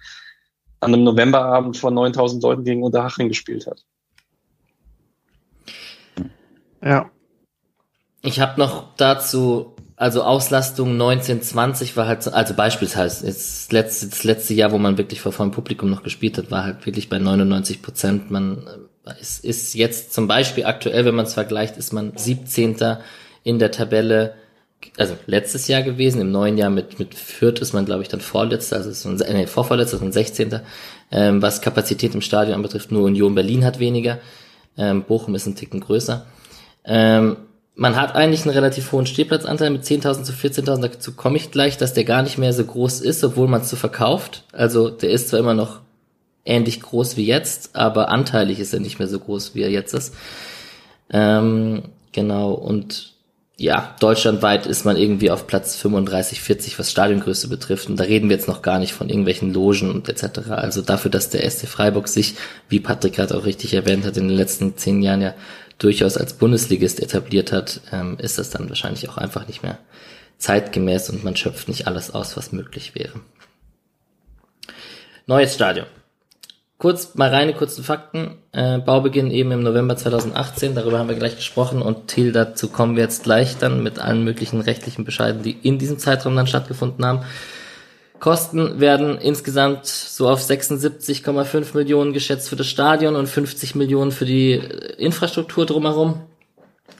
an 0.79 0.93
einem 0.93 1.03
Novemberabend 1.03 1.75
vor 1.75 1.91
9000 1.91 2.41
Leuten 2.41 2.63
gegen 2.63 2.83
Unterhaching 2.83 3.27
gespielt 3.27 3.67
hat. 3.67 3.83
Ja. 6.81 7.09
Ich 8.21 8.39
habe 8.39 8.59
noch 8.59 8.95
dazu 8.95 9.75
also 9.95 10.23
Auslastung 10.23 10.91
1920 10.93 11.95
war 11.95 12.07
halt, 12.07 12.27
also 12.27 12.53
beispielsweise 12.53 13.25
das 13.27 13.71
letzte, 13.71 14.07
das 14.07 14.23
letzte 14.23 14.53
Jahr, 14.53 14.71
wo 14.71 14.77
man 14.77 14.97
wirklich 14.97 15.21
vor 15.21 15.31
vollem 15.31 15.51
Publikum 15.51 15.89
noch 15.89 16.03
gespielt 16.03 16.37
hat, 16.37 16.49
war 16.51 16.63
halt 16.63 16.85
wirklich 16.85 17.09
bei 17.09 17.19
99 17.19 17.81
Prozent. 17.81 18.31
Man 18.31 18.67
äh, 19.05 19.21
ist, 19.21 19.43
ist 19.45 19.75
jetzt 19.75 20.13
zum 20.13 20.27
Beispiel 20.27 20.65
aktuell, 20.65 21.05
wenn 21.05 21.15
man 21.15 21.25
es 21.25 21.35
vergleicht, 21.35 21.77
ist 21.77 21.93
man 21.93 22.17
17. 22.17 22.97
in 23.43 23.59
der 23.59 23.71
Tabelle, 23.71 24.33
also 24.97 25.15
letztes 25.27 25.67
Jahr 25.67 25.83
gewesen, 25.83 26.21
im 26.21 26.31
neuen 26.31 26.57
Jahr 26.57 26.71
mit, 26.71 26.97
mit 26.97 27.13
Fürth 27.13 27.61
ist 27.61 27.73
man, 27.73 27.85
glaube 27.85 28.01
ich, 28.01 28.09
dann 28.09 28.19
vorletzter, 28.19 28.77
also 28.77 28.89
ist 28.89 29.05
man, 29.05 29.15
nee, 29.17 29.47
vorvorletzter, 29.47 29.97
ist 29.97 30.03
man 30.03 30.11
16. 30.11 30.59
Ähm, 31.11 31.41
was 31.41 31.61
Kapazität 31.61 32.15
im 32.15 32.21
Stadion 32.21 32.55
anbetrifft, 32.55 32.91
nur 32.91 33.03
Union 33.03 33.35
Berlin 33.35 33.63
hat 33.63 33.79
weniger, 33.79 34.19
ähm, 34.75 35.03
Bochum 35.03 35.35
ist 35.35 35.45
ein 35.45 35.55
Ticken 35.55 35.81
größer. 35.81 36.25
Ähm, 36.83 37.37
man 37.75 37.95
hat 37.95 38.15
eigentlich 38.15 38.43
einen 38.43 38.53
relativ 38.53 38.91
hohen 38.91 39.05
Stehplatzanteil 39.05 39.71
mit 39.71 39.83
10.000 39.83 40.23
zu 40.23 40.31
14.000. 40.31 40.81
Dazu 40.81 41.13
komme 41.13 41.37
ich 41.37 41.51
gleich, 41.51 41.77
dass 41.77 41.93
der 41.93 42.03
gar 42.03 42.21
nicht 42.21 42.37
mehr 42.37 42.53
so 42.53 42.63
groß 42.63 43.01
ist, 43.01 43.23
obwohl 43.23 43.47
man 43.47 43.61
es 43.61 43.69
so 43.69 43.75
verkauft. 43.75 44.43
Also 44.51 44.89
der 44.89 45.09
ist 45.09 45.29
zwar 45.29 45.39
immer 45.39 45.55
noch 45.55 45.81
ähnlich 46.45 46.81
groß 46.81 47.17
wie 47.17 47.25
jetzt, 47.25 47.75
aber 47.75 48.09
anteilig 48.09 48.59
ist 48.59 48.73
er 48.73 48.79
nicht 48.79 48.99
mehr 48.99 49.07
so 49.07 49.19
groß, 49.19 49.55
wie 49.55 49.63
er 49.63 49.71
jetzt 49.71 49.93
ist. 49.93 50.13
Ähm, 51.09 51.83
genau, 52.11 52.51
und 52.51 53.13
ja, 53.57 53.95
deutschlandweit 53.99 54.65
ist 54.65 54.83
man 54.83 54.97
irgendwie 54.97 55.29
auf 55.29 55.45
Platz 55.45 55.75
35, 55.75 56.41
40, 56.41 56.79
was 56.79 56.91
Stadiongröße 56.91 57.47
betrifft. 57.47 57.87
Und 57.87 57.99
da 57.99 58.03
reden 58.03 58.27
wir 58.27 58.35
jetzt 58.35 58.47
noch 58.47 58.63
gar 58.63 58.79
nicht 58.79 58.93
von 58.93 59.09
irgendwelchen 59.09 59.53
Logen 59.53 59.91
und 59.91 60.09
etc. 60.09 60.49
Also 60.49 60.81
dafür, 60.81 61.11
dass 61.11 61.29
der 61.29 61.49
SC 61.49 61.67
Freiburg 61.67 62.07
sich, 62.07 62.35
wie 62.67 62.79
Patrick 62.79 63.13
gerade 63.13 63.37
auch 63.37 63.45
richtig 63.45 63.73
erwähnt 63.73 64.05
hat, 64.05 64.17
in 64.17 64.27
den 64.27 64.35
letzten 64.35 64.75
zehn 64.75 65.03
Jahren 65.03 65.21
ja 65.21 65.33
durchaus 65.83 66.17
als 66.17 66.33
Bundesligist 66.33 67.01
etabliert 67.01 67.51
hat, 67.51 67.81
ähm, 67.91 68.17
ist 68.19 68.37
das 68.37 68.49
dann 68.49 68.69
wahrscheinlich 68.69 69.09
auch 69.09 69.17
einfach 69.17 69.47
nicht 69.47 69.63
mehr 69.63 69.79
zeitgemäß 70.37 71.09
und 71.09 71.23
man 71.23 71.35
schöpft 71.35 71.67
nicht 71.67 71.87
alles 71.87 72.13
aus, 72.13 72.37
was 72.37 72.51
möglich 72.51 72.95
wäre. 72.95 73.19
Neues 75.25 75.53
Stadion. 75.53 75.87
Kurz, 76.77 77.15
mal 77.15 77.29
reine 77.29 77.53
kurzen 77.53 77.83
Fakten. 77.83 78.35
Äh, 78.51 78.79
Baubeginn 78.79 79.31
eben 79.31 79.51
im 79.51 79.63
November 79.63 79.95
2018, 79.95 80.75
darüber 80.75 80.99
haben 80.99 81.07
wir 81.07 81.15
gleich 81.15 81.37
gesprochen 81.37 81.81
und 81.81 82.07
Thiel, 82.09 82.33
dazu 82.33 82.67
kommen 82.67 82.97
wir 82.97 83.03
jetzt 83.03 83.23
gleich 83.23 83.57
dann 83.57 83.83
mit 83.83 83.99
allen 83.99 84.23
möglichen 84.23 84.59
rechtlichen 84.59 85.05
Bescheiden, 85.05 85.43
die 85.43 85.51
in 85.51 85.79
diesem 85.79 85.97
Zeitraum 85.97 86.35
dann 86.35 86.47
stattgefunden 86.47 87.05
haben. 87.05 87.23
Kosten 88.23 88.79
werden 88.79 89.17
insgesamt 89.17 89.85
so 89.85 90.29
auf 90.29 90.39
76,5 90.39 91.75
Millionen 91.75 92.13
geschätzt 92.13 92.47
für 92.47 92.55
das 92.55 92.67
Stadion 92.67 93.17
und 93.17 93.27
50 93.27 93.75
Millionen 93.75 94.13
für 94.13 94.23
die 94.23 94.53
Infrastruktur 94.53 95.65
drumherum. 95.65 96.21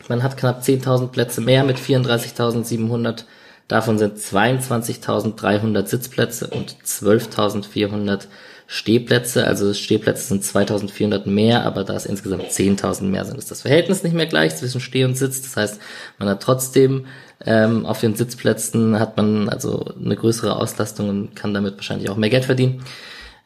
Man 0.10 0.22
hat 0.22 0.36
knapp 0.36 0.64
10.000 0.64 1.08
Plätze 1.08 1.40
mehr 1.40 1.64
mit 1.64 1.78
34.700. 1.78 3.24
Davon 3.70 3.98
sind 3.98 4.18
22.300 4.18 5.88
Sitzplätze 5.88 6.48
und 6.48 6.76
12.400 6.86 8.28
Stehplätze. 8.74 9.46
Also 9.46 9.72
Stehplätze 9.76 10.24
sind 10.24 10.44
2.400 10.44 11.30
mehr, 11.30 11.64
aber 11.64 11.84
da 11.84 11.94
es 11.94 12.08
insgesamt 12.08 12.46
10.000 12.46 13.04
mehr 13.04 13.24
sind, 13.24 13.38
ist 13.38 13.52
das 13.52 13.62
Verhältnis 13.62 14.02
nicht 14.02 14.16
mehr 14.16 14.26
gleich 14.26 14.56
zwischen 14.56 14.82
Steh 14.82 15.06
und 15.06 15.16
Sitz. 15.16 15.44
Das 15.44 15.56
heißt, 15.56 15.82
man 16.18 16.28
hat 16.28 16.42
trotzdem 16.42 17.06
ähm, 17.46 17.86
auf 17.86 18.00
den 18.00 18.16
Sitzplätzen 18.16 19.00
hat 19.00 19.16
man 19.16 19.48
also 19.48 19.94
eine 20.04 20.16
größere 20.16 20.56
Auslastung 20.56 21.08
und 21.10 21.36
kann 21.36 21.54
damit 21.54 21.76
wahrscheinlich 21.76 22.10
auch 22.10 22.18
mehr 22.18 22.32
Geld 22.32 22.46
verdienen. 22.46 22.84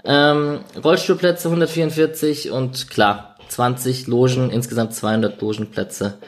Ähm, 0.06 0.60
Rollstuhlplätze 0.82 1.50
144 1.50 2.52
und 2.52 2.90
klar, 2.90 3.36
20 3.50 4.08
Logen, 4.08 4.50
insgesamt 4.50 4.94
200 4.94 5.42
Logenplätze, 5.42 6.20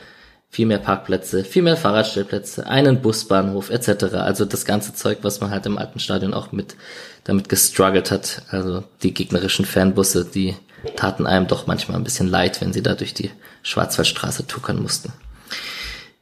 viel 0.49 0.65
mehr 0.65 0.79
Parkplätze, 0.79 1.43
viel 1.43 1.61
mehr 1.61 1.77
Fahrradstellplätze, 1.77 2.65
einen 2.67 3.01
Busbahnhof 3.01 3.69
etc. 3.69 4.15
Also 4.15 4.45
das 4.45 4.65
ganze 4.65 4.93
Zeug, 4.93 5.19
was 5.21 5.41
man 5.41 5.51
halt 5.51 5.65
im 5.65 5.77
alten 5.77 5.99
Stadion 5.99 6.33
auch 6.33 6.51
mit 6.51 6.75
damit 7.23 7.49
gestruggelt 7.49 8.09
hat. 8.09 8.41
Also 8.49 8.83
die 9.03 9.13
gegnerischen 9.13 9.65
Fanbusse, 9.65 10.25
die 10.25 10.55
taten 10.95 11.27
einem 11.27 11.47
doch 11.47 11.67
manchmal 11.67 11.97
ein 11.97 12.03
bisschen 12.03 12.27
leid, 12.27 12.61
wenn 12.61 12.73
sie 12.73 12.81
da 12.81 12.95
durch 12.95 13.13
die 13.13 13.31
Schwarzwaldstraße 13.61 14.47
tuckern 14.47 14.81
mussten. 14.81 15.13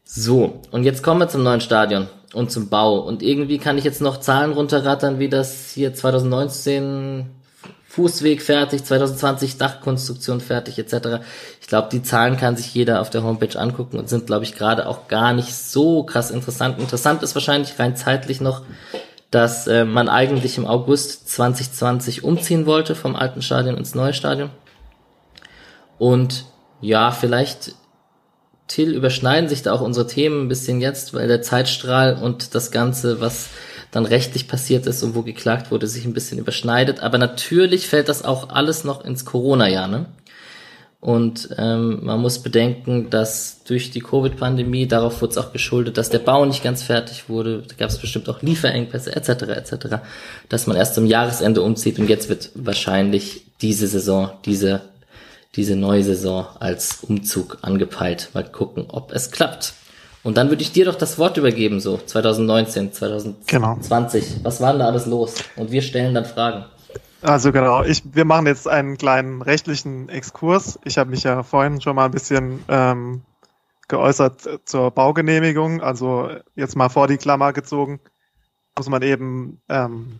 So, 0.04 0.62
und 0.72 0.84
jetzt 0.84 1.04
kommen 1.04 1.22
wir 1.22 1.30
zum 1.30 1.44
neuen 1.44 1.62
Stadion. 1.62 2.08
und 2.34 2.52
zum 2.52 2.70
Bau. 2.70 3.00
Und 3.00 3.24
irgendwie 3.24 3.58
kann 3.58 3.78
ich 3.78 3.84
jetzt 3.84 4.02
noch 4.02 4.20
Zahlen 4.20 4.52
runterrattern, 4.52 5.20
wie 5.20 5.30
das 5.30 5.72
hier 5.74 5.94
2019 5.94 7.28
Fußweg 7.98 8.44
fertig, 8.44 8.84
2020 8.84 9.58
Dachkonstruktion 9.58 10.40
fertig 10.40 10.78
etc. 10.78 11.24
Ich 11.60 11.66
glaube, 11.66 11.90
die 11.92 12.04
Zahlen 12.04 12.38
kann 12.38 12.56
sich 12.56 12.72
jeder 12.72 13.02
auf 13.02 13.10
der 13.10 13.24
Homepage 13.24 13.60
angucken 13.60 13.98
und 13.98 14.08
sind, 14.08 14.28
glaube 14.28 14.44
ich, 14.44 14.54
gerade 14.54 14.86
auch 14.86 15.08
gar 15.08 15.34
nicht 15.34 15.56
so 15.56 16.04
krass 16.04 16.30
interessant. 16.30 16.78
Interessant 16.78 17.24
ist 17.24 17.34
wahrscheinlich 17.34 17.80
rein 17.80 17.96
zeitlich 17.96 18.40
noch, 18.40 18.62
dass 19.32 19.66
äh, 19.66 19.84
man 19.84 20.10
eigentlich 20.10 20.60
im 20.60 20.68
August 20.68 21.28
2020 21.32 22.24
umziehen 22.24 22.68
wollte 22.68 22.94
vom 22.94 23.16
alten 23.16 23.42
Stadion 23.42 23.78
ins 23.78 23.96
neue 23.96 24.14
Stadion. 24.14 24.52
Und 25.98 26.46
ja, 26.82 27.10
vielleicht 27.10 27.74
Till 28.68 28.94
überschneiden 28.94 29.50
sich 29.50 29.64
da 29.64 29.74
auch 29.74 29.82
unsere 29.82 30.06
Themen 30.06 30.46
ein 30.46 30.50
bisschen 30.50 30.82
jetzt, 30.82 31.16
weil 31.16 31.28
der 31.28 31.42
Zeitstrahl 31.42 32.20
und 32.22 32.54
das 32.54 32.70
Ganze, 32.70 33.20
was 33.22 33.50
dann 33.98 34.06
rechtlich 34.06 34.48
passiert 34.48 34.86
ist 34.86 35.02
und 35.02 35.16
wo 35.16 35.24
geklagt 35.24 35.72
wurde, 35.72 35.88
sich 35.88 36.06
ein 36.06 36.14
bisschen 36.14 36.38
überschneidet. 36.38 37.00
Aber 37.00 37.18
natürlich 37.18 37.88
fällt 37.88 38.10
das 38.10 38.24
auch 38.24 38.50
alles 38.50 38.84
noch 38.84 39.04
ins 39.04 39.26
Corona-Jahr, 39.26 39.88
ne? 39.88 40.06
Und 41.00 41.50
ähm, 41.58 42.06
man 42.06 42.20
muss 42.20 42.40
bedenken, 42.40 43.10
dass 43.10 43.64
durch 43.64 43.90
die 43.90 44.02
Covid-Pandemie, 44.02 44.88
darauf 44.88 45.22
wurde 45.22 45.32
es 45.32 45.38
auch 45.38 45.52
geschuldet, 45.52 45.98
dass 45.98 46.12
der 46.12 46.20
Bau 46.20 46.46
nicht 46.46 46.64
ganz 46.64 46.84
fertig 46.84 47.28
wurde, 47.28 47.64
da 47.68 47.74
gab 47.76 47.90
es 47.90 47.98
bestimmt 47.98 48.30
auch 48.30 48.44
Lieferengpässe 48.44 49.16
etc. 49.16 49.30
etc., 49.30 49.98
dass 50.48 50.68
man 50.68 50.78
erst 50.78 50.94
zum 50.94 51.08
Jahresende 51.08 51.64
umzieht 51.64 51.98
und 51.98 52.08
jetzt 52.08 52.30
wird 52.30 52.52
wahrscheinlich 52.54 53.46
diese 53.62 53.88
Saison, 53.88 54.30
diese, 54.46 54.82
diese 55.56 55.76
neue 55.76 56.04
Saison 56.04 56.46
als 56.60 57.00
Umzug 57.02 57.60
angepeilt. 57.64 58.30
Mal 58.34 58.44
gucken, 58.44 58.86
ob 58.90 59.12
es 59.12 59.32
klappt. 59.32 59.74
Und 60.28 60.36
dann 60.36 60.50
würde 60.50 60.62
ich 60.62 60.74
dir 60.74 60.84
doch 60.84 60.96
das 60.96 61.18
Wort 61.18 61.38
übergeben, 61.38 61.80
so 61.80 61.96
2019, 61.96 62.92
2020. 62.92 63.48
Genau. 63.48 63.80
Was 64.44 64.60
war 64.60 64.74
denn 64.74 64.80
da 64.80 64.88
alles 64.88 65.06
los? 65.06 65.36
Und 65.56 65.72
wir 65.72 65.82
stellen 65.82 66.14
dann 66.14 66.26
Fragen. 66.26 66.66
Also 67.22 67.54
genau, 67.54 67.82
ich, 67.84 68.04
wir 68.14 68.26
machen 68.26 68.46
jetzt 68.46 68.68
einen 68.68 68.98
kleinen 68.98 69.42
rechtlichen 69.42 70.10
Exkurs. 70.10 70.80
Ich 70.84 70.98
habe 70.98 71.12
mich 71.12 71.24
ja 71.24 71.44
vorhin 71.44 71.80
schon 71.80 71.96
mal 71.96 72.04
ein 72.04 72.12
bisschen 72.12 72.60
ähm, 72.68 73.22
geäußert 73.88 74.66
zur 74.66 74.92
Baugenehmigung. 74.92 75.82
Also 75.82 76.30
jetzt 76.58 76.76
mal 76.76 76.90
vor 76.90 77.08
die 77.08 77.16
Klammer 77.16 77.54
gezogen, 77.54 78.02
muss 78.78 78.90
man 78.90 79.04
eben 79.04 79.62
ähm, 79.70 80.20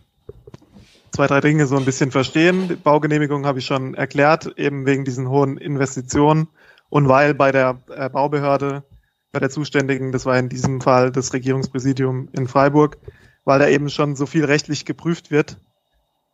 zwei, 1.12 1.26
drei 1.26 1.42
Dinge 1.42 1.66
so 1.66 1.76
ein 1.76 1.84
bisschen 1.84 2.12
verstehen. 2.12 2.68
Die 2.68 2.76
Baugenehmigung 2.76 3.44
habe 3.44 3.58
ich 3.58 3.66
schon 3.66 3.92
erklärt, 3.92 4.54
eben 4.56 4.86
wegen 4.86 5.04
diesen 5.04 5.28
hohen 5.28 5.58
Investitionen 5.58 6.48
und 6.88 7.08
weil 7.08 7.34
bei 7.34 7.52
der 7.52 7.82
äh, 7.94 8.08
Baubehörde 8.08 8.84
bei 9.32 9.40
der 9.40 9.50
Zuständigen, 9.50 10.12
das 10.12 10.26
war 10.26 10.38
in 10.38 10.48
diesem 10.48 10.80
Fall 10.80 11.12
das 11.12 11.32
Regierungspräsidium 11.32 12.28
in 12.32 12.48
Freiburg, 12.48 12.98
weil 13.44 13.58
da 13.58 13.68
eben 13.68 13.90
schon 13.90 14.16
so 14.16 14.26
viel 14.26 14.44
rechtlich 14.44 14.84
geprüft 14.84 15.30
wird, 15.30 15.58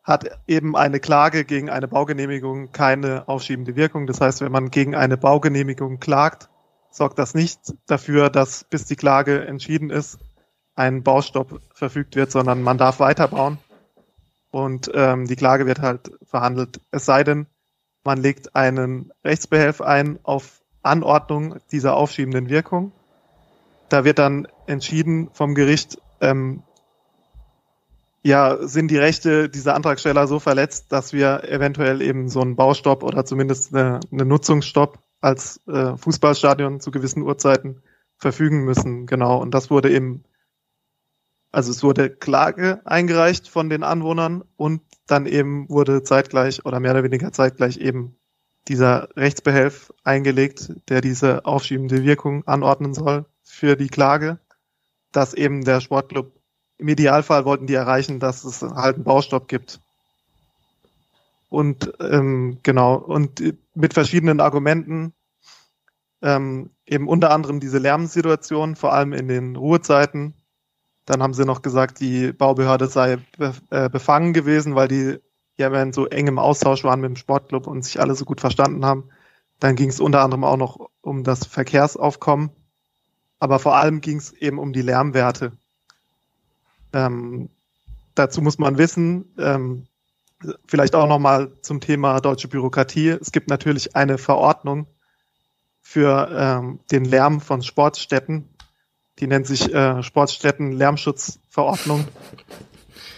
hat 0.03 0.39
eben 0.47 0.77
eine 0.77 1.01
Klage 1.01 1.45
gegen 1.45 1.71
eine 1.71 1.89
Baugenehmigung 1.89 2.73
keine 2.73 3.29
aufschiebende 3.29 3.75
Wirkung. 3.75 4.07
Das 4.07 4.21
heißt, 4.21 4.43
wenn 4.43 4.53
man 4.53 4.71
gegen 4.71 4.95
eine 4.95 5.17
Baugenehmigung 5.17 5.99
klagt, 5.99 6.51
sorgt 6.91 7.19
das 7.19 7.35
nicht 7.35 7.75
dafür, 7.87 8.31
dass 8.31 8.65
bis 8.65 8.85
die 8.85 8.97
Klage 8.97 9.47
entschieden 9.47 9.91
ist, 9.91 10.19
ein 10.75 11.03
Baustopp 11.03 11.61
verfügt 11.73 12.17
wird, 12.17 12.31
sondern 12.31 12.63
man 12.63 12.79
darf 12.79 13.01
weiterbauen 13.01 13.59
und 14.51 14.91
ähm, 14.95 15.27
die 15.27 15.37
Klage 15.37 15.67
wird 15.67 15.81
halt 15.81 16.13
verhandelt. 16.23 16.81
Es 16.91 17.05
sei 17.05 17.25
denn, 17.25 17.47
man 18.05 18.19
legt 18.19 18.55
einen 18.55 19.13
Rechtsbehelf 19.25 19.81
ein 19.81 20.19
auf 20.23 20.63
Anordnung 20.85 21.57
dieser 21.73 21.97
aufschiebenden 21.97 22.49
Wirkung. 22.49 22.93
Da 23.89 24.05
wird 24.05 24.19
dann 24.19 24.49
entschieden 24.67 25.29
vom 25.33 25.55
Gericht, 25.55 25.99
ähm, 26.21 26.63
ja, 28.23 28.67
sind 28.67 28.91
die 28.91 28.97
Rechte 28.97 29.51
dieser 29.51 29.75
Antragsteller 29.75 30.27
so 30.27 30.39
verletzt, 30.39 30.87
dass 30.91 31.13
wir 31.13 31.45
eventuell 31.45 32.01
eben 32.01 32.29
so 32.29 32.41
einen 32.41 32.57
Baustopp 32.57 33.03
oder 33.03 33.25
zumindest 33.27 33.75
eine, 33.75 34.01
eine 34.11 34.25
Nutzungsstopp 34.25 34.99
als 35.21 35.61
äh, 35.67 35.97
Fußballstadion 35.97 36.81
zu 36.81 36.91
gewissen 36.91 37.23
Uhrzeiten 37.23 37.83
verfügen 38.17 38.65
müssen. 38.65 39.07
Genau. 39.07 39.41
Und 39.41 39.53
das 39.53 39.71
wurde 39.71 39.91
eben, 39.91 40.25
also 41.53 41.71
es 41.71 41.83
wurde 41.83 42.09
Klage 42.09 42.81
eingereicht 42.87 43.49
von 43.49 43.69
den 43.69 43.83
Anwohnern 43.83 44.43
und 44.57 44.81
dann 45.07 45.27
eben 45.27 45.69
wurde 45.69 46.03
zeitgleich 46.03 46.65
oder 46.65 46.81
mehr 46.81 46.93
oder 46.93 47.05
weniger 47.05 47.31
zeitgleich 47.31 47.77
eben 47.77 48.17
dieser 48.69 49.09
Rechtsbehelf 49.17 49.93
eingelegt, 50.05 50.73
der 50.89 51.01
diese 51.01 51.45
aufschiebende 51.45 52.05
Wirkung 52.05 52.47
anordnen 52.47 52.95
soll 52.95 53.27
für 53.43 53.77
die 53.77 53.89
Klage, 53.89 54.39
dass 55.13 55.35
eben 55.35 55.65
der 55.65 55.81
Sportclub 55.81 56.33
im 56.79 56.89
Idealfall 56.89 57.45
wollten 57.45 57.67
die 57.67 57.75
erreichen, 57.75 58.19
dass 58.19 58.45
es 58.45 58.63
halt 58.63 58.97
einen 58.97 59.05
Baustopp 59.05 59.49
gibt. 59.49 59.81
Und 61.49 61.93
ähm, 62.01 62.59
genau, 62.63 62.97
und 62.97 63.43
mit 63.75 63.95
verschiedenen 63.95 64.41
Argumenten, 64.41 65.13
ähm, 66.21 66.71
eben 66.87 67.07
unter 67.07 67.31
anderem 67.31 67.61
diese 67.61 67.79
Lärmsituation, 67.79 68.77
vor 68.77 68.93
allem 68.93 69.13
in 69.13 69.29
den 69.29 69.57
Ruhezeiten. 69.57 70.35
Dann 71.05 71.23
haben 71.23 71.35
sie 71.35 71.45
noch 71.45 71.63
gesagt, 71.63 72.01
die 72.01 72.33
Baubehörde 72.33 72.89
sei 72.89 73.19
äh, 73.71 73.89
befangen 73.89 74.33
gewesen, 74.33 74.75
weil 74.75 74.89
die 74.89 75.19
ja, 75.57 75.71
wenn 75.73 75.93
so 75.93 76.07
eng 76.07 76.27
im 76.27 76.39
Austausch 76.39 76.85
waren 76.85 77.01
mit 77.01 77.09
dem 77.09 77.17
Sportclub 77.17 77.67
und 77.67 77.85
sich 77.85 78.01
alle 78.01 78.15
so 78.15 78.25
gut 78.25 78.41
verstanden 78.41 78.85
haben. 78.85 79.11
Dann 79.61 79.77
ging 79.77 79.89
es 79.89 80.01
unter 80.01 80.21
anderem 80.21 80.45
auch 80.45 80.57
noch 80.57 80.91
um 81.01 81.23
das 81.23 81.47
Verkehrsaufkommen. 81.47 82.51
Aber 83.39 83.59
vor 83.59 83.77
allem 83.77 84.01
ging 84.01 84.19
es 84.19 84.33
eben 84.33 84.59
um 84.59 84.73
die 84.73 84.83
Lärmwerte. 84.83 85.53
Ähm, 86.93 87.51
dazu 88.15 88.43
muss 88.43 88.59
man 88.59 88.79
wissen, 88.79 89.33
ähm, 89.39 89.87
vielleicht 90.67 90.95
auch 90.95 91.07
nochmal 91.07 91.53
zum 91.63 91.81
Thema 91.81 92.21
deutsche 92.21 92.49
Bürokratie. 92.49 93.09
Es 93.09 93.33
gibt 93.33 93.49
natürlich 93.49 93.97
eine 93.97 94.19
Verordnung 94.19 94.87
für 95.81 96.29
ähm, 96.33 96.81
den 96.91 97.05
Lärm 97.05 97.41
von 97.41 97.63
Sportstätten. 97.63 98.49
Die 99.19 99.27
nennt 99.27 99.47
sich 99.47 99.73
äh, 99.73 100.03
Sportstätten 100.03 100.73
Lärmschutzverordnung 100.73 102.07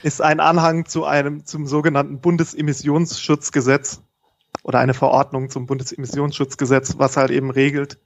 ist 0.07 0.23
ein 0.23 0.39
Anhang 0.39 0.87
zu 0.87 1.05
einem, 1.05 1.47
zum 1.47 1.67
sogenannten 1.67 2.21
Bundesemissionsschutzgesetz 2.21 4.03
oder 4.63 4.79
eine 4.79 4.95
Verordnung 4.95 5.51
zum 5.51 5.67
Bundesemissionsschutzgesetz, 5.67 6.97
was 6.99 7.17
halt 7.17 7.33
eben 7.33 7.51
regelt, 7.51 7.99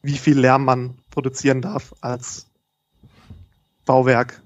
wie 0.00 0.16
viel 0.16 0.38
Lärm 0.38 0.64
man 0.64 0.96
produzieren 1.10 1.60
darf 1.60 1.92
als 2.00 2.46
Bauwerk, 3.84 4.42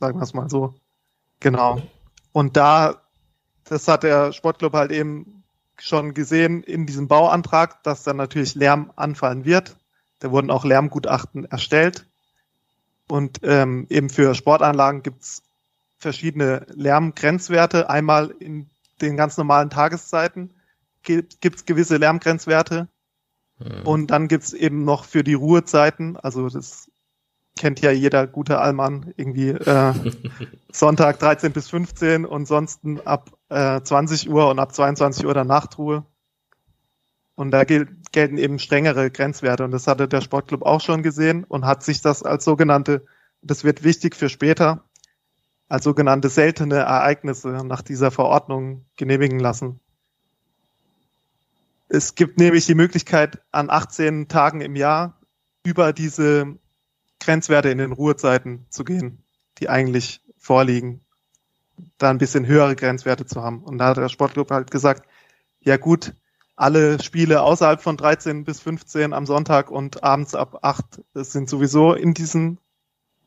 sagen 0.00 0.18
wir 0.18 0.22
es 0.22 0.32
mal 0.32 0.48
so. 0.48 0.74
Genau. 1.40 1.82
Und 2.32 2.56
da, 2.56 3.02
das 3.64 3.86
hat 3.86 4.02
der 4.02 4.32
Sportclub 4.32 4.72
halt 4.72 4.90
eben 4.90 5.44
schon 5.78 6.14
gesehen 6.14 6.62
in 6.62 6.86
diesem 6.86 7.08
Bauantrag, 7.08 7.82
dass 7.82 8.04
dann 8.04 8.16
natürlich 8.16 8.54
Lärm 8.54 8.90
anfallen 8.96 9.44
wird. 9.44 9.76
Da 10.20 10.30
wurden 10.30 10.50
auch 10.50 10.64
Lärmgutachten 10.64 11.44
erstellt. 11.44 12.06
Und 13.06 13.40
ähm, 13.42 13.86
eben 13.90 14.08
für 14.08 14.34
Sportanlagen 14.34 15.02
gibt's 15.02 15.42
verschiedene 16.02 16.66
Lärmgrenzwerte. 16.74 17.88
Einmal 17.88 18.34
in 18.38 18.68
den 19.00 19.16
ganz 19.16 19.38
normalen 19.38 19.70
Tageszeiten 19.70 20.50
gibt 21.02 21.44
es 21.44 21.64
gewisse 21.64 21.96
Lärmgrenzwerte. 21.96 22.88
Mhm. 23.58 23.86
Und 23.86 24.10
dann 24.10 24.28
gibt 24.28 24.44
es 24.44 24.52
eben 24.52 24.84
noch 24.84 25.04
für 25.04 25.24
die 25.24 25.34
Ruhezeiten, 25.34 26.16
also 26.16 26.48
das 26.48 26.88
kennt 27.56 27.80
ja 27.80 27.90
jeder 27.90 28.26
gute 28.26 28.58
Allmann, 28.58 29.12
irgendwie 29.16 29.50
äh, 29.50 29.92
Sonntag 30.72 31.18
13 31.18 31.52
bis 31.52 31.68
15 31.68 32.24
und 32.24 32.46
sonst 32.46 32.80
ab 33.04 33.30
äh, 33.50 33.80
20 33.80 34.30
Uhr 34.30 34.48
und 34.48 34.58
ab 34.58 34.74
22 34.74 35.26
Uhr 35.26 35.34
der 35.34 35.44
Nachtruhe. 35.44 36.04
Und 37.34 37.50
da 37.50 37.64
gel 37.64 37.88
gelten 38.12 38.36
eben 38.36 38.58
strengere 38.58 39.10
Grenzwerte. 39.10 39.64
Und 39.64 39.70
das 39.70 39.86
hatte 39.86 40.06
der 40.06 40.20
Sportclub 40.20 40.62
auch 40.62 40.80
schon 40.80 41.02
gesehen 41.02 41.44
und 41.44 41.64
hat 41.64 41.82
sich 41.82 42.02
das 42.02 42.22
als 42.22 42.44
sogenannte, 42.44 43.04
das 43.40 43.64
wird 43.64 43.84
wichtig 43.84 44.16
für 44.16 44.28
später, 44.28 44.84
als 45.72 45.84
sogenannte 45.84 46.28
seltene 46.28 46.80
Ereignisse 46.80 47.48
nach 47.48 47.80
dieser 47.80 48.10
Verordnung 48.10 48.84
genehmigen 48.98 49.40
lassen. 49.40 49.80
Es 51.88 52.14
gibt 52.14 52.38
nämlich 52.38 52.66
die 52.66 52.74
Möglichkeit, 52.74 53.40
an 53.52 53.70
18 53.70 54.28
Tagen 54.28 54.60
im 54.60 54.76
Jahr 54.76 55.18
über 55.64 55.94
diese 55.94 56.58
Grenzwerte 57.20 57.70
in 57.70 57.78
den 57.78 57.92
Ruhezeiten 57.92 58.66
zu 58.68 58.84
gehen, 58.84 59.24
die 59.60 59.70
eigentlich 59.70 60.20
vorliegen, 60.36 61.00
da 61.96 62.10
ein 62.10 62.18
bisschen 62.18 62.46
höhere 62.46 62.76
Grenzwerte 62.76 63.24
zu 63.24 63.42
haben. 63.42 63.64
Und 63.64 63.78
da 63.78 63.86
hat 63.86 63.96
der 63.96 64.10
Sportclub 64.10 64.50
halt 64.50 64.70
gesagt, 64.70 65.08
ja 65.60 65.78
gut, 65.78 66.12
alle 66.54 67.02
Spiele 67.02 67.40
außerhalb 67.40 67.80
von 67.80 67.96
13 67.96 68.44
bis 68.44 68.60
15 68.60 69.14
am 69.14 69.24
Sonntag 69.24 69.70
und 69.70 70.04
abends 70.04 70.34
ab 70.34 70.58
8 70.60 71.00
sind 71.14 71.48
sowieso 71.48 71.94
in 71.94 72.12
diesen 72.12 72.58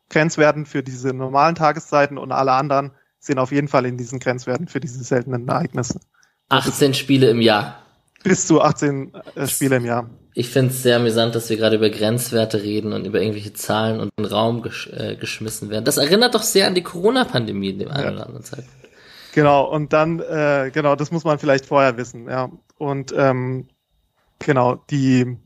Grenzwerten 0.10 0.66
für 0.66 0.84
diese 0.84 1.14
normalen 1.14 1.56
Tageszeiten 1.56 2.18
und 2.18 2.32
alle 2.32 2.51
anderen 2.51 2.91
sind 3.20 3.39
auf 3.39 3.51
jeden 3.51 3.68
Fall 3.68 3.86
in 3.86 3.97
diesen 3.97 4.20
Grenzwerten 4.20 4.68
für 4.68 4.80
diese 4.80 5.03
seltenen 5.03 5.47
Ereignisse. 5.47 5.99
18 6.49 6.93
Spiele 6.93 7.30
im 7.30 7.41
Jahr. 7.41 7.82
Bis 8.24 8.47
zu 8.47 8.62
18 8.62 9.14
äh, 9.36 9.47
Spiele 9.47 9.78
im 9.78 9.86
Jahr. 9.86 10.10
Ich 10.34 10.49
finde 10.49 10.72
es 10.72 10.84
sehr 10.84 10.97
amüsant, 10.97 11.34
dass 11.34 11.49
wir 11.49 11.58
gerade 11.58 11.78
über 11.78 11.89
Grenzwerte 11.89 12.62
reden 12.62 12.91
und 12.93 13.06
über 13.06 13.22
irgendwelche 13.22 13.53
Zahlen 13.53 13.99
und 13.99 14.12
den 14.20 14.26
Raum 14.26 14.62
gesch 14.62 14.89
äh, 14.91 15.16
geschmissen 15.16 15.70
werden. 15.70 15.86
Das 15.86 15.97
erinnert 15.97 16.36
doch 16.36 16.43
sehr 16.43 16.68
an 16.68 16.76
die 16.76 16.84
Corona-Pandemie 16.84 17.70
in 17.70 17.80
dem 17.80 17.89
einen 17.89 18.03
ja. 18.03 18.12
oder 18.12 18.26
anderen 18.26 18.43
Zeitpunkt. 18.43 18.89
Genau, 19.34 19.66
und 19.70 19.93
dann, 19.93 20.20
äh, 20.20 20.72
genau, 20.74 20.95
das 20.95 21.12
muss 21.12 21.24
man 21.24 21.39
vielleicht 21.39 21.66
vorher 21.66 21.97
wissen, 21.97 22.30
ja. 22.30 22.49
Und 22.78 23.14
ähm, 23.18 23.68
genau, 24.39 24.76
die 24.89 25.38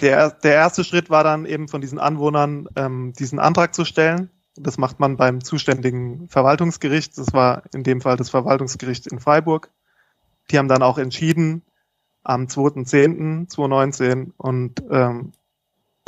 der, 0.00 0.30
der 0.30 0.54
erste 0.54 0.84
Schritt 0.84 1.10
war 1.10 1.24
dann 1.24 1.46
eben 1.46 1.68
von 1.68 1.80
diesen 1.80 1.98
Anwohnern, 1.98 2.68
ähm, 2.76 3.12
diesen 3.12 3.38
Antrag 3.38 3.74
zu 3.74 3.84
stellen. 3.84 4.30
Das 4.56 4.78
macht 4.78 5.00
man 5.00 5.16
beim 5.16 5.42
zuständigen 5.42 6.28
Verwaltungsgericht. 6.28 7.18
Das 7.18 7.32
war 7.32 7.62
in 7.74 7.82
dem 7.82 8.00
Fall 8.00 8.16
das 8.16 8.30
Verwaltungsgericht 8.30 9.06
in 9.06 9.18
Freiburg. 9.18 9.70
Die 10.50 10.58
haben 10.58 10.68
dann 10.68 10.82
auch 10.82 10.98
entschieden 10.98 11.62
am 12.22 12.44
2.10.2019 12.44 14.32
und 14.36 14.82
ähm, 14.90 15.32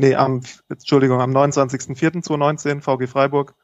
nee, 0.00 0.14
am 0.14 0.40
Entschuldigung, 0.68 1.20
am 1.20 1.30
29.04.2019 1.30 2.80
VG 2.80 3.08
Freiburg. 3.08 3.54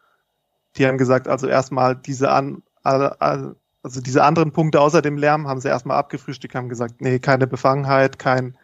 Die 0.77 0.87
haben 0.87 0.99
gesagt, 0.99 1.29
also 1.29 1.47
erstmal 1.47 1.97
diese 1.97 2.31
an 2.31 2.63
also 2.85 4.01
diese 4.01 4.25
anderen 4.25 4.53
Punkte 4.53 4.81
außer 4.81 5.03
dem 5.03 5.17
Lärm 5.17 5.47
haben 5.47 5.61
sie 5.61 5.69
erstmal 5.69 5.99
abgefrühstückt, 5.99 6.55
haben 6.55 6.69
gesagt, 6.69 7.01
nee, 7.01 7.19
keine 7.21 7.47
Befangenheit, 7.47 8.19
kein 8.19 8.57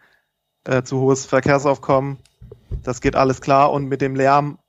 äh, 0.65 0.83
zu 0.83 0.99
hohes 0.99 1.25
Verkehrsaufkommen. 1.25 2.17
Das 2.83 3.01
geht 3.01 3.15
alles 3.15 3.41
klar 3.41 3.71
und 3.71 3.85
mit 3.85 4.01
dem 4.01 4.15
Lärm 4.15 4.59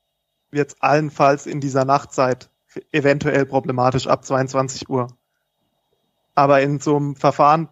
wird 0.51 0.70
es 0.70 0.80
allenfalls 0.80 1.47
in 1.47 1.61
dieser 1.61 1.84
Nachtzeit 1.84 2.51
eventuell 2.93 3.47
problematisch 3.47 4.07
ab 4.07 4.24
22 4.24 4.88
Uhr. 4.88 5.09
Aber 6.34 6.61
in 6.62 6.80
so 6.80 6.97
einem 6.97 7.16
Verfahren 7.16 7.68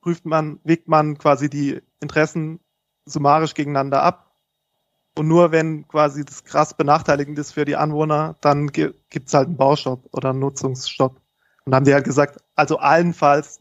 prüft 0.00 0.26
man, 0.26 0.60
wiegt 0.64 0.88
man 0.88 1.18
quasi 1.18 1.48
die 1.48 1.80
Interessen 2.00 2.60
summarisch 3.06 3.54
gegeneinander 3.54 4.02
ab. 4.02 4.30
Und 5.16 5.28
nur 5.28 5.52
wenn 5.52 5.86
quasi 5.86 6.24
das 6.24 6.44
krass 6.44 6.74
benachteiligend 6.74 7.38
ist 7.38 7.52
für 7.52 7.64
die 7.64 7.76
Anwohner, 7.76 8.36
dann 8.40 8.68
gibt 8.68 8.98
es 9.14 9.34
halt 9.34 9.46
einen 9.46 9.56
Baustopp 9.56 10.08
oder 10.12 10.30
einen 10.30 10.40
Nutzungsstopp. 10.40 11.16
Und 11.64 11.70
dann 11.70 11.76
haben 11.76 11.84
die 11.84 11.94
halt 11.94 12.04
gesagt, 12.04 12.40
also 12.54 12.78
allenfalls, 12.78 13.60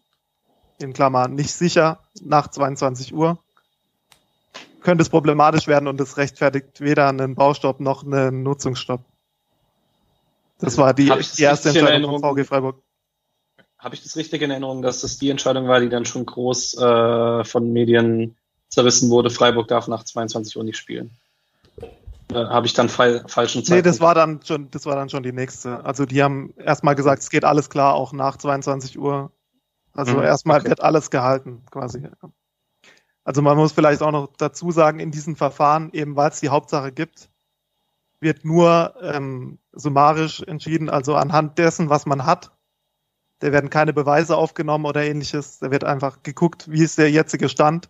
in 0.80 0.94
Klammern, 0.94 1.36
nicht 1.36 1.54
sicher 1.54 2.00
nach 2.22 2.48
22 2.50 3.14
Uhr, 3.14 3.40
könnte 4.84 5.02
es 5.02 5.10
problematisch 5.10 5.68
werden 5.68 5.88
und 5.88 6.00
es 6.00 6.18
rechtfertigt 6.18 6.82
weder 6.82 7.08
einen 7.08 7.36
Baustopp 7.36 7.80
noch 7.80 8.04
einen 8.04 8.44
Nutzungsstopp. 8.44 9.02
Das 10.60 10.78
war 10.78 10.94
die, 10.94 11.06
die 11.06 11.44
erste 11.44 11.70
Entscheidung 11.70 12.20
von 12.20 12.36
VG 12.36 12.46
Freiburg. 12.46 12.82
Habe 13.78 13.96
ich 13.96 14.04
das 14.04 14.16
richtig 14.16 14.42
in 14.42 14.52
Erinnerung, 14.52 14.82
dass 14.82 15.02
das 15.02 15.18
die 15.18 15.30
Entscheidung 15.30 15.68
war, 15.68 15.82
die 15.82 15.90
dann 15.90 16.06
schon 16.06 16.26
groß 16.26 16.78
äh, 16.78 17.44
von 17.44 17.74
Medien 17.74 18.36
zerrissen 18.70 19.10
wurde, 19.10 19.30
Freiburg 19.30 19.68
darf 19.68 19.88
nach 19.88 20.04
22 20.04 20.56
Uhr 20.56 20.64
nicht 20.64 20.78
spielen? 20.78 21.12
Äh, 22.32 22.36
Habe 22.36 22.66
ich 22.66 22.74
dann 22.74 22.90
falschen 22.90 23.28
Zeitpunkt? 23.28 23.70
Nee, 23.70 23.82
das 23.82 24.00
war 24.00 24.16
dann 24.16 24.40
schon, 24.44 24.72
das 24.72 24.86
war 24.86 24.96
dann 24.96 25.10
schon 25.10 25.24
die 25.24 25.34
nächste. 25.34 25.84
Also 25.84 26.06
die 26.06 26.24
haben 26.24 26.54
erstmal 26.58 26.96
gesagt, 26.96 27.22
es 27.22 27.30
geht 27.30 27.44
alles 27.44 27.70
klar, 27.70 27.94
auch 27.94 28.14
nach 28.14 28.38
22 28.38 28.98
Uhr. 28.98 29.32
Also 29.94 30.18
mhm, 30.18 30.24
erstmal 30.24 30.62
okay. 30.62 30.70
wird 30.70 30.82
alles 30.82 31.12
gehalten, 31.12 31.64
quasi. 31.70 32.08
Also 33.24 33.42
man 33.42 33.58
muss 33.58 33.72
vielleicht 33.72 34.02
auch 34.02 34.12
noch 34.12 34.30
dazu 34.38 34.72
sagen, 34.72 35.00
in 35.00 35.12
diesen 35.12 35.36
Verfahren, 35.36 35.90
eben 35.94 36.16
weil 36.16 36.30
es 36.30 36.40
die 36.40 36.50
Hauptsache 36.50 36.92
gibt, 36.92 37.30
wird 38.20 38.46
nur 38.46 38.96
ähm, 39.02 39.60
summarisch 39.72 40.42
entschieden, 40.42 40.90
also 40.90 41.16
anhand 41.16 41.58
dessen, 41.58 41.90
was 41.90 42.06
man 42.06 42.26
hat. 42.26 42.52
Da 43.40 43.52
werden 43.52 43.70
keine 43.70 43.94
Beweise 43.94 44.38
aufgenommen 44.38 44.86
oder 44.86 45.04
ähnliches. 45.04 45.60
Da 45.60 45.72
wird 45.72 45.84
einfach 45.84 46.24
geguckt, 46.24 46.72
wie 46.72 46.84
ist 46.84 46.98
der 46.98 47.12
jetzige 47.12 47.50
Stand 47.50 47.90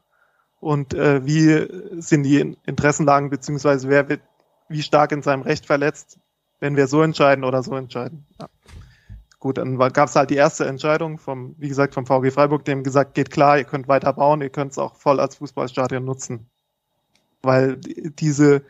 und 0.59 0.93
äh, 0.93 1.25
wie 1.25 2.01
sind 2.01 2.23
die 2.23 2.57
Interessenlagen, 2.65 3.29
beziehungsweise 3.29 3.89
wer 3.89 4.09
wird 4.09 4.21
wie 4.69 4.81
stark 4.81 5.11
in 5.11 5.21
seinem 5.21 5.43
Recht 5.43 5.65
verletzt, 5.65 6.19
wenn 6.59 6.75
wir 6.75 6.87
so 6.87 7.01
entscheiden 7.01 7.43
oder 7.43 7.61
so 7.61 7.75
entscheiden. 7.75 8.25
Ja. 8.39 8.49
Gut, 9.43 9.57
dann 9.57 9.77
gab 9.77 10.07
es 10.07 10.15
halt 10.15 10.29
die 10.29 10.37
erste 10.37 10.65
Entscheidung 10.65 11.17
vom, 11.17 11.53
wie 11.57 11.67
gesagt, 11.67 11.95
vom 11.95 12.05
VG 12.05 12.31
Freiburg, 12.31 12.63
dem 12.63 12.81
gesagt, 12.81 13.13
geht 13.13 13.29
klar, 13.29 13.57
ihr 13.57 13.65
könnt 13.65 13.89
weiter 13.89 14.13
bauen, 14.13 14.41
ihr 14.41 14.49
könnt 14.49 14.71
es 14.71 14.77
auch 14.77 14.95
voll 14.95 15.19
als 15.19 15.35
Fußballstadion 15.35 16.05
nutzen. 16.05 16.49
Weil 17.41 17.75
diese, 17.75 18.63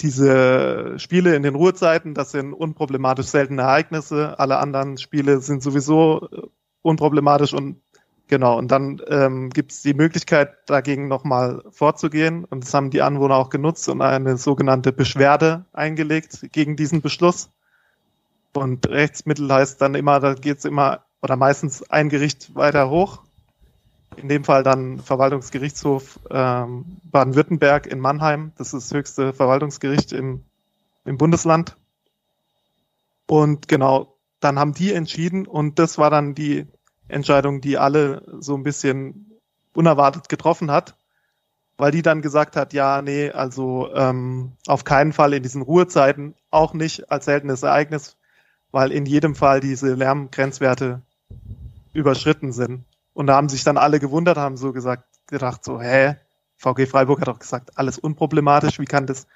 diese 0.00 1.00
Spiele 1.00 1.34
in 1.34 1.42
den 1.42 1.56
Ruhezeiten, 1.56 2.14
das 2.14 2.30
sind 2.30 2.52
unproblematisch 2.52 3.26
seltene 3.26 3.62
Ereignisse. 3.62 4.38
Alle 4.38 4.58
anderen 4.58 4.98
Spiele 4.98 5.40
sind 5.40 5.64
sowieso 5.64 6.28
äh, 6.30 6.42
unproblematisch 6.82 7.52
und 7.52 7.80
genau, 8.28 8.56
und 8.56 8.70
dann 8.70 9.02
ähm, 9.08 9.50
gibt 9.50 9.72
es 9.72 9.82
die 9.82 9.94
Möglichkeit, 9.94 10.54
dagegen 10.66 11.08
nochmal 11.08 11.64
vorzugehen. 11.70 12.44
Und 12.44 12.62
das 12.62 12.72
haben 12.72 12.90
die 12.90 13.02
Anwohner 13.02 13.34
auch 13.34 13.50
genutzt 13.50 13.88
und 13.88 14.00
eine 14.00 14.36
sogenannte 14.36 14.92
Beschwerde 14.92 15.64
eingelegt 15.72 16.52
gegen 16.52 16.76
diesen 16.76 17.00
Beschluss. 17.02 17.50
Und 18.54 18.88
Rechtsmittel 18.88 19.52
heißt 19.52 19.80
dann 19.80 19.94
immer, 19.94 20.20
da 20.20 20.34
geht's 20.34 20.64
immer 20.64 21.04
oder 21.20 21.36
meistens 21.36 21.82
ein 21.90 22.08
Gericht 22.08 22.54
weiter 22.54 22.88
hoch. 22.88 23.22
In 24.16 24.28
dem 24.28 24.44
Fall 24.44 24.62
dann 24.62 25.00
Verwaltungsgerichtshof 25.00 26.20
ähm, 26.30 26.98
Baden-Württemberg 27.04 27.86
in 27.86 27.98
Mannheim. 27.98 28.52
Das 28.56 28.72
ist 28.72 28.90
das 28.90 28.96
höchste 28.96 29.32
Verwaltungsgericht 29.32 30.12
im, 30.12 30.44
im 31.04 31.18
Bundesland. 31.18 31.76
Und 33.26 33.66
genau, 33.66 34.16
dann 34.38 34.58
haben 34.58 34.74
die 34.74 34.92
entschieden 34.92 35.46
und 35.46 35.78
das 35.78 35.98
war 35.98 36.10
dann 36.10 36.34
die 36.34 36.66
Entscheidung, 37.08 37.60
die 37.60 37.78
alle 37.78 38.22
so 38.40 38.54
ein 38.54 38.62
bisschen 38.62 39.40
unerwartet 39.74 40.28
getroffen 40.28 40.70
hat, 40.70 40.96
weil 41.76 41.90
die 41.90 42.02
dann 42.02 42.22
gesagt 42.22 42.54
hat, 42.54 42.72
ja, 42.72 43.02
nee, 43.02 43.30
also 43.30 43.92
ähm, 43.94 44.52
auf 44.66 44.84
keinen 44.84 45.12
Fall 45.12 45.32
in 45.32 45.42
diesen 45.42 45.62
Ruhezeiten, 45.62 46.34
auch 46.50 46.74
nicht 46.74 47.10
als 47.10 47.24
seltenes 47.24 47.62
Ereignis, 47.62 48.16
weil 48.74 48.90
in 48.90 49.06
jedem 49.06 49.36
Fall 49.36 49.60
diese 49.60 49.94
Lärmgrenzwerte 49.94 51.00
überschritten 51.92 52.52
sind. 52.52 52.84
Und 53.12 53.28
da 53.28 53.36
haben 53.36 53.48
sich 53.48 53.62
dann 53.62 53.78
alle 53.78 54.00
gewundert, 54.00 54.36
haben 54.36 54.56
so 54.56 54.72
gesagt, 54.72 55.04
gedacht 55.28 55.64
so, 55.64 55.80
hä, 55.80 56.16
VG 56.56 56.86
Freiburg 56.86 57.20
hat 57.20 57.28
doch 57.28 57.38
gesagt, 57.38 57.78
alles 57.78 58.00
unproblematisch, 58.00 58.80
wie 58.80 58.84
kann 58.84 59.06
das, 59.06 59.28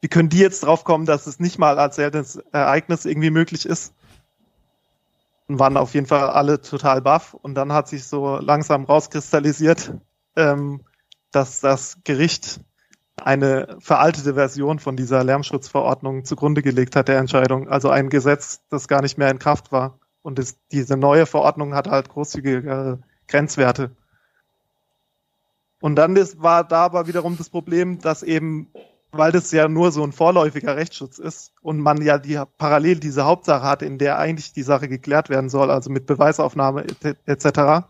wie 0.00 0.06
können 0.06 0.28
die 0.28 0.38
jetzt 0.38 0.60
drauf 0.60 0.84
kommen, 0.84 1.04
dass 1.04 1.26
es 1.26 1.40
nicht 1.40 1.58
mal 1.58 1.80
als 1.80 1.96
seltenes 1.96 2.36
Ereignis 2.52 3.06
irgendwie 3.06 3.30
möglich 3.30 3.66
ist? 3.66 3.92
Und 5.48 5.58
waren 5.58 5.76
auf 5.76 5.94
jeden 5.94 6.06
Fall 6.06 6.30
alle 6.30 6.60
total 6.60 7.02
baff. 7.02 7.34
Und 7.34 7.56
dann 7.56 7.72
hat 7.72 7.88
sich 7.88 8.04
so 8.04 8.38
langsam 8.38 8.84
rauskristallisiert, 8.84 9.94
ähm, 10.36 10.82
dass 11.32 11.58
das 11.58 11.98
Gericht 12.04 12.60
eine 13.24 13.76
veraltete 13.80 14.34
Version 14.34 14.78
von 14.78 14.96
dieser 14.96 15.24
Lärmschutzverordnung 15.24 16.24
zugrunde 16.24 16.62
gelegt 16.62 16.96
hat, 16.96 17.08
der 17.08 17.18
Entscheidung. 17.18 17.68
Also 17.68 17.90
ein 17.90 18.08
Gesetz, 18.08 18.62
das 18.70 18.88
gar 18.88 19.02
nicht 19.02 19.18
mehr 19.18 19.30
in 19.30 19.38
Kraft 19.38 19.72
war. 19.72 19.98
Und 20.22 20.38
es, 20.38 20.58
diese 20.70 20.96
neue 20.96 21.26
Verordnung 21.26 21.74
hat 21.74 21.88
halt 21.88 22.08
großzügige 22.08 22.98
Grenzwerte. 23.26 23.96
Und 25.80 25.96
dann 25.96 26.16
ist, 26.16 26.42
war 26.42 26.64
da 26.64 26.84
aber 26.84 27.06
wiederum 27.06 27.38
das 27.38 27.48
Problem, 27.48 28.00
dass 28.00 28.22
eben, 28.22 28.70
weil 29.12 29.32
das 29.32 29.50
ja 29.50 29.66
nur 29.66 29.92
so 29.92 30.04
ein 30.04 30.12
vorläufiger 30.12 30.76
Rechtsschutz 30.76 31.18
ist 31.18 31.52
und 31.62 31.80
man 31.80 32.02
ja 32.02 32.18
die 32.18 32.38
parallel 32.58 33.00
diese 33.00 33.24
Hauptsache 33.24 33.62
hat, 33.62 33.82
in 33.82 33.96
der 33.96 34.18
eigentlich 34.18 34.52
die 34.52 34.62
Sache 34.62 34.88
geklärt 34.88 35.30
werden 35.30 35.48
soll, 35.48 35.70
also 35.70 35.90
mit 35.90 36.06
Beweisaufnahme 36.06 36.84
etc., 37.24 37.86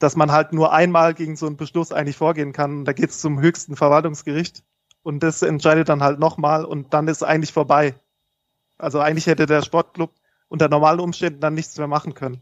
dass 0.00 0.16
man 0.16 0.32
halt 0.32 0.52
nur 0.52 0.72
einmal 0.72 1.14
gegen 1.14 1.36
so 1.36 1.46
einen 1.46 1.56
Beschluss 1.56 1.92
eigentlich 1.92 2.16
vorgehen 2.16 2.52
kann. 2.52 2.84
Da 2.84 2.92
geht 2.92 3.10
es 3.10 3.20
zum 3.20 3.40
höchsten 3.40 3.76
Verwaltungsgericht 3.76 4.64
und 5.02 5.22
das 5.22 5.42
entscheidet 5.42 5.88
dann 5.88 6.02
halt 6.02 6.18
nochmal 6.18 6.64
und 6.64 6.92
dann 6.94 7.06
ist 7.06 7.22
eigentlich 7.22 7.52
vorbei. 7.52 7.94
Also 8.78 8.98
eigentlich 8.98 9.26
hätte 9.26 9.46
der 9.46 9.62
Sportclub 9.62 10.10
unter 10.48 10.68
normalen 10.68 11.00
Umständen 11.00 11.40
dann 11.40 11.54
nichts 11.54 11.76
mehr 11.76 11.86
machen 11.86 12.14
können. 12.14 12.40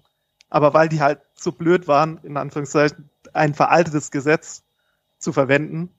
Aber 0.49 0.73
weil 0.73 0.89
die 0.89 1.03
halt 1.03 1.21
so 1.35 1.53
blöd 1.53 1.89
waren, 1.89 2.19
in 2.23 2.37
Anführungszeichen, 2.37 3.11
ein 3.35 3.55
veraltetes 3.55 4.13
Gesetz 4.13 4.63
zu 5.19 5.33
verwenden, 5.33 5.91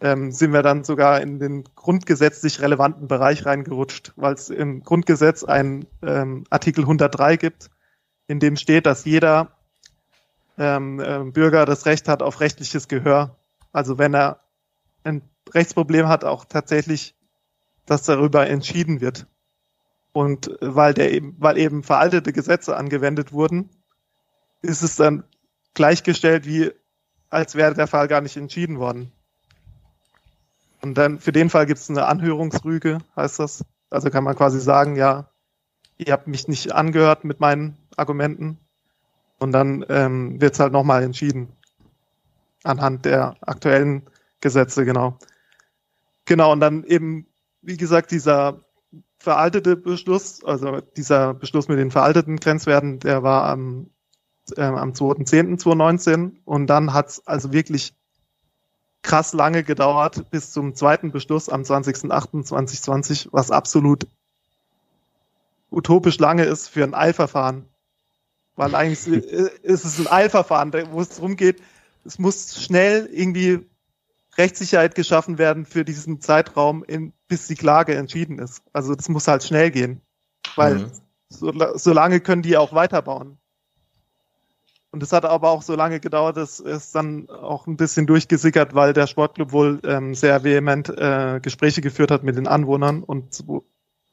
ähm, 0.00 0.32
sind 0.32 0.54
wir 0.54 0.62
dann 0.62 0.84
sogar 0.84 1.20
in 1.20 1.38
den 1.38 1.64
grundgesetzlich 1.76 2.60
relevanten 2.60 3.08
Bereich 3.08 3.44
reingerutscht, 3.44 4.14
weil 4.16 4.32
es 4.32 4.48
im 4.48 4.82
Grundgesetz 4.82 5.44
einen 5.44 5.86
ähm, 6.02 6.44
Artikel 6.48 6.82
103 6.82 7.36
gibt, 7.36 7.70
in 8.26 8.40
dem 8.40 8.56
steht, 8.56 8.86
dass 8.86 9.04
jeder 9.04 9.52
ähm, 10.58 11.00
äh, 11.00 11.24
Bürger 11.30 11.64
das 11.64 11.86
Recht 11.86 12.08
hat 12.08 12.22
auf 12.22 12.40
rechtliches 12.40 12.88
Gehör. 12.88 13.36
Also 13.72 13.98
wenn 13.98 14.14
er 14.14 14.40
ein 15.04 15.22
Rechtsproblem 15.52 16.08
hat, 16.08 16.24
auch 16.24 16.44
tatsächlich, 16.44 17.14
dass 17.86 18.04
darüber 18.04 18.46
entschieden 18.46 19.00
wird. 19.00 19.26
Und 20.12 20.50
weil 20.60 20.94
der 20.94 21.12
eben, 21.12 21.36
weil 21.38 21.56
eben 21.58 21.82
veraltete 21.82 22.32
Gesetze 22.32 22.76
angewendet 22.76 23.32
wurden, 23.32 23.70
ist 24.60 24.82
es 24.82 24.96
dann 24.96 25.24
gleichgestellt 25.74 26.46
wie, 26.46 26.70
als 27.30 27.54
wäre 27.54 27.74
der 27.74 27.86
Fall 27.86 28.08
gar 28.08 28.20
nicht 28.20 28.36
entschieden 28.36 28.78
worden. 28.78 29.10
Und 30.82 30.94
dann 30.98 31.18
für 31.18 31.32
den 31.32 31.48
Fall 31.48 31.66
gibt 31.66 31.80
es 31.80 31.88
eine 31.88 32.06
Anhörungsrüge, 32.06 32.98
heißt 33.16 33.38
das. 33.38 33.64
Also 33.88 34.10
kann 34.10 34.24
man 34.24 34.36
quasi 34.36 34.60
sagen, 34.60 34.96
ja, 34.96 35.30
ihr 35.96 36.12
habt 36.12 36.26
mich 36.26 36.48
nicht 36.48 36.72
angehört 36.72 37.24
mit 37.24 37.40
meinen 37.40 37.76
Argumenten, 37.96 38.58
Und 39.42 39.50
dann 39.50 39.84
ähm, 39.88 40.40
wird 40.40 40.54
es 40.54 40.60
halt 40.60 40.72
nochmal 40.72 41.02
entschieden. 41.02 41.48
Anhand 42.62 43.04
der 43.04 43.34
aktuellen 43.40 44.02
Gesetze, 44.40 44.84
genau. 44.84 45.18
Genau, 46.26 46.52
und 46.52 46.60
dann 46.60 46.84
eben, 46.84 47.26
wie 47.60 47.76
gesagt, 47.76 48.12
dieser 48.12 48.60
veraltete 49.18 49.76
Beschluss, 49.76 50.44
also 50.44 50.80
dieser 50.80 51.34
Beschluss 51.34 51.66
mit 51.66 51.80
den 51.80 51.90
veralteten 51.90 52.36
Grenzwerten, 52.36 53.00
der 53.00 53.24
war 53.24 53.48
am, 53.48 53.90
äh, 54.56 54.62
am 54.62 54.92
2.10.2019 54.92 56.36
und 56.44 56.68
dann 56.68 56.92
hat 56.92 57.08
es 57.08 57.26
also 57.26 57.52
wirklich 57.52 57.96
krass 59.02 59.32
lange 59.32 59.64
gedauert 59.64 60.30
bis 60.30 60.52
zum 60.52 60.76
zweiten 60.76 61.10
Beschluss 61.10 61.48
am 61.48 61.62
20.08.2020, 61.62 63.30
was 63.32 63.50
absolut 63.50 64.06
utopisch 65.72 66.20
lange 66.20 66.44
ist 66.44 66.68
für 66.68 66.84
ein 66.84 66.94
Eilverfahren. 66.94 67.71
Weil 68.56 68.74
eigentlich 68.74 69.06
ist 69.06 69.84
es 69.84 69.98
ein 69.98 70.08
Eilverfahren, 70.08 70.72
wo 70.90 71.00
es 71.00 71.10
darum 71.10 71.36
geht, 71.36 71.62
es 72.04 72.18
muss 72.18 72.62
schnell 72.62 73.08
irgendwie 73.10 73.66
Rechtssicherheit 74.36 74.94
geschaffen 74.94 75.38
werden 75.38 75.66
für 75.66 75.84
diesen 75.84 76.20
Zeitraum, 76.20 76.84
in, 76.84 77.12
bis 77.28 77.46
die 77.46 77.54
Klage 77.54 77.94
entschieden 77.94 78.38
ist. 78.38 78.62
Also 78.72 78.94
das 78.94 79.08
muss 79.08 79.28
halt 79.28 79.44
schnell 79.44 79.70
gehen, 79.70 80.00
weil 80.56 80.76
mhm. 80.76 80.90
so, 81.28 81.52
so 81.74 81.92
lange 81.92 82.20
können 82.20 82.42
die 82.42 82.56
auch 82.56 82.72
weiterbauen. 82.72 83.38
Und 84.90 85.02
es 85.02 85.12
hat 85.12 85.24
aber 85.24 85.50
auch 85.50 85.62
so 85.62 85.74
lange 85.74 86.00
gedauert, 86.00 86.36
dass 86.36 86.60
es 86.60 86.92
dann 86.92 87.30
auch 87.30 87.66
ein 87.66 87.78
bisschen 87.78 88.06
durchgesickert, 88.06 88.74
weil 88.74 88.92
der 88.92 89.06
Sportclub 89.06 89.52
wohl 89.52 89.80
ähm, 89.84 90.14
sehr 90.14 90.44
vehement 90.44 90.90
äh, 90.90 91.40
Gespräche 91.40 91.80
geführt 91.80 92.10
hat 92.10 92.22
mit 92.22 92.36
den 92.36 92.46
Anwohnern 92.46 93.02
und 93.02 93.42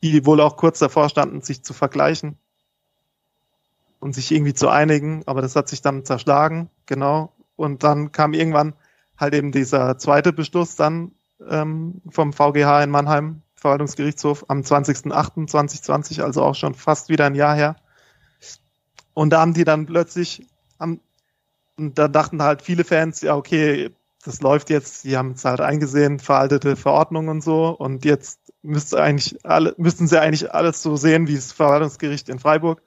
die 0.02 0.26
wohl 0.26 0.40
auch 0.40 0.56
kurz 0.56 0.80
davor 0.80 1.10
standen, 1.10 1.42
sich 1.42 1.64
zu 1.64 1.74
vergleichen 1.74 2.38
und 4.00 4.14
sich 4.14 4.32
irgendwie 4.32 4.54
zu 4.54 4.70
einigen. 4.70 5.24
Aber 5.26 5.42
das 5.42 5.56
hat 5.56 5.70
sich 5.70 5.82
dann 5.82 6.06
zerschlagen, 6.06 6.70
genau. 6.86 7.34
Und 7.56 7.84
dann 7.84 8.12
kam 8.12 8.34
irgendwann 8.34 8.74
halt 9.18 9.34
eben 9.34 9.52
dieser 9.52 9.98
zweite 9.98 10.34
Beschluss 10.34 10.76
dann 10.76 11.12
ähm, 11.48 12.02
vom 12.10 12.34
VGH 12.34 12.84
in 12.84 12.90
Mannheim, 12.90 13.42
Verwaltungsgerichtshof, 13.56 14.46
am 14.48 14.62
20.08.2020, 14.62 16.22
also 16.22 16.44
auch 16.44 16.56
schon 16.56 16.74
fast 16.74 17.10
wieder 17.10 17.26
ein 17.26 17.36
Jahr 17.36 17.56
her. 17.56 17.76
Und 19.14 19.32
da 19.32 19.42
haben 19.42 19.54
die 19.54 19.66
dann 19.66 19.86
plötzlich, 19.86 20.48
am, 20.78 21.02
und 21.78 21.98
da 21.98 22.08
dachten 22.08 22.42
halt 22.42 22.62
viele 22.62 22.86
Fans, 22.86 23.22
ja, 23.22 23.36
okay, 23.36 23.90
das 24.24 24.42
läuft 24.42 24.70
jetzt, 24.70 25.04
die 25.04 25.18
haben 25.18 25.32
es 25.32 25.46
halt 25.46 25.62
eingesehen, 25.62 26.20
veraltete 26.20 26.76
Verordnungen 26.76 27.30
und 27.30 27.44
so, 27.44 27.70
und 27.70 28.06
jetzt 28.06 28.40
müsste 28.62 29.02
eigentlich 29.02 29.46
alle, 29.46 29.74
müssten 29.78 30.08
sie 30.08 30.20
eigentlich 30.22 30.54
alles 30.54 30.82
so 30.82 30.96
sehen 30.96 31.28
wie 31.28 31.36
das 31.36 31.52
Verwaltungsgericht 31.52 32.30
in 32.30 32.40
Freiburg. 32.40 32.82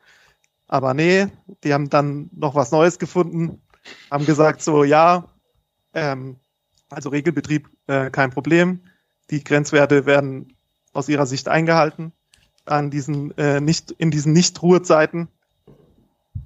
Aber 0.73 0.95
nee, 0.95 1.27
die 1.65 1.75
haben 1.75 1.91
dann 1.91 2.31
noch 2.33 2.55
was 2.55 2.71
Neues 2.71 2.99
gefunden, 2.99 3.61
haben 4.11 4.25
gesagt 4.25 4.63
so, 4.63 4.85
ja, 4.85 5.29
ähm, 5.93 6.37
also 6.89 7.11
Regelbetrieb 7.11 7.69
äh, 7.89 8.09
kein 8.09 8.31
Problem. 8.31 8.81
Die 9.29 9.45
Grenzwerte 9.45 10.07
werden 10.07 10.57
aus 10.95 11.11
ihrer 11.11 11.27
Sicht 11.27 11.47
eingehalten 11.47 12.13
an 12.65 12.89
diesen 12.91 13.37
äh, 13.37 13.61
nicht 13.61 13.91
in 13.91 14.11
diesen 14.11 14.33
Nicht-Ruhezeiten. 14.33 15.29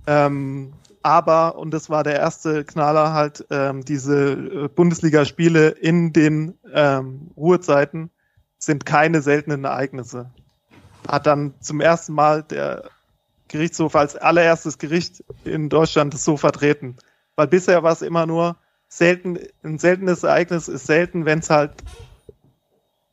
Ähm, 0.09 0.73
aber 1.05 1.57
und 1.57 1.71
das 1.71 1.89
war 1.89 2.03
der 2.03 2.17
erste 2.17 2.65
Knaller 2.65 3.13
halt 3.13 3.47
ähm, 3.51 3.85
diese 3.85 4.33
äh, 4.33 4.69
Bundesligaspiele 4.69 5.69
in 5.69 6.13
den 6.13 6.59
ähm, 6.73 7.31
Ruhezeiten 7.37 8.11
sind 8.59 8.87
keine 8.87 9.23
seltenen 9.23 9.63
Ereignisse. 9.63 10.33
Hat 11.07 11.29
dann 11.29 11.55
zum 11.61 11.81
ersten 11.81 12.13
Mal 12.13 12.43
der 12.43 12.91
Gerichtshof 13.49 13.95
als 13.95 14.17
allererstes 14.17 14.79
Gericht 14.79 15.25
in 15.45 15.69
Deutschland 15.69 16.15
das 16.15 16.25
so 16.25 16.37
vertreten. 16.37 16.97
Weil 17.35 17.49
bisher 17.49 17.83
war 17.83 17.93
es 17.93 18.03
immer 18.03 18.27
nur, 18.27 18.57
selten, 18.89 19.39
ein 19.63 19.79
seltenes 19.79 20.23
Ereignis 20.23 20.69
ist 20.69 20.87
selten, 20.87 21.25
wenn 21.25 21.41
es 21.41 21.51
halt 21.51 21.73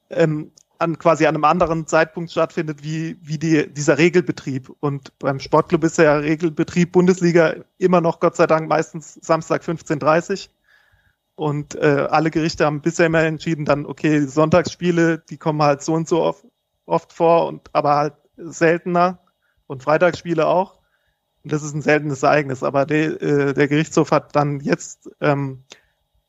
ähm, 0.10 0.52
an 0.80 0.98
quasi 0.98 1.26
an 1.26 1.36
einem 1.36 1.46
anderen 1.46 1.88
Zeitpunkt 1.88 2.32
stattfindet, 2.32 2.84
wie, 2.84 3.18
wie 3.22 3.38
die, 3.38 3.72
dieser 3.72 3.98
Regelbetrieb. 3.98 4.72
Und 4.80 5.18
beim 5.20 5.40
Sportclub 5.40 5.84
ist 5.84 5.98
ja 5.98 6.18
Regelbetrieb 6.18 6.92
Bundesliga 6.92 7.56
immer 7.78 8.02
noch, 8.02 8.20
Gott 8.20 8.36
sei 8.36 8.48
Dank, 8.48 8.68
meistens 8.68 9.14
Samstag 9.22 9.64
15.30 9.64 10.50
und 11.36 11.76
äh, 11.76 12.08
alle 12.10 12.32
Gerichte 12.32 12.66
haben 12.66 12.82
bisher 12.82 13.08
immer 13.08 13.24
entschieden, 13.24 13.66
dann, 13.66 13.86
okay, 13.86 14.26
Sonntagsspiele, 14.26 15.20
die 15.20 15.38
kommen 15.38 15.62
halt 15.62 15.82
so 15.82 15.94
und 15.94 16.08
so 16.08 16.22
oft, 16.22 16.46
oft 16.86 17.12
vor, 17.14 17.48
und 17.48 17.70
aber 17.74 17.96
halt 17.96 18.14
seltener. 18.38 19.20
Und 19.68 19.84
Freitagsspiele 19.84 20.47
auch. 20.47 20.80
Das 21.43 21.64
ist 21.64 21.74
ein 21.74 21.82
seltenes 21.82 22.24
Ereignis. 22.24 22.64
Aber 22.64 22.86
de, 22.86 23.16
äh, 23.16 23.53
der 23.53 23.68
Gerichtshof 23.68 24.11
hat 24.11 24.36
dann 24.36 24.59
jetzt 24.59 25.09
ähm, 25.20 25.64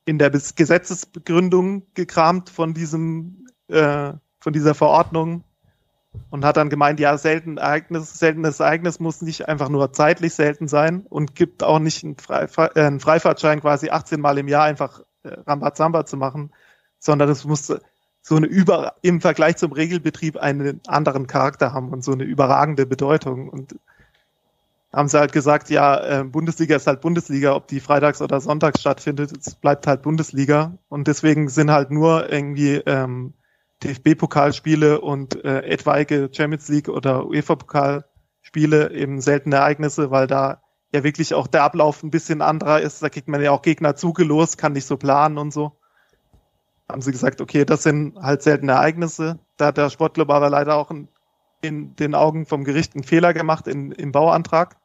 in 0.05 0.18
der 0.18 0.30
Gesetzesbegründung 0.30 1.87
gekramt 1.95 2.51
von 2.51 2.74
diesem, 2.74 3.47
äh, 3.68 4.12
von 4.41 4.53
dieser 4.53 4.74
Verordnung 4.74 5.45
und 6.30 6.45
hat 6.45 6.57
dann 6.57 6.68
gemeint, 6.68 7.01
ja, 7.01 7.16
selten 7.16 7.57
Ereignis, 7.57 8.18
seltenes 8.18 8.61
Ereignis 8.61 9.01
muss 9.01 9.22
nicht 9.22 9.49
einfach 9.49 9.68
nur 9.68 9.93
zeitlich 9.93 10.35
selten 10.35 10.68
sein 10.68 11.07
und 11.09 11.35
gibt 11.35 11.62
auch 11.62 11.78
nicht 11.78 12.05
einen, 12.05 12.16
Freifahr 12.16 12.76
äh, 12.76 12.82
einen 12.82 13.01
Freifahrtschein 13.01 13.61
quasi 13.61 13.91
18 13.91 14.20
Mal 14.20 14.39
im 14.39 14.49
Jahr 14.49 14.64
einfach 14.64 15.01
äh, 15.22 15.28
Rambazamba 15.47 16.07
zu 16.07 16.16
machen, 16.16 16.53
sondern 16.99 17.28
es 17.30 17.45
muss 17.45 17.74
so 18.27 18.37
eine 18.37 18.47
über, 18.47 18.95
im 19.03 19.20
Vergleich 19.20 19.59
zum 19.59 19.72
Regelbetrieb 19.72 20.39
einen 20.39 20.81
anderen 20.87 21.27
Charakter 21.27 21.75
haben 21.75 21.91
und 21.91 22.03
so 22.03 22.12
eine 22.12 22.25
überragende 22.25 22.87
Bedeutung 22.87 23.51
und 23.51 23.77
haben 24.95 25.09
sie 25.09 25.18
halt 25.18 25.33
gesagt, 25.33 25.68
ja, 25.68 26.20
äh, 26.20 26.25
Bundesliga 26.25 26.75
ist 26.75 26.87
halt 26.87 27.03
Bundesliga, 27.03 27.55
ob 27.55 27.68
die 27.68 27.81
freitags 27.81 28.22
oder 28.22 28.41
sonntags 28.41 28.81
stattfindet, 28.81 29.37
es 29.37 29.57
bleibt 29.57 29.87
halt 29.87 30.01
Bundesliga. 30.01 30.79
Und 30.89 31.07
deswegen 31.07 31.51
sind 31.51 31.70
halt 31.70 31.91
nur 31.91 32.33
irgendwie 32.33 32.77
ähm, 32.87 33.35
DFB-Pokalspiele 33.83 35.03
und 35.03 35.45
äh, 35.45 35.61
etwaige 35.62 36.31
Champions 36.33 36.68
League 36.68 36.89
oder 36.89 37.27
UEFA-Pokalspiele 37.27 38.91
eben 38.93 39.20
seltene 39.20 39.57
Ereignisse, 39.57 40.11
weil 40.11 40.29
da 40.29 40.62
ja 40.95 41.05
wirklich 41.05 41.35
auch 41.35 41.49
der 41.49 41.64
Ablauf 41.64 42.03
ein 42.03 42.11
bisschen 42.11 42.41
anderer 42.41 42.81
ist. 42.81 43.03
Da 43.03 43.11
kriegt 43.11 43.29
man 43.29 43.43
ja 43.43 43.51
auch 43.51 43.61
Gegner 43.61 43.97
zugelost, 43.97 44.57
kann 44.57 44.72
nicht 44.72 44.87
so 44.87 44.97
planen 44.97 45.37
und 45.37 45.53
so. 45.53 45.77
Haben 46.95 47.03
sie 47.03 47.12
gesagt, 47.12 47.40
okay, 47.40 47.64
das 47.64 47.82
sind 47.82 48.16
halt 48.16 48.42
seltene 48.42 48.72
Ereignisse. 48.72 49.38
Da 49.57 49.66
hat 49.66 49.76
der 49.76 49.90
Sportclub 49.90 50.30
aber 50.30 50.49
leider 50.49 50.76
auch 50.76 50.90
in, 50.90 51.09
in 51.61 51.97
den 51.97 52.14
Augen 52.14 52.47
vom 52.47 52.64
Gericht 52.64 52.95
einen 52.95 53.05
Fehler 53.05 53.34
gemacht 53.34 53.66
in, 53.66 53.92
im 53.92 54.12
Bauantrag 54.12 54.76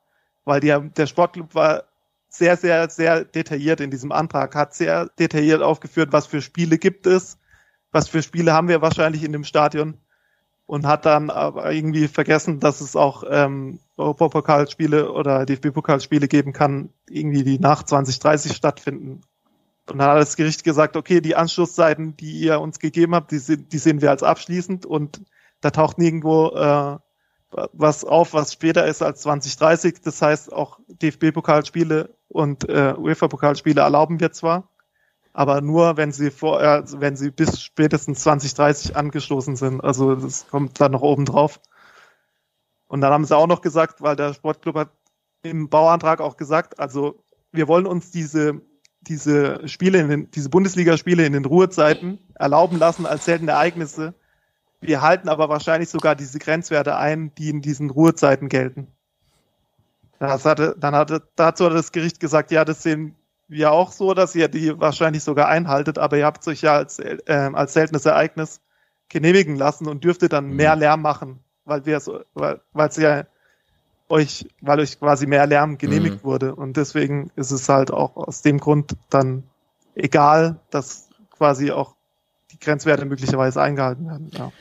weil 0.50 0.60
die, 0.60 0.76
der 0.98 1.06
Sportclub 1.06 1.56
war 1.56 1.84
sehr, 2.28 2.58
sehr, 2.58 2.90
sehr 2.90 3.24
detailliert 3.24 3.80
in 3.80 3.92
diesem 3.92 4.12
Antrag, 4.12 4.56
hat 4.56 4.74
sehr 4.74 5.08
detailliert 5.20 5.62
aufgeführt, 5.62 6.12
was 6.12 6.28
für 6.28 6.42
Spiele 6.42 6.78
gibt 6.78 7.08
es, 7.08 7.38
was 7.92 8.08
für 8.10 8.22
Spiele 8.22 8.54
haben 8.54 8.68
wir 8.68 8.82
wahrscheinlich 8.82 9.24
in 9.24 9.32
dem 9.32 9.44
Stadion 9.44 10.00
und 10.66 10.86
hat 10.86 11.06
dann 11.06 11.30
aber 11.30 11.72
irgendwie 11.72 12.08
vergessen, 12.08 12.60
dass 12.60 12.82
es 12.82 12.96
auch 12.96 13.24
ähm, 13.28 13.80
Europapokalspiele 13.98 15.12
oder 15.12 15.46
DFB-Pokalspiele 15.46 16.28
geben 16.28 16.54
kann, 16.54 16.90
irgendwie 17.10 17.44
die 17.44 17.60
nach 17.60 17.84
2030 17.84 18.56
stattfinden. 18.56 19.22
Und 19.90 19.98
dann 20.00 20.10
hat 20.10 20.18
das 20.18 20.36
Gericht 20.36 20.64
gesagt, 20.64 20.96
okay, 20.96 21.22
die 21.22 21.36
Anschlusszeiten, 21.36 22.16
die 22.18 22.40
ihr 22.40 22.60
uns 22.60 22.80
gegeben 22.80 23.16
habt, 23.16 23.32
die, 23.32 23.58
die 23.58 23.78
sehen 23.78 24.02
wir 24.02 24.10
als 24.10 24.24
abschließend 24.24 24.86
und 24.86 25.22
da 25.62 25.72
taucht 25.72 25.98
nirgendwo 25.98 26.50
äh, 26.50 26.98
was 27.74 28.06
auf, 28.06 28.34
was 28.34 28.54
später 28.54 28.86
ist 28.86 29.02
als 29.02 29.22
2030. 29.22 30.02
Das 30.04 30.22
heißt, 30.22 30.54
auch 30.54 30.80
DFB-Pokalspiele 30.88 32.16
und 32.28 32.70
äh, 32.70 32.94
UEFA-Pokalspiele 32.96 33.82
erlauben 33.82 34.20
wir 34.20 34.32
zwar, 34.32 34.70
aber 35.34 35.62
nur, 35.62 35.98
wenn 35.98 36.12
sie 36.12 36.32
vor, 36.32 36.62
äh, 36.62 36.84
wenn 37.00 37.16
sie 37.16 37.32
bis 37.32 37.62
spätestens 37.62 38.20
2030 38.20 38.96
angeschlossen 38.96 39.56
sind. 39.56 39.82
Also 39.82 40.16
das 40.16 40.48
kommt 40.48 40.80
dann 40.80 40.92
noch 40.92 41.02
oben 41.02 41.26
drauf. 41.26 41.60
Und 42.88 43.02
dann 43.02 43.12
haben 43.12 43.26
sie 43.26 43.36
auch 43.36 43.48
noch 43.48 43.62
gesagt, 43.62 44.02
weil 44.02 44.16
der 44.16 44.34
Sportclub 44.34 44.76
hat 44.76 44.90
im 45.44 45.70
Bauantrag 45.70 46.22
auch 46.22 46.38
gesagt, 46.38 46.80
also 46.80 47.24
wir 47.52 47.68
wollen 47.68 47.86
uns 47.86 48.12
diese 48.12 48.62
diese 49.02 49.68
Spiele 49.68 50.00
in 50.00 50.10
den, 50.10 50.32
diese 50.32 50.50
Bundesligaspiele 50.50 51.26
in 51.26 51.34
den 51.34 51.46
Ruhezeiten 51.46 52.20
erlauben 52.36 52.78
lassen 52.78 53.06
als 53.06 53.26
seltene 53.26 53.52
Ereignisse, 53.52 54.14
wir 54.82 55.02
halten 55.02 55.30
aber 55.30 55.50
wahrscheinlich 55.50 55.90
sogar 55.90 56.16
diese 56.16 56.40
Grenzwerte 56.40 56.96
ein, 56.96 57.34
die 57.36 57.50
in 57.50 57.62
diesen 57.62 57.90
Ruhezeiten 57.90 58.48
gelten. 58.48 58.88
Das 60.20 60.46
hatte, 60.46 60.76
dann 60.78 60.96
hatte, 60.96 61.28
dazu 61.36 61.66
hat 61.66 61.74
das 61.74 61.92
Gericht 61.92 62.20
gesagt, 62.20 62.52
ja, 62.52 62.66
das 62.66 62.84
sehen 62.84 63.16
wir 63.48 63.72
auch 63.72 63.92
so, 63.92 64.14
dass 64.14 64.36
ihr 64.36 64.48
die 64.48 64.80
wahrscheinlich 64.80 65.24
sogar 65.24 65.48
einhaltet, 65.48 65.98
aber 65.98 66.18
ihr 66.18 66.26
habt 66.26 66.48
euch 66.48 66.62
ja 66.62 66.76
als, 66.76 67.00
äh, 67.00 67.18
als 67.26 67.74
seltenes 67.74 68.06
Ereignis 68.06 68.62
genehmigen 69.10 69.56
lassen 69.56 69.88
und 69.88 70.04
dürftet 70.04 70.34
dann 70.34 70.52
mehr 70.52 70.76
mhm. 70.76 70.82
Lärm 70.82 71.02
machen, 71.02 71.40
weil 71.66 71.86
wir 71.86 72.00
so, 72.00 72.22
weil 72.34 72.62
es 72.76 72.98
ja 72.98 73.26
euch, 74.10 74.48
weil 74.62 74.80
euch 74.80 75.00
quasi 75.00 75.28
mehr 75.28 75.46
Lärm 75.48 75.78
genehmigt 75.78 76.24
mhm. 76.24 76.28
wurde. 76.28 76.56
Und 76.56 76.78
deswegen 76.78 77.32
ist 77.36 77.52
es 77.52 77.70
halt 77.70 77.92
auch 77.92 78.16
aus 78.16 78.42
dem 78.42 78.60
Grund 78.60 78.96
dann 79.10 79.44
egal, 79.96 80.60
dass 80.70 81.10
quasi 81.30 81.72
auch 81.72 81.96
die 82.52 82.60
Grenzwerte 82.60 83.06
möglicherweise 83.06 83.62
eingehalten 83.62 84.08
werden. 84.08 84.32
Ja. 84.34 84.52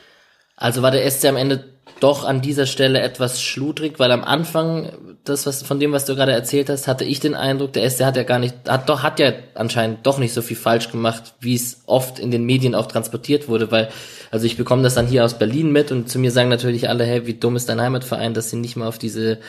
Also 0.59 0.81
war 0.81 0.91
der 0.91 1.09
SC 1.09 1.25
am 1.25 1.37
Ende 1.37 1.63
doch 2.01 2.25
an 2.25 2.41
dieser 2.41 2.65
Stelle 2.65 3.01
etwas 3.01 3.41
schludrig, 3.41 3.97
weil 3.97 4.11
am 4.11 4.23
Anfang, 4.23 4.91
das 5.23 5.45
was 5.45 5.63
von 5.63 5.79
dem, 5.79 5.91
was 5.91 6.05
du 6.05 6.15
gerade 6.15 6.33
erzählt 6.33 6.69
hast, 6.69 6.87
hatte 6.87 7.05
ich 7.05 7.19
den 7.19 7.33
Eindruck, 7.33 7.73
der 7.73 7.89
SC 7.89 8.03
hat 8.03 8.17
ja 8.17 8.23
gar 8.23 8.39
nicht, 8.39 8.55
hat 8.67 8.89
doch, 8.89 9.01
hat 9.01 9.19
ja 9.19 9.31
anscheinend 9.55 10.05
doch 10.05 10.17
nicht 10.17 10.33
so 10.33 10.41
viel 10.41 10.57
falsch 10.57 10.91
gemacht, 10.91 11.33
wie 11.39 11.55
es 11.55 11.81
oft 11.87 12.19
in 12.19 12.31
den 12.31 12.45
Medien 12.45 12.75
auch 12.75 12.87
transportiert 12.87 13.47
wurde, 13.47 13.71
weil, 13.71 13.89
also 14.31 14.45
ich 14.45 14.57
bekomme 14.57 14.83
das 14.83 14.95
dann 14.95 15.07
hier 15.07 15.25
aus 15.25 15.39
Berlin 15.39 15.71
mit 15.71 15.91
und 15.91 16.09
zu 16.09 16.19
mir 16.19 16.31
sagen 16.31 16.49
natürlich 16.49 16.89
alle, 16.89 17.05
hey, 17.05 17.25
wie 17.25 17.33
dumm 17.35 17.55
ist 17.55 17.69
dein 17.69 17.81
Heimatverein, 17.81 18.33
dass 18.33 18.49
sie 18.49 18.57
nicht 18.57 18.75
mal 18.75 18.87
auf 18.87 18.99
diese 18.99 19.39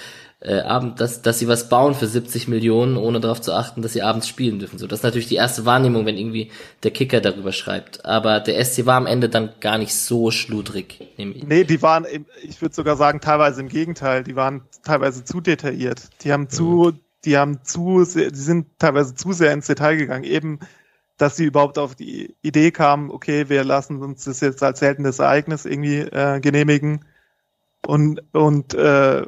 äh, 0.41 0.61
Abend, 0.61 1.01
dass, 1.01 1.21
dass 1.21 1.39
sie 1.39 1.49
was 1.49 1.69
bauen 1.69 1.95
für 1.95 2.07
70 2.07 2.49
Millionen, 2.49 2.97
ohne 2.97 3.21
darauf 3.21 3.43
zu 3.43 3.53
achten, 3.53 3.83
dass 3.83 3.93
sie 3.93 4.03
abends 4.03 4.27
spielen 4.27 4.59
dürfen. 4.59 4.79
So, 4.79 4.87
das 4.87 5.01
ist 5.01 5.03
natürlich 5.03 5.29
die 5.29 5.35
erste 5.37 5.67
Wahrnehmung, 5.67 6.07
wenn 6.07 6.17
irgendwie 6.17 6.51
der 6.83 6.93
Kicker 6.93 7.21
darüber 7.21 7.53
schreibt. 7.53 8.05
Aber 8.07 8.41
der 8.41 8.65
SC 8.65 8.87
war 8.87 8.97
am 8.97 9.07
Ende 9.07 9.29
dann 9.29 9.51
gar 9.61 9.77
nicht 9.77 9.95
so 9.95 10.31
schludrig. 10.31 10.99
Nee, 11.19 11.65
die 11.65 11.83
waren, 11.83 12.07
ich 12.43 12.63
würde 12.63 12.75
sogar 12.75 12.97
sagen, 12.97 13.21
teilweise 13.21 13.61
im 13.61 13.69
Gegenteil. 13.69 14.25
Die 14.25 14.35
waren 14.35 14.63
teilweise 14.83 15.25
zu 15.25 15.43
detailliert. 15.43 16.09
Die 16.23 16.33
haben 16.33 16.49
zu, 16.49 16.93
mhm. 16.95 17.01
die 17.27 17.37
haben 17.37 17.63
zu, 17.63 18.05
die 18.05 18.31
sind 18.33 18.79
teilweise 18.79 19.15
zu 19.15 19.33
sehr 19.33 19.53
ins 19.53 19.67
Detail 19.67 19.97
gegangen. 19.97 20.25
Eben, 20.25 20.61
dass 21.19 21.37
sie 21.37 21.45
überhaupt 21.45 21.77
auf 21.77 21.95
die 21.95 22.35
Idee 22.41 22.71
kamen, 22.71 23.11
okay, 23.11 23.51
wir 23.51 23.63
lassen 23.63 24.01
uns 24.03 24.25
das 24.25 24.41
jetzt 24.41 24.63
als 24.63 24.79
seltenes 24.79 25.19
Ereignis 25.19 25.67
irgendwie 25.67 25.99
äh, 25.99 26.41
genehmigen. 26.41 27.05
Und, 27.87 28.23
und 28.33 28.73
äh, 28.73 29.27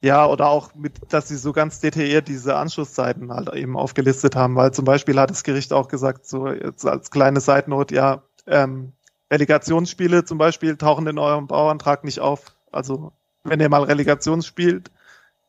ja, 0.00 0.26
oder 0.26 0.48
auch 0.48 0.74
mit, 0.74 1.12
dass 1.12 1.28
sie 1.28 1.36
so 1.36 1.52
ganz 1.52 1.80
detailliert 1.80 2.28
diese 2.28 2.56
Anschlusszeiten 2.56 3.32
halt 3.32 3.52
eben 3.54 3.76
aufgelistet 3.76 4.36
haben, 4.36 4.54
weil 4.54 4.72
zum 4.72 4.84
Beispiel 4.84 5.18
hat 5.18 5.30
das 5.30 5.42
Gericht 5.42 5.72
auch 5.72 5.88
gesagt, 5.88 6.26
so 6.26 6.48
jetzt 6.48 6.86
als 6.86 7.10
kleine 7.10 7.40
Seitennot, 7.40 7.90
ja, 7.90 8.22
ähm, 8.46 8.92
Relegationsspiele 9.30 10.24
zum 10.24 10.38
Beispiel 10.38 10.76
tauchen 10.76 11.06
in 11.06 11.18
eurem 11.18 11.46
Bauantrag 11.48 12.04
nicht 12.04 12.20
auf. 12.20 12.54
Also 12.70 13.12
wenn 13.44 13.60
ihr 13.60 13.68
mal 13.68 13.82
Relegation 13.82 14.42
spielt, 14.42 14.90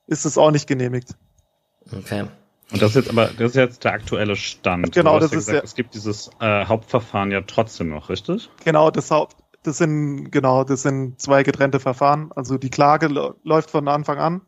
ist 0.07 0.25
es 0.25 0.37
auch 0.37 0.51
nicht 0.51 0.67
genehmigt. 0.67 1.15
Okay. 1.91 2.25
Und 2.71 2.81
das 2.81 2.91
ist 2.91 2.95
jetzt 2.95 3.09
aber, 3.09 3.27
das 3.27 3.51
ist 3.51 3.55
jetzt 3.55 3.83
der 3.83 3.93
aktuelle 3.93 4.35
Stand. 4.35 4.91
Genau, 4.91 5.19
das 5.19 5.31
ja 5.31 5.37
ist 5.37 5.45
gesagt, 5.45 5.57
ja. 5.57 5.63
Es 5.63 5.75
gibt 5.75 5.93
dieses 5.95 6.29
äh, 6.39 6.65
Hauptverfahren 6.65 7.31
ja 7.31 7.41
trotzdem 7.41 7.89
noch, 7.89 8.09
richtig? 8.09 8.49
Genau, 8.63 8.91
das 8.91 9.09
Haupt, 9.09 9.37
das 9.63 9.77
sind, 9.77 10.31
genau, 10.31 10.63
das 10.63 10.83
sind 10.83 11.19
zwei 11.19 11.43
getrennte 11.43 11.79
Verfahren. 11.79 12.31
Also 12.33 12.57
die 12.57 12.69
Klage 12.69 13.07
läuft 13.43 13.71
von 13.71 13.87
Anfang 13.87 14.17
an. 14.17 14.41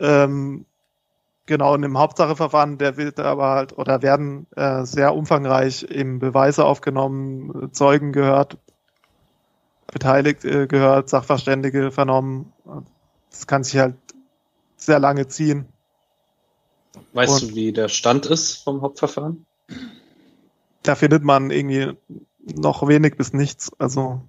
Ähm, 0.00 0.64
genau, 1.46 1.74
und 1.74 1.82
im 1.82 1.98
Hauptsacheverfahren, 1.98 2.78
der 2.78 2.96
wird 2.96 3.20
aber 3.20 3.50
halt, 3.50 3.76
oder 3.76 4.02
werden 4.02 4.46
äh, 4.56 4.84
sehr 4.84 5.14
umfangreich 5.14 5.84
eben 5.84 6.18
Beweise 6.18 6.64
aufgenommen, 6.64 7.72
Zeugen 7.72 8.12
gehört, 8.12 8.58
beteiligt 9.92 10.44
äh, 10.44 10.66
gehört, 10.66 11.08
Sachverständige 11.08 11.90
vernommen. 11.90 12.52
Das 13.30 13.46
kann 13.46 13.62
sich 13.62 13.78
halt 13.78 13.96
sehr 14.76 14.98
lange 14.98 15.28
ziehen. 15.28 15.68
Weißt 17.12 17.42
und 17.42 17.50
du, 17.50 17.54
wie 17.54 17.72
der 17.72 17.88
Stand 17.88 18.26
ist 18.26 18.64
vom 18.64 18.82
Hauptverfahren? 18.82 19.46
Da 20.82 20.94
findet 20.94 21.22
man 21.22 21.50
irgendwie 21.50 21.96
noch 22.44 22.86
wenig 22.86 23.16
bis 23.16 23.32
nichts. 23.32 23.70
Also. 23.78 24.22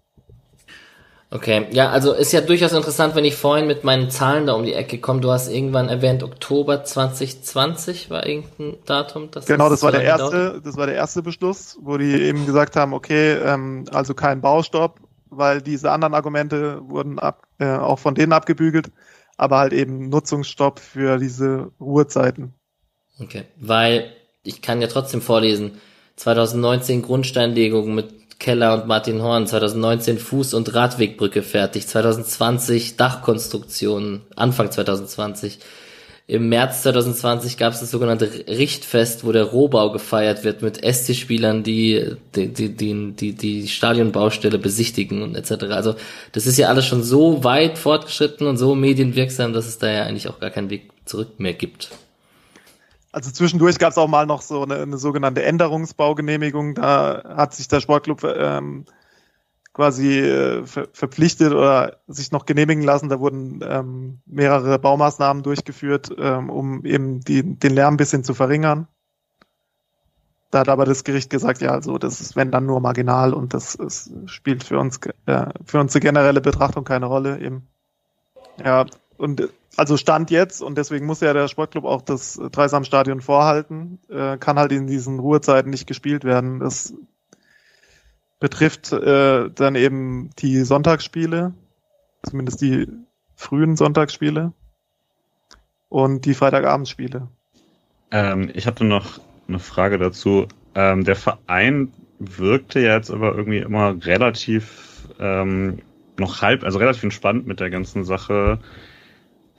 Okay, 1.32 1.66
ja, 1.72 1.89
also 1.89 2.14
ist 2.14 2.32
ja 2.32 2.41
durchaus 2.41 2.74
interessant, 2.74 3.16
wenn 3.16 3.26
ich 3.26 3.36
vorhin 3.36 3.66
mit 3.66 3.84
meinen 3.84 4.11
Zahlen 4.11 4.45
da 4.45 4.53
um 4.53 4.64
die 4.64 4.74
Ecke 4.74 4.99
komme. 4.99 5.20
Du 5.20 5.32
hast 5.32 5.49
irgendwann 5.49 5.89
erwähnt, 5.89 6.22
Oktober 6.22 6.84
2020 6.84 8.11
war 8.11 8.28
irgendein 8.28 8.78
Datum. 8.86 9.32
Das 9.32 9.47
genau, 9.47 9.68
das 9.68 9.82
war 9.82 9.91
der 9.91 10.03
erste, 10.03 10.49
dauert. 10.49 10.66
das 10.66 10.78
war 10.78 10.86
der 10.86 10.95
erste 10.95 11.24
Beschluss, 11.24 11.80
wo 11.82 11.97
die 11.97 12.14
eben 12.14 12.45
gesagt 12.45 12.76
haben, 12.76 12.93
okay, 12.93 13.34
ähm, 13.34 13.86
also 13.91 14.14
kein 14.14 14.41
Baustopp, 14.41 14.99
weil 15.32 15.64
diese 15.64 15.89
anderen 15.89 16.14
Argumente 16.14 16.82
wurden 16.88 17.18
ab, 17.18 17.47
äh, 17.57 17.78
auch 17.78 17.97
von 17.97 18.14
denen 18.14 18.32
abgebügelt, 18.32 18.91
aber 19.36 19.57
halt 19.57 19.74
eben 19.74 20.09
Nutzungsstopp 20.09 20.80
für 20.80 21.18
diese 21.18 21.72
Ruhezeiten. 21.80 22.53
Okay, 23.20 23.45
weil 23.57 24.14
ich 24.43 24.61
kann 24.61 24.82
ja 24.82 24.88
trotzdem 24.88 25.22
vorlesen. 25.22 25.82
2019 26.16 27.01
Grundsteinlegung 27.01 27.93
mit 27.95 28.39
Keller 28.39 28.74
und 28.74 28.88
Martin 28.88 29.22
Horn, 29.22 29.47
2019 29.47 30.20
Fuß- 30.20 30.53
und 30.53 30.74
Radwegbrücke 30.74 31.43
fertig, 31.43 31.88
2020 31.88 32.97
Dachkonstruktion, 32.97 34.22
Anfang 34.36 34.70
2020. 34.70 35.59
Im 36.26 36.47
März 36.47 36.84
2020 36.84 37.57
gab 37.57 37.74
es 37.74 37.82
das 37.82 37.91
sogenannte 37.91 38.30
Richtfest, 38.47 39.26
wo 39.26 39.34
der 39.34 39.43
Rohbau 39.43 39.91
gefeiert 39.91 40.45
wird 40.45 40.61
mit 40.61 40.78
SC-Spielern, 40.84 41.64
die 41.64 42.16
die, 42.36 42.47
die, 42.47 42.70
die, 42.70 43.11
die 43.11 43.34
die 43.34 43.68
Stadionbaustelle 43.68 44.57
besichtigen 44.57 45.22
und 45.22 45.36
etc. 45.36 45.66
Also 45.72 45.95
das 46.32 46.45
ist 46.45 46.57
ja 46.57 46.70
alles 46.70 46.86
schon 46.86 47.03
so 47.03 47.43
weit 47.43 47.78
fortgeschritten 47.78 48.47
und 48.47 48.57
so 48.57 48.74
medienwirksam, 48.74 49.51
dass 49.51 49.68
es 49.68 49.80
da 49.80 49.91
ja 49.91 50.03
eigentlich 50.03 50.30
auch 50.30 50.39
gar 50.39 50.49
keinen 50.49 50.70
Weg 50.70 50.91
zurück 51.05 51.39
mehr 51.39 51.53
gibt. 51.53 51.89
Also 53.14 53.30
zwischendurch 53.30 53.78
gab 53.78 53.91
es 53.91 53.97
auch 53.99 54.07
mal 54.07 54.26
noch 54.26 54.41
so 54.41 54.64
eine, 54.64 54.78
eine, 54.78 54.97
sogenannte 54.97 55.43
Änderungsbaugenehmigung. 55.43 56.74
Da 56.74 57.24
hat 57.38 57.53
sich 57.53 57.68
der 57.68 57.80
Sportclub 57.80 58.24
ähm, 58.24 58.86
quasi 59.72 60.20
äh, 60.20 60.66
ver 60.66 60.88
verpflichtet 60.93 61.53
oder 61.53 61.97
sich 62.07 62.32
noch 62.32 62.47
genehmigen 62.47 62.84
lassen. 62.84 63.09
Da 63.09 63.20
wurden 63.20 63.59
ähm, 63.64 64.22
mehrere 64.26 64.80
Baumaßnahmen 64.80 65.43
durchgeführt, 65.43 66.11
ähm, 66.18 66.49
um 66.49 66.86
eben 66.86 67.20
die, 67.22 67.43
den 67.43 67.76
Lärm 67.76 67.93
ein 67.93 67.97
bisschen 67.97 68.24
zu 68.24 68.34
verringern. 68.34 68.88
Da 70.49 70.61
hat 70.61 70.70
aber 70.70 70.86
das 70.86 71.03
Gericht 71.03 71.30
gesagt, 71.30 71.61
ja, 71.61 71.70
also 71.70 71.99
das 71.99 72.20
ist 72.20 72.36
wenn 72.36 72.49
dann 72.49 72.66
nur 72.66 72.80
marginal 72.80 73.36
und 73.36 73.53
das, 73.53 73.78
das 73.78 74.11
spielt 74.26 74.64
für 74.64 74.80
uns 74.80 74.99
äh, 75.28 75.45
für 75.64 75.80
unsere 75.80 75.99
generelle 75.99 76.41
Betrachtung 76.41 76.84
keine 76.84 77.05
Rolle 77.05 77.39
eben. 77.39 77.68
Ja, 78.64 78.86
und 79.24 79.49
also 79.78 79.95
Stand 79.95 80.30
jetzt, 80.32 80.61
und 80.61 80.78
deswegen 80.78 81.05
muss 81.05 81.21
ja 81.21 81.34
der 81.34 81.47
Sportclub 81.47 81.86
auch 81.86 82.01
das 82.01 82.39
Dreisamstadion 82.51 83.21
vorhalten, 83.21 83.99
äh, 84.09 84.38
kann 84.38 84.59
halt 84.59 84.74
in 84.74 84.86
diesen 84.86 85.19
Ruhezeiten 85.19 85.71
nicht 85.71 85.88
gespielt 85.88 86.26
werden. 86.26 86.59
Das 86.59 86.93
betrifft 88.39 88.91
äh, 88.91 89.49
dann 89.49 89.76
eben 89.76 90.30
die 90.39 90.63
Sonntagsspiele, 90.63 91.53
zumindest 92.24 92.61
die 92.61 92.88
frühen 93.36 93.78
Sonntagsspiele 93.78 94.51
und 95.88 96.26
die 96.26 96.34
Freitagabendspiele. 96.34 97.30
Ähm, 98.11 98.51
ich 98.53 98.67
hatte 98.67 98.84
noch 98.84 99.21
eine 99.47 99.59
Frage 99.59 99.97
dazu. 99.99 100.47
Ähm, 100.76 101.05
der 101.05 101.15
Verein 101.15 101.93
wirkte 102.19 102.82
ja 102.82 102.97
jetzt 102.97 103.09
aber 103.09 103.36
irgendwie 103.36 103.59
immer 103.59 104.05
relativ 104.05 105.07
ähm, 105.19 105.80
noch 106.19 106.41
halb, 106.41 106.63
also 106.63 106.78
relativ 106.78 107.03
entspannt 107.03 107.47
mit 107.47 107.61
der 107.61 107.69
ganzen 107.69 108.03
Sache 108.03 108.59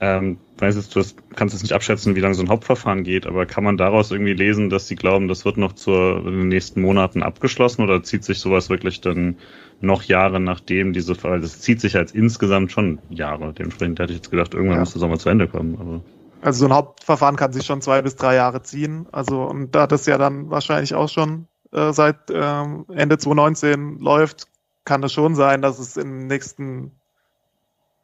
ähm, 0.01 0.37
weiß 0.57 0.75
jetzt, 0.75 0.95
du 0.95 1.01
kannst 1.35 1.53
jetzt 1.53 1.63
nicht 1.63 1.73
abschätzen, 1.73 2.15
wie 2.15 2.19
lange 2.19 2.35
so 2.35 2.43
ein 2.43 2.49
Hauptverfahren 2.49 3.03
geht, 3.03 3.25
aber 3.25 3.45
kann 3.45 3.63
man 3.63 3.77
daraus 3.77 4.11
irgendwie 4.11 4.33
lesen, 4.33 4.69
dass 4.69 4.87
sie 4.87 4.95
glauben, 4.95 5.27
das 5.27 5.45
wird 5.45 5.57
noch 5.57 5.73
zur, 5.73 6.17
in 6.25 6.39
den 6.39 6.47
nächsten 6.49 6.81
Monaten 6.81 7.23
abgeschlossen 7.23 7.81
oder 7.81 8.03
zieht 8.03 8.23
sich 8.23 8.39
sowas 8.39 8.69
wirklich 8.69 9.01
dann 9.01 9.37
noch 9.81 10.03
Jahre 10.03 10.39
nachdem 10.39 10.93
diese 10.93 11.15
Fall, 11.15 11.39
das 11.39 11.61
zieht 11.61 11.79
sich 11.79 11.95
als 11.95 12.11
insgesamt 12.11 12.71
schon 12.71 12.99
Jahre. 13.09 13.53
Dementsprechend 13.53 13.99
hätte 13.99 14.11
ich 14.11 14.19
jetzt 14.19 14.31
gedacht, 14.31 14.53
irgendwann 14.53 14.77
ja. 14.77 14.79
müsste 14.81 14.99
es 14.99 15.03
auch 15.03 15.09
mal 15.09 15.19
zu 15.19 15.29
Ende 15.29 15.47
kommen. 15.47 15.77
Aber 15.79 16.01
also 16.41 16.59
so 16.59 16.65
ein 16.65 16.73
Hauptverfahren 16.73 17.37
kann 17.37 17.53
sich 17.53 17.65
schon 17.65 17.81
zwei 17.81 18.01
bis 18.01 18.15
drei 18.15 18.35
Jahre 18.35 18.61
ziehen. 18.61 19.07
Also 19.11 19.43
und 19.43 19.73
da 19.73 19.87
das 19.87 20.05
ja 20.05 20.17
dann 20.17 20.49
wahrscheinlich 20.49 20.93
auch 20.93 21.09
schon 21.09 21.47
äh, 21.71 21.91
seit 21.91 22.29
äh, 22.29 22.63
Ende 22.93 23.17
2019 23.17 23.99
läuft, 23.99 24.47
kann 24.83 25.03
es 25.03 25.13
schon 25.13 25.35
sein, 25.35 25.61
dass 25.61 25.79
es 25.79 25.97
im 25.97 26.27
nächsten 26.27 26.91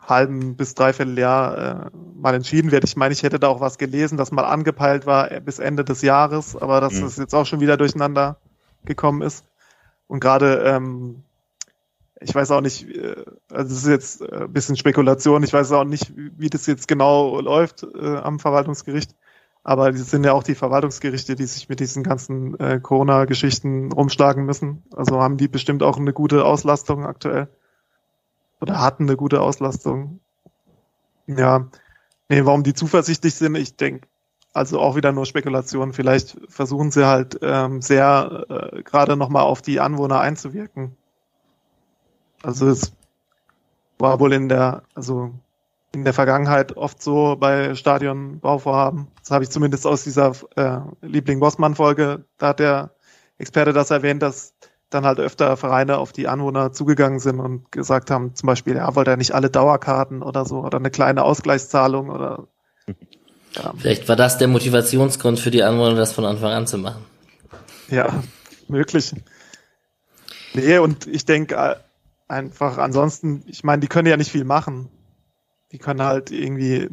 halben 0.01 0.55
bis 0.55 0.73
dreiviertel 0.75 1.17
Jahr 1.17 1.57
äh, 1.57 1.89
mal 2.15 2.33
entschieden 2.33 2.71
wird. 2.71 2.83
Ich 2.83 2.95
meine, 2.95 3.13
ich 3.13 3.23
hätte 3.23 3.39
da 3.39 3.47
auch 3.47 3.61
was 3.61 3.77
gelesen, 3.77 4.17
das 4.17 4.31
mal 4.31 4.45
angepeilt 4.45 5.05
war 5.05 5.29
bis 5.41 5.59
Ende 5.59 5.83
des 5.83 6.01
Jahres, 6.01 6.55
aber 6.55 6.81
dass 6.81 6.93
mhm. 6.93 7.01
das 7.01 7.17
jetzt 7.17 7.35
auch 7.35 7.45
schon 7.45 7.59
wieder 7.59 7.77
durcheinander 7.77 8.37
gekommen 8.85 9.21
ist. 9.21 9.45
Und 10.07 10.19
gerade, 10.19 10.63
ähm, 10.65 11.23
ich 12.19 12.33
weiß 12.33 12.51
auch 12.51 12.61
nicht, 12.61 12.87
äh, 12.89 13.23
also 13.51 13.73
es 13.73 13.83
ist 13.83 13.87
jetzt 13.87 14.21
äh, 14.21 14.43
ein 14.43 14.53
bisschen 14.53 14.75
Spekulation, 14.75 15.43
ich 15.43 15.53
weiß 15.53 15.71
auch 15.71 15.83
nicht, 15.83 16.15
wie, 16.17 16.31
wie 16.37 16.49
das 16.49 16.65
jetzt 16.65 16.87
genau 16.87 17.39
läuft 17.39 17.83
äh, 17.83 18.17
am 18.17 18.39
Verwaltungsgericht. 18.39 19.15
Aber 19.63 19.89
es 19.89 20.09
sind 20.09 20.25
ja 20.25 20.33
auch 20.33 20.41
die 20.41 20.55
Verwaltungsgerichte, 20.55 21.35
die 21.35 21.45
sich 21.45 21.69
mit 21.69 21.79
diesen 21.79 22.01
ganzen 22.01 22.59
äh, 22.59 22.79
Corona-Geschichten 22.79 23.91
rumschlagen 23.91 24.43
müssen. 24.43 24.81
Also 24.95 25.21
haben 25.21 25.37
die 25.37 25.47
bestimmt 25.47 25.83
auch 25.83 25.97
eine 25.97 26.13
gute 26.13 26.45
Auslastung 26.45 27.05
aktuell 27.05 27.47
oder 28.61 28.79
hatten 28.79 29.03
eine 29.03 29.17
gute 29.17 29.41
Auslastung. 29.41 30.19
Ja, 31.27 31.67
nee, 32.29 32.45
warum 32.45 32.63
die 32.63 32.73
zuversichtlich 32.73 33.35
sind, 33.35 33.55
ich 33.55 33.75
denke, 33.75 34.07
also 34.53 34.79
auch 34.79 34.95
wieder 34.95 35.11
nur 35.11 35.25
Spekulation. 35.25 35.93
Vielleicht 35.93 36.37
versuchen 36.47 36.91
sie 36.91 37.07
halt 37.07 37.39
ähm, 37.41 37.81
sehr 37.81 38.45
äh, 38.49 38.83
gerade 38.83 39.17
nochmal 39.17 39.43
auf 39.43 39.61
die 39.61 39.79
Anwohner 39.79 40.19
einzuwirken. 40.19 40.95
Also 42.43 42.67
es 42.67 42.93
war 43.97 44.19
wohl 44.19 44.33
in 44.33 44.49
der, 44.49 44.83
also 44.93 45.33
in 45.93 46.03
der 46.03 46.13
Vergangenheit 46.13 46.75
oft 46.77 47.01
so 47.01 47.35
bei 47.39 47.75
Stadionbauvorhaben. 47.75 49.07
Das 49.19 49.31
habe 49.31 49.43
ich 49.43 49.49
zumindest 49.49 49.85
aus 49.85 50.03
dieser 50.03 50.33
äh, 50.55 50.79
Liebling-Bossmann-Folge, 51.01 52.25
da 52.37 52.47
hat 52.47 52.59
der 52.59 52.91
Experte 53.37 53.73
das 53.73 53.91
erwähnt, 53.91 54.21
dass 54.21 54.53
dann 54.91 55.05
halt 55.05 55.19
öfter 55.19 55.57
Vereine 55.57 55.97
auf 55.97 56.11
die 56.11 56.27
Anwohner 56.27 56.71
zugegangen 56.73 57.19
sind 57.19 57.39
und 57.39 57.71
gesagt 57.71 58.11
haben, 58.11 58.35
zum 58.35 58.47
Beispiel, 58.47 58.75
ja, 58.75 58.95
wollt 58.95 59.07
ihr 59.07 59.17
nicht 59.17 59.33
alle 59.33 59.49
Dauerkarten 59.49 60.21
oder 60.21 60.45
so 60.45 60.59
oder 60.59 60.77
eine 60.77 60.91
kleine 60.91 61.23
Ausgleichszahlung 61.23 62.09
oder 62.09 62.47
ja. 63.55 63.73
Vielleicht 63.77 64.07
war 64.07 64.15
das 64.15 64.37
der 64.37 64.47
Motivationsgrund 64.47 65.39
für 65.39 65.51
die 65.51 65.63
Anwohner, 65.63 65.95
das 65.95 66.13
von 66.13 66.25
Anfang 66.25 66.51
an 66.51 66.67
zu 66.67 66.77
machen. 66.77 67.03
Ja, 67.89 68.23
möglich. 68.67 69.13
Nee, 70.53 70.77
und 70.77 71.07
ich 71.07 71.25
denke 71.25 71.55
äh, 71.55 71.75
einfach 72.27 72.77
ansonsten, 72.77 73.43
ich 73.47 73.63
meine, 73.63 73.81
die 73.81 73.87
können 73.87 74.07
ja 74.07 74.17
nicht 74.17 74.31
viel 74.31 74.45
machen. 74.45 74.89
Die 75.71 75.77
können 75.77 76.01
halt 76.01 76.31
irgendwie 76.31 76.89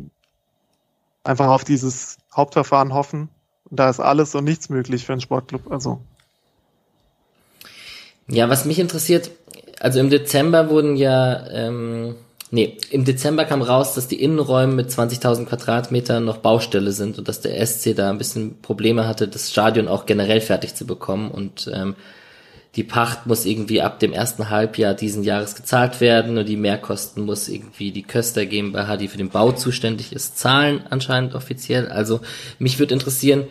einfach 1.25 1.49
auf 1.49 1.65
dieses 1.65 2.19
Hauptverfahren 2.35 2.93
hoffen. 2.93 3.29
Und 3.65 3.79
da 3.79 3.91
ist 3.91 4.01
alles 4.01 4.35
und 4.35 4.45
nichts 4.45 4.69
möglich 4.69 5.05
für 5.05 5.13
einen 5.13 5.21
Sportclub. 5.21 5.71
Also. 5.71 6.01
Ja, 8.31 8.49
was 8.51 8.65
mich 8.65 8.79
interessiert, 8.79 9.31
also 9.81 10.01
im 10.01 10.11
Dezember 10.11 10.69
wurden 10.69 10.97
ja, 10.97 11.49
ähm, 11.51 12.17
nee, 12.51 12.77
im 12.91 13.05
Dezember 13.05 13.45
kam 13.45 13.63
raus, 13.63 13.95
dass 13.95 14.07
die 14.07 14.23
Innenräume 14.23 14.75
mit 14.75 14.91
20.000 14.91 15.47
Quadratmetern 15.47 16.25
noch 16.25 16.39
Baustelle 16.39 16.93
sind 16.93 17.19
und 17.19 17.29
dass 17.29 17.41
der 17.41 17.65
SC 17.65 17.95
da 17.97 18.11
ein 18.11 18.19
bisschen 18.19 18.61
Probleme 18.61 19.07
hatte, 19.07 19.29
das 19.29 19.51
Stadion 19.51 19.89
auch 19.89 20.05
generell 20.05 20.41
fertig 20.41 20.75
zu 20.75 20.87
bekommen 20.87 21.31
und 21.31 21.71
ähm, 21.73 21.95
die 22.77 22.85
Pacht 22.85 23.27
muss 23.27 23.47
irgendwie 23.47 23.81
ab 23.81 23.99
dem 23.99 24.13
ersten 24.13 24.51
Halbjahr 24.51 24.95
diesen 24.95 25.25
Jahres 25.25 25.55
gezahlt 25.55 26.01
werden 26.01 26.37
und 26.37 26.47
die 26.47 26.57
Mehrkosten 26.57 27.25
muss 27.25 27.49
irgendwie 27.49 27.93
die 27.93 28.03
Köster 28.03 28.45
GmbH, 28.45 28.97
die 28.99 29.09
für 29.09 29.17
den 29.17 29.31
Bau 29.31 29.53
zuständig 29.53 30.13
ist, 30.13 30.39
zahlen 30.39 30.83
anscheinend 30.91 31.35
offiziell. 31.35 31.89
Also 31.89 32.21
mich 32.59 32.79
würde 32.79 32.95
interessieren, 32.95 33.47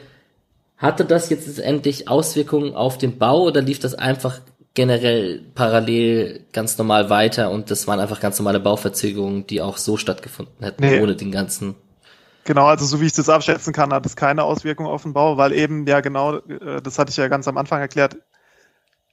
hatte 0.77 1.03
das 1.03 1.29
jetzt 1.29 1.59
endlich 1.59 2.07
Auswirkungen 2.07 2.75
auf 2.75 2.99
den 2.99 3.17
Bau 3.17 3.41
oder 3.43 3.61
lief 3.61 3.79
das 3.79 3.95
einfach 3.95 4.39
generell 4.77 5.41
parallel 5.55 6.45
ganz 6.53 6.77
normal 6.77 7.09
weiter 7.09 7.49
und 7.49 7.71
das 7.71 7.87
waren 7.87 7.99
einfach 7.99 8.19
ganz 8.19 8.37
normale 8.37 8.59
Bauverzögerungen, 8.59 9.47
die 9.47 9.59
auch 9.59 9.75
so 9.77 9.97
stattgefunden 9.97 10.63
hätten, 10.63 10.83
nee. 10.83 11.01
ohne 11.01 11.15
den 11.15 11.31
ganzen. 11.31 11.73
Genau, 12.43 12.67
also 12.67 12.85
so 12.85 13.01
wie 13.01 13.07
ich 13.07 13.13
das 13.13 13.27
abschätzen 13.27 13.73
kann, 13.73 13.91
hat 13.91 14.05
es 14.05 14.15
keine 14.15 14.43
Auswirkungen 14.43 14.87
auf 14.87 15.01
den 15.01 15.13
Bau, 15.13 15.35
weil 15.35 15.51
eben 15.51 15.87
ja 15.87 16.01
genau, 16.01 16.35
äh, 16.35 16.79
das 16.79 16.99
hatte 16.99 17.09
ich 17.09 17.17
ja 17.17 17.27
ganz 17.27 17.47
am 17.47 17.57
Anfang 17.57 17.81
erklärt, 17.81 18.17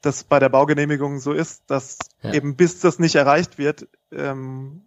dass 0.02 0.22
bei 0.22 0.38
der 0.38 0.50
Baugenehmigung 0.50 1.18
so 1.18 1.32
ist, 1.32 1.62
dass 1.66 1.98
ja. 2.22 2.34
eben 2.34 2.56
bis 2.56 2.80
das 2.80 2.98
nicht 2.98 3.14
erreicht 3.14 3.56
wird, 3.56 3.88
ähm, 4.12 4.82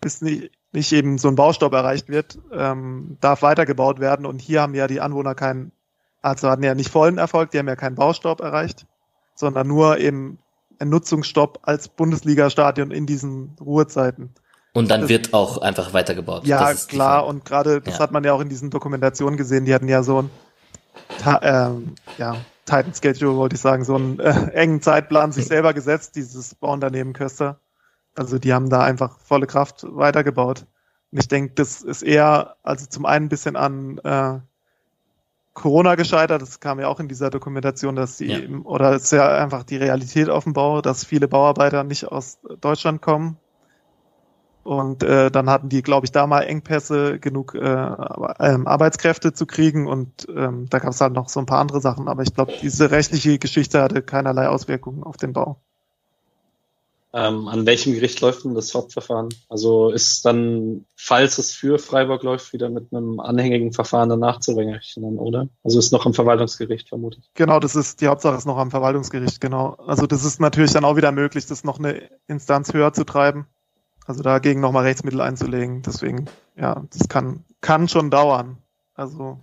bis 0.00 0.22
nicht, 0.22 0.50
nicht 0.72 0.90
eben 0.92 1.18
so 1.18 1.28
ein 1.28 1.36
Baustopp 1.36 1.74
erreicht 1.74 2.08
wird, 2.08 2.38
ähm, 2.52 3.18
darf 3.20 3.42
weitergebaut 3.42 4.00
werden. 4.00 4.24
Und 4.24 4.40
hier 4.40 4.62
haben 4.62 4.74
ja 4.74 4.86
die 4.86 5.02
Anwohner 5.02 5.34
keinen, 5.34 5.72
also 6.22 6.48
hatten 6.48 6.62
ja 6.62 6.74
nicht 6.74 6.88
vollen 6.88 7.18
Erfolg, 7.18 7.50
die 7.50 7.58
haben 7.58 7.68
ja 7.68 7.76
keinen 7.76 7.96
Baustopp 7.96 8.40
erreicht 8.40 8.86
sondern 9.38 9.68
nur 9.68 9.98
eben 9.98 10.38
ein 10.80 10.88
Nutzungsstopp 10.88 11.60
als 11.62 11.88
Bundesliga-Stadion 11.88 12.90
in 12.90 13.06
diesen 13.06 13.56
Ruhezeiten. 13.60 14.34
Und 14.72 14.90
dann 14.90 15.02
das, 15.02 15.10
wird 15.10 15.32
auch 15.32 15.58
einfach 15.58 15.92
weitergebaut. 15.92 16.44
Ja, 16.44 16.74
klar. 16.74 17.24
Und 17.24 17.44
gerade, 17.44 17.80
das 17.80 17.94
ja. 17.94 18.00
hat 18.00 18.10
man 18.10 18.24
ja 18.24 18.32
auch 18.32 18.40
in 18.40 18.48
diesen 18.48 18.70
Dokumentationen 18.70 19.36
gesehen, 19.36 19.64
die 19.64 19.74
hatten 19.74 19.88
ja 19.88 20.02
so 20.02 20.22
ein 20.22 20.30
ähm, 21.42 21.94
ja, 22.18 22.36
Titan 22.64 22.92
Schedule, 22.94 23.36
wollte 23.36 23.54
ich 23.54 23.60
sagen, 23.60 23.84
so 23.84 23.94
einen 23.94 24.18
äh, 24.18 24.50
engen 24.52 24.82
Zeitplan 24.82 25.30
sich 25.30 25.46
selber 25.46 25.72
gesetzt, 25.72 26.16
dieses 26.16 26.56
Bauunternehmen 26.56 27.12
Köster. 27.12 27.60
Also 28.16 28.40
die 28.40 28.52
haben 28.52 28.68
da 28.68 28.82
einfach 28.82 29.20
volle 29.20 29.46
Kraft 29.46 29.86
weitergebaut. 29.88 30.66
Und 31.12 31.18
ich 31.18 31.28
denke, 31.28 31.54
das 31.54 31.82
ist 31.82 32.02
eher, 32.02 32.56
also 32.64 32.86
zum 32.86 33.06
einen 33.06 33.26
ein 33.26 33.30
bisschen 33.30 33.54
an 33.54 33.98
äh, 33.98 34.40
Corona 35.58 35.96
gescheitert. 35.96 36.40
Das 36.40 36.60
kam 36.60 36.78
ja 36.78 36.86
auch 36.86 37.00
in 37.00 37.08
dieser 37.08 37.30
Dokumentation, 37.30 37.96
dass 37.96 38.16
sie, 38.16 38.26
ja. 38.26 38.58
oder 38.64 38.92
es 38.92 39.04
ist 39.04 39.12
ja 39.12 39.28
einfach 39.28 39.64
die 39.64 39.76
Realität 39.76 40.30
auf 40.30 40.44
dem 40.44 40.52
Bau, 40.52 40.80
dass 40.80 41.04
viele 41.04 41.28
Bauarbeiter 41.28 41.84
nicht 41.84 42.06
aus 42.06 42.38
Deutschland 42.60 43.02
kommen. 43.02 43.36
Und 44.62 45.02
äh, 45.02 45.30
dann 45.30 45.50
hatten 45.50 45.68
die, 45.68 45.82
glaube 45.82 46.04
ich, 46.04 46.12
da 46.12 46.26
mal 46.26 46.42
Engpässe, 46.42 47.18
genug 47.18 47.54
äh, 47.54 47.58
ähm, 47.58 48.66
Arbeitskräfte 48.66 49.32
zu 49.32 49.46
kriegen. 49.46 49.86
Und 49.86 50.28
ähm, 50.34 50.66
da 50.68 50.78
gab 50.78 50.90
es 50.90 51.00
halt 51.00 51.14
noch 51.14 51.28
so 51.28 51.40
ein 51.40 51.46
paar 51.46 51.60
andere 51.60 51.80
Sachen. 51.80 52.06
Aber 52.06 52.22
ich 52.22 52.34
glaube, 52.34 52.52
diese 52.62 52.90
rechtliche 52.90 53.38
Geschichte 53.38 53.82
hatte 53.82 54.02
keinerlei 54.02 54.48
Auswirkungen 54.48 55.02
auf 55.02 55.16
den 55.16 55.32
Bau. 55.32 55.60
Ähm, 57.14 57.48
an 57.48 57.64
welchem 57.64 57.94
Gericht 57.94 58.20
läuft 58.20 58.44
denn 58.44 58.54
das 58.54 58.74
Hauptverfahren? 58.74 59.30
Also 59.48 59.88
ist 59.90 60.26
dann, 60.26 60.84
falls 60.94 61.38
es 61.38 61.52
für 61.52 61.78
Freiburg 61.78 62.22
läuft, 62.22 62.52
wieder 62.52 62.68
mit 62.68 62.92
einem 62.92 63.18
anhängigen 63.18 63.72
Verfahren 63.72 64.10
danach 64.10 64.40
zu 64.40 64.52
rechnen, 64.52 65.18
oder? 65.18 65.48
Also 65.64 65.78
ist 65.78 65.90
noch 65.90 66.04
am 66.04 66.12
Verwaltungsgericht 66.12 66.90
vermutlich. 66.90 67.24
Genau, 67.34 67.60
das 67.60 67.76
ist, 67.76 68.02
die 68.02 68.08
Hauptsache 68.08 68.36
ist 68.36 68.44
noch 68.44 68.58
am 68.58 68.70
Verwaltungsgericht, 68.70 69.40
genau. 69.40 69.76
Also 69.86 70.06
das 70.06 70.22
ist 70.24 70.38
natürlich 70.38 70.72
dann 70.72 70.84
auch 70.84 70.96
wieder 70.96 71.12
möglich, 71.12 71.46
das 71.46 71.64
noch 71.64 71.78
eine 71.78 72.10
Instanz 72.26 72.74
höher 72.74 72.92
zu 72.92 73.04
treiben. 73.04 73.46
Also 74.06 74.22
dagegen 74.22 74.60
nochmal 74.60 74.84
Rechtsmittel 74.84 75.20
einzulegen. 75.20 75.82
Deswegen, 75.82 76.26
ja, 76.56 76.82
das 76.92 77.08
kann, 77.08 77.44
kann 77.60 77.88
schon 77.88 78.10
dauern. 78.10 78.58
Also. 78.94 79.38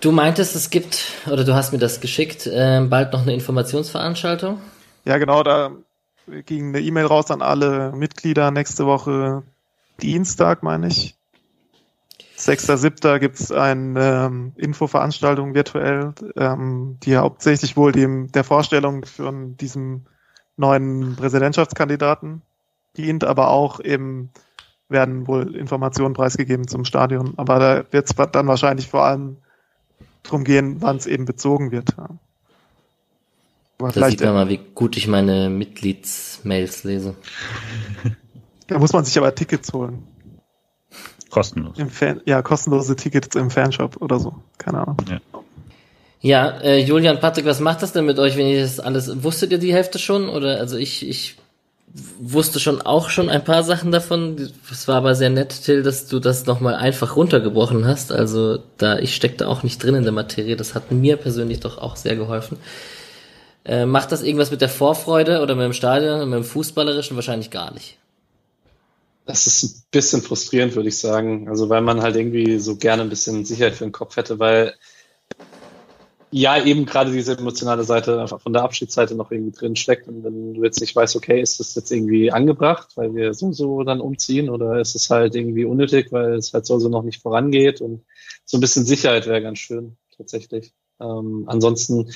Du 0.00 0.12
meintest, 0.12 0.54
es 0.56 0.70
gibt, 0.70 1.12
oder 1.30 1.44
du 1.44 1.54
hast 1.54 1.72
mir 1.72 1.78
das 1.78 2.00
geschickt, 2.00 2.46
äh, 2.46 2.80
bald 2.88 3.12
noch 3.12 3.22
eine 3.22 3.34
Informationsveranstaltung? 3.34 4.60
Ja, 5.04 5.18
genau, 5.18 5.42
da 5.42 5.72
ging 6.44 6.68
eine 6.68 6.80
E-Mail 6.80 7.06
raus 7.06 7.30
an 7.30 7.42
alle 7.42 7.92
Mitglieder 7.92 8.50
nächste 8.50 8.86
Woche 8.86 9.42
Dienstag, 10.00 10.62
meine 10.62 10.88
ich. 10.88 11.16
6.7. 12.38 13.18
gibt 13.18 13.40
es 13.40 13.50
eine 13.50 14.26
ähm, 14.26 14.52
Infoveranstaltung 14.56 15.54
virtuell, 15.54 16.12
ähm, 16.36 16.98
die 17.02 17.16
hauptsächlich 17.16 17.76
wohl 17.78 17.92
dem, 17.92 18.30
der 18.30 18.44
Vorstellung 18.44 19.06
von 19.06 19.56
diesem 19.56 20.04
neuen 20.56 21.16
Präsidentschaftskandidaten 21.16 22.42
dient, 22.96 23.24
aber 23.24 23.48
auch 23.48 23.80
eben 23.80 24.30
werden 24.88 25.26
wohl 25.26 25.56
Informationen 25.56 26.14
preisgegeben 26.14 26.68
zum 26.68 26.84
Stadion. 26.84 27.34
Aber 27.38 27.58
da 27.58 27.84
wird 27.90 28.06
es 28.08 28.30
dann 28.32 28.46
wahrscheinlich 28.46 28.88
vor 28.88 29.04
allem 29.04 29.38
drum 30.22 30.44
gehen, 30.44 30.82
wann 30.82 30.96
es 30.96 31.06
eben 31.06 31.24
bezogen 31.24 31.70
wird. 31.70 31.96
Ja. 31.96 32.10
Aber 33.78 33.92
da 33.92 34.08
sieht 34.08 34.22
man 34.22 34.34
mal, 34.34 34.48
wie 34.48 34.60
gut 34.74 34.96
ich 34.96 35.06
meine 35.06 35.50
Mitgliedsmails 35.50 36.84
lese. 36.84 37.14
Da 38.68 38.80
muss 38.80 38.92
man 38.92 39.04
sich 39.04 39.16
aber 39.16 39.32
Tickets 39.32 39.72
holen. 39.72 40.02
Kostenlos. 41.30 41.78
Im 41.78 41.88
Fan, 41.88 42.20
ja, 42.24 42.42
kostenlose 42.42 42.96
Tickets 42.96 43.36
im 43.36 43.48
Fanshop 43.48 44.02
oder 44.02 44.18
so. 44.18 44.34
Keine 44.58 44.80
Ahnung. 44.80 44.96
Ja. 45.08 45.20
Ja, 46.20 46.48
äh, 46.62 46.80
Julian, 46.80 47.20
Patrick, 47.20 47.44
was 47.44 47.60
macht 47.60 47.82
das 47.82 47.92
denn 47.92 48.06
mit 48.06 48.18
euch, 48.18 48.36
wenn 48.36 48.48
ihr 48.48 48.62
das 48.62 48.80
alles, 48.80 49.22
wusstet 49.22 49.52
ihr 49.52 49.58
die 49.58 49.72
Hälfte 49.72 50.00
schon? 50.00 50.28
Oder, 50.28 50.58
also 50.58 50.76
ich, 50.76 51.06
ich 51.08 51.36
wusste 52.18 52.58
schon 52.58 52.82
auch 52.82 53.10
schon 53.10 53.28
ein 53.28 53.44
paar 53.44 53.62
Sachen 53.62 53.92
davon. 53.92 54.50
Es 54.70 54.88
war 54.88 54.96
aber 54.96 55.14
sehr 55.14 55.30
nett, 55.30 55.62
Till, 55.64 55.82
dass 55.82 56.08
du 56.08 56.18
das 56.18 56.46
nochmal 56.46 56.74
einfach 56.74 57.16
runtergebrochen 57.16 57.86
hast. 57.86 58.12
Also 58.12 58.58
da, 58.78 58.98
ich 58.98 59.14
steckte 59.14 59.46
auch 59.46 59.62
nicht 59.62 59.82
drin 59.82 59.94
in 59.94 60.02
der 60.02 60.12
Materie. 60.12 60.56
Das 60.56 60.74
hat 60.74 60.90
mir 60.90 61.16
persönlich 61.16 61.60
doch 61.60 61.78
auch 61.78 61.96
sehr 61.96 62.16
geholfen. 62.16 62.58
Äh, 63.66 63.84
macht 63.84 64.12
das 64.12 64.22
irgendwas 64.22 64.52
mit 64.52 64.60
der 64.60 64.68
Vorfreude 64.68 65.40
oder 65.42 65.56
mit 65.56 65.64
dem 65.64 65.72
Stadion, 65.72 66.28
mit 66.30 66.38
dem 66.38 66.44
Fußballerischen? 66.44 67.16
Wahrscheinlich 67.16 67.50
gar 67.50 67.74
nicht. 67.74 67.98
Das 69.24 69.48
ist 69.48 69.64
ein 69.64 69.82
bisschen 69.90 70.22
frustrierend, 70.22 70.76
würde 70.76 70.88
ich 70.88 70.98
sagen. 70.98 71.48
Also, 71.48 71.68
weil 71.68 71.80
man 71.80 72.00
halt 72.00 72.14
irgendwie 72.14 72.58
so 72.60 72.76
gerne 72.76 73.02
ein 73.02 73.08
bisschen 73.08 73.44
Sicherheit 73.44 73.74
für 73.74 73.84
den 73.84 73.92
Kopf 73.92 74.16
hätte, 74.16 74.38
weil 74.38 74.74
ja 76.30 76.62
eben 76.62 76.86
gerade 76.86 77.10
diese 77.10 77.36
emotionale 77.36 77.82
Seite 77.82 78.20
einfach 78.20 78.40
von 78.40 78.52
der 78.52 78.62
Abschiedsseite 78.62 79.14
noch 79.14 79.30
irgendwie 79.30 79.56
drin 79.56 79.76
steckt 79.76 80.08
und 80.08 80.24
wenn 80.24 80.54
du 80.54 80.64
jetzt 80.64 80.80
nicht 80.80 80.94
weißt, 80.94 81.16
okay, 81.16 81.40
ist 81.40 81.60
das 81.60 81.74
jetzt 81.76 81.90
irgendwie 81.90 82.32
angebracht, 82.32 82.88
weil 82.96 83.14
wir 83.14 83.32
so 83.32 83.52
so 83.52 83.84
dann 83.84 84.00
umziehen 84.00 84.50
oder 84.50 84.80
ist 84.80 84.96
es 84.96 85.08
halt 85.08 85.34
irgendwie 85.34 85.64
unnötig, 85.64 86.10
weil 86.10 86.34
es 86.34 86.52
halt 86.52 86.66
so 86.66 86.78
so 86.78 86.88
noch 86.88 87.04
nicht 87.04 87.22
vorangeht 87.22 87.80
und 87.80 88.04
so 88.44 88.58
ein 88.58 88.60
bisschen 88.60 88.84
Sicherheit 88.84 89.26
wäre 89.26 89.40
ganz 89.40 89.60
schön 89.60 89.96
tatsächlich. 90.16 90.72
Ähm, 91.00 91.44
ansonsten 91.46 92.10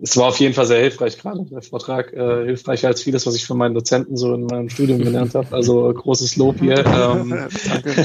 es 0.00 0.16
war 0.16 0.26
auf 0.28 0.38
jeden 0.38 0.54
Fall 0.54 0.66
sehr 0.66 0.80
hilfreich, 0.80 1.18
gerade 1.18 1.44
der 1.44 1.62
Vortrag, 1.62 2.12
äh, 2.12 2.44
hilfreicher 2.44 2.88
als 2.88 3.02
vieles, 3.02 3.26
was 3.26 3.34
ich 3.34 3.46
von 3.46 3.58
meinen 3.58 3.74
Dozenten 3.74 4.16
so 4.16 4.34
in 4.34 4.46
meinem 4.46 4.68
Studium 4.68 5.00
gelernt 5.00 5.34
habe. 5.34 5.54
Also 5.54 5.92
großes 5.92 6.36
Lob 6.36 6.60
hier. 6.60 6.84
Ähm, 6.98 7.48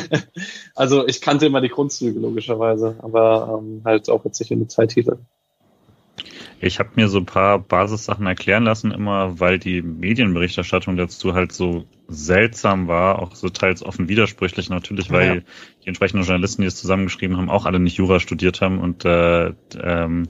also 0.75 1.07
ich 1.07 1.19
kannte 1.21 1.45
immer 1.45 1.61
die 1.61 1.69
Grundzüge 1.69 2.19
logischerweise, 2.19 2.95
aber 2.99 3.59
ähm, 3.61 3.81
halt 3.85 4.09
auch 4.09 4.23
jetzt 4.23 4.39
nicht 4.39 4.51
in 4.51 4.59
Detailtitel. 4.59 5.17
Ich 6.59 6.79
habe 6.79 6.91
mir 6.95 7.07
so 7.07 7.17
ein 7.17 7.25
paar 7.25 7.59
Basissachen 7.59 8.25
erklären 8.25 8.63
lassen, 8.63 8.91
immer 8.91 9.39
weil 9.39 9.57
die 9.57 9.81
Medienberichterstattung 9.81 10.95
dazu 10.95 11.33
halt 11.33 11.51
so 11.51 11.85
seltsam 12.07 12.87
war, 12.87 13.19
auch 13.19 13.35
so 13.35 13.49
teils 13.49 13.83
offen 13.83 14.09
widersprüchlich 14.09 14.69
natürlich, 14.69 15.09
weil 15.09 15.27
ja. 15.27 15.41
die 15.83 15.87
entsprechenden 15.87 16.23
Journalisten, 16.23 16.61
die 16.61 16.67
es 16.67 16.75
zusammengeschrieben 16.75 17.37
haben, 17.37 17.49
auch 17.49 17.65
alle 17.65 17.79
nicht 17.79 17.97
Jura 17.97 18.19
studiert 18.19 18.61
haben 18.61 18.79
und 18.79 19.05
äh, 19.05 19.53
ähm, 19.81 20.27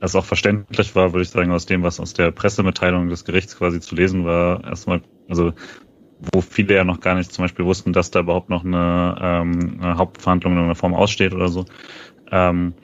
das 0.00 0.16
auch 0.16 0.24
verständlich 0.24 0.94
war, 0.96 1.12
würde 1.12 1.22
ich 1.22 1.30
sagen, 1.30 1.52
aus 1.52 1.66
dem, 1.66 1.82
was 1.82 2.00
aus 2.00 2.14
der 2.14 2.30
Pressemitteilung 2.30 3.08
des 3.08 3.24
Gerichts 3.24 3.56
quasi 3.56 3.80
zu 3.80 3.94
lesen 3.94 4.24
war, 4.24 4.64
erstmal, 4.64 5.02
also 5.28 5.52
wo 6.32 6.40
viele 6.40 6.74
ja 6.74 6.84
noch 6.84 7.00
gar 7.00 7.14
nicht 7.14 7.32
zum 7.32 7.44
Beispiel 7.44 7.64
wussten, 7.64 7.92
dass 7.92 8.10
da 8.10 8.20
überhaupt 8.20 8.50
noch 8.50 8.64
eine, 8.64 9.16
ähm, 9.20 9.78
eine 9.80 9.96
Hauptverhandlung 9.96 10.52
in 10.52 10.58
irgendeiner 10.58 10.76
Form 10.76 10.94
aussteht 10.94 11.34
oder 11.34 11.48
so. 11.48 11.64
Ähm, 12.30 12.74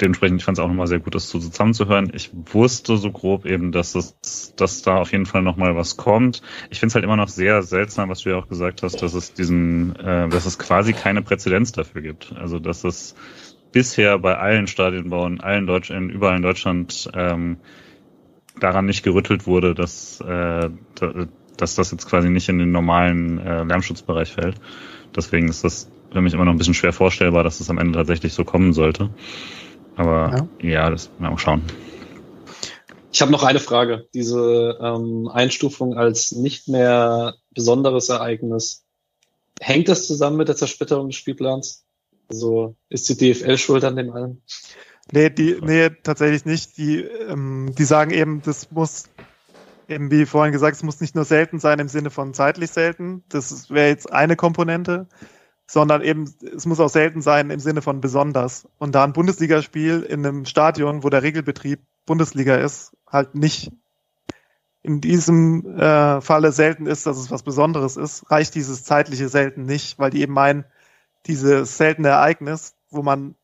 dementsprechend, 0.00 0.40
ich 0.40 0.44
fand 0.44 0.58
es 0.58 0.64
auch 0.64 0.68
nochmal 0.68 0.86
sehr 0.86 1.00
gut, 1.00 1.14
das 1.14 1.28
so 1.28 1.38
zusammenzuhören. 1.38 2.10
Ich 2.14 2.30
wusste 2.32 2.96
so 2.96 3.10
grob 3.10 3.46
eben, 3.46 3.72
dass 3.72 3.94
es, 3.94 4.54
dass 4.56 4.82
da 4.82 4.98
auf 4.98 5.12
jeden 5.12 5.26
Fall 5.26 5.42
nochmal 5.42 5.76
was 5.76 5.96
kommt. 5.96 6.42
Ich 6.70 6.80
finde 6.80 6.90
es 6.90 6.94
halt 6.94 7.04
immer 7.04 7.16
noch 7.16 7.28
sehr 7.28 7.62
seltsam, 7.62 8.08
was 8.08 8.20
du 8.20 8.30
ja 8.30 8.36
auch 8.36 8.48
gesagt 8.48 8.82
hast, 8.82 9.02
dass 9.02 9.14
es 9.14 9.34
diesen, 9.34 9.96
äh, 9.96 10.28
dass 10.28 10.46
es 10.46 10.58
quasi 10.58 10.92
keine 10.92 11.22
Präzedenz 11.22 11.72
dafür 11.72 12.02
gibt. 12.02 12.32
Also 12.36 12.58
dass 12.58 12.84
es 12.84 13.14
bisher 13.74 14.18
bei 14.20 14.38
allen 14.38 14.68
Stadionbauen, 14.68 15.40
allen 15.40 15.66
Deutschen, 15.66 16.08
überall 16.08 16.36
in 16.36 16.42
Deutschland 16.42 17.10
ähm, 17.12 17.58
daran 18.58 18.86
nicht 18.86 19.02
gerüttelt 19.02 19.46
wurde, 19.46 19.74
dass, 19.74 20.20
äh, 20.20 20.70
dass 21.56 21.74
das 21.74 21.90
jetzt 21.90 22.08
quasi 22.08 22.30
nicht 22.30 22.48
in 22.48 22.58
den 22.58 22.70
normalen 22.70 23.38
äh, 23.38 23.64
Lärmschutzbereich 23.64 24.32
fällt. 24.32 24.56
Deswegen 25.14 25.48
ist 25.48 25.64
das 25.64 25.90
für 26.12 26.20
mich 26.20 26.32
immer 26.34 26.44
noch 26.44 26.52
ein 26.52 26.58
bisschen 26.58 26.74
schwer 26.74 26.92
vorstellbar, 26.92 27.42
dass 27.42 27.58
es 27.58 27.68
am 27.68 27.78
Ende 27.78 27.98
tatsächlich 27.98 28.32
so 28.32 28.44
kommen 28.44 28.72
sollte. 28.72 29.10
Aber 29.96 30.48
ja, 30.62 30.68
ja 30.68 30.90
das 30.90 31.10
werden 31.10 31.24
wir 31.24 31.32
auch 31.32 31.38
schauen. 31.38 31.62
Ich 33.12 33.22
habe 33.22 33.32
noch 33.32 33.42
eine 33.42 33.60
Frage. 33.60 34.06
Diese 34.14 34.78
ähm, 34.80 35.28
Einstufung 35.32 35.94
als 35.94 36.30
nicht 36.30 36.68
mehr 36.68 37.34
besonderes 37.52 38.08
Ereignis, 38.08 38.84
hängt 39.60 39.88
das 39.88 40.06
zusammen 40.06 40.36
mit 40.36 40.46
der 40.46 40.56
Zersplitterung 40.56 41.08
des 41.08 41.16
Spielplans? 41.16 41.83
Also 42.28 42.76
ist 42.88 43.08
die 43.08 43.16
DFL 43.16 43.58
schuld 43.58 43.84
an 43.84 43.96
dem 43.96 44.10
allem? 44.10 44.40
Nee, 45.12 45.30
die, 45.30 45.58
nee, 45.60 45.90
tatsächlich 46.02 46.44
nicht. 46.44 46.78
Die, 46.78 47.00
ähm, 47.02 47.74
die 47.76 47.84
sagen 47.84 48.10
eben, 48.10 48.42
das 48.42 48.70
muss, 48.70 49.04
eben 49.88 50.10
wie 50.10 50.26
vorhin 50.26 50.52
gesagt, 50.52 50.76
es 50.76 50.82
muss 50.82 51.00
nicht 51.00 51.14
nur 51.14 51.24
selten 51.24 51.58
sein 51.58 51.78
im 51.78 51.88
Sinne 51.88 52.10
von 52.10 52.34
zeitlich 52.34 52.70
selten. 52.70 53.22
Das 53.28 53.70
wäre 53.70 53.88
jetzt 53.88 54.10
eine 54.12 54.36
Komponente, 54.36 55.06
sondern 55.66 56.02
eben, 56.02 56.32
es 56.56 56.66
muss 56.66 56.80
auch 56.80 56.88
selten 56.88 57.20
sein 57.20 57.50
im 57.50 57.60
Sinne 57.60 57.82
von 57.82 58.00
besonders. 58.00 58.66
Und 58.78 58.94
da 58.94 59.04
ein 59.04 59.12
Bundesligaspiel 59.12 60.02
in 60.02 60.24
einem 60.24 60.46
Stadion, 60.46 61.02
wo 61.02 61.10
der 61.10 61.22
Regelbetrieb 61.22 61.80
Bundesliga 62.06 62.56
ist, 62.56 62.92
halt 63.06 63.34
nicht 63.34 63.72
in 64.82 65.00
diesem 65.00 65.78
äh, 65.78 66.20
Falle 66.20 66.52
selten 66.52 66.86
ist, 66.86 67.06
dass 67.06 67.16
es 67.16 67.30
was 67.30 67.42
Besonderes 67.42 67.96
ist, 67.96 68.30
reicht 68.30 68.54
dieses 68.54 68.84
zeitliche 68.84 69.30
selten 69.30 69.64
nicht, 69.64 69.98
weil 69.98 70.10
die 70.10 70.20
eben 70.20 70.34
meinen, 70.34 70.66
dieses 71.26 71.76
seltene 71.76 72.08
Ereignis, 72.08 72.74
wo 72.90 73.02
man 73.02 73.34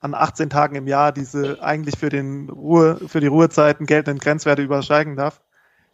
an 0.00 0.14
18 0.14 0.50
Tagen 0.50 0.76
im 0.76 0.86
Jahr 0.86 1.12
diese 1.12 1.62
eigentlich 1.62 1.98
für 1.98 2.10
den 2.10 2.48
Ruhe, 2.50 3.00
für 3.08 3.20
die 3.20 3.26
Ruhezeiten 3.26 3.86
geltenden 3.86 4.18
Grenzwerte 4.18 4.62
übersteigen 4.62 5.16
darf, 5.16 5.40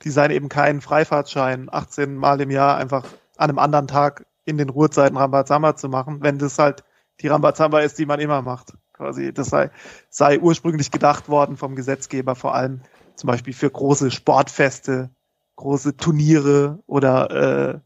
die 0.03 0.11
seien 0.11 0.31
eben 0.31 0.49
kein 0.49 0.81
Freifahrtschein, 0.81 1.69
18 1.73 2.17
Mal 2.17 2.41
im 2.41 2.51
Jahr 2.51 2.77
einfach 2.77 3.05
an 3.37 3.51
einem 3.51 3.59
anderen 3.59 3.87
Tag 3.87 4.27
in 4.45 4.59
den 4.59 4.69
Ruhezeiten 4.69 5.17
Rambazamba 5.17 5.77
zu 5.77 5.89
machen, 5.89 6.23
wenn 6.23 6.39
das 6.39 6.59
halt 6.59 6.85
die 7.21 7.29
Rambazamba 7.29 7.81
ist, 7.81 7.99
die 7.99 8.07
man 8.07 8.21
immer 8.21 8.43
macht. 8.43 8.75
Quasi, 8.93 9.33
das 9.33 9.49
sei, 9.49 9.71
sei 10.11 10.41
ursprünglich 10.41 10.91
gedacht 10.91 11.29
worden 11.29 11.57
vom 11.57 11.77
Gesetzgeber, 11.77 12.35
vor 12.35 12.55
allem 12.55 12.83
zum 13.15 13.29
Beispiel 13.29 13.55
für 13.55 13.71
große 13.71 14.11
Sportfeste, 14.11 15.11
große 15.57 15.97
Turniere 15.97 16.81
oder 16.87 17.31
äh, 17.31 17.81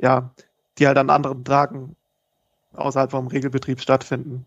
ja, 0.00 0.30
die 0.78 0.86
halt 0.86 0.98
an 0.98 1.10
anderen 1.10 1.44
Tagen 1.44 1.96
außerhalb 2.74 3.10
vom 3.10 3.26
Regelbetrieb 3.26 3.80
stattfinden. 3.80 4.44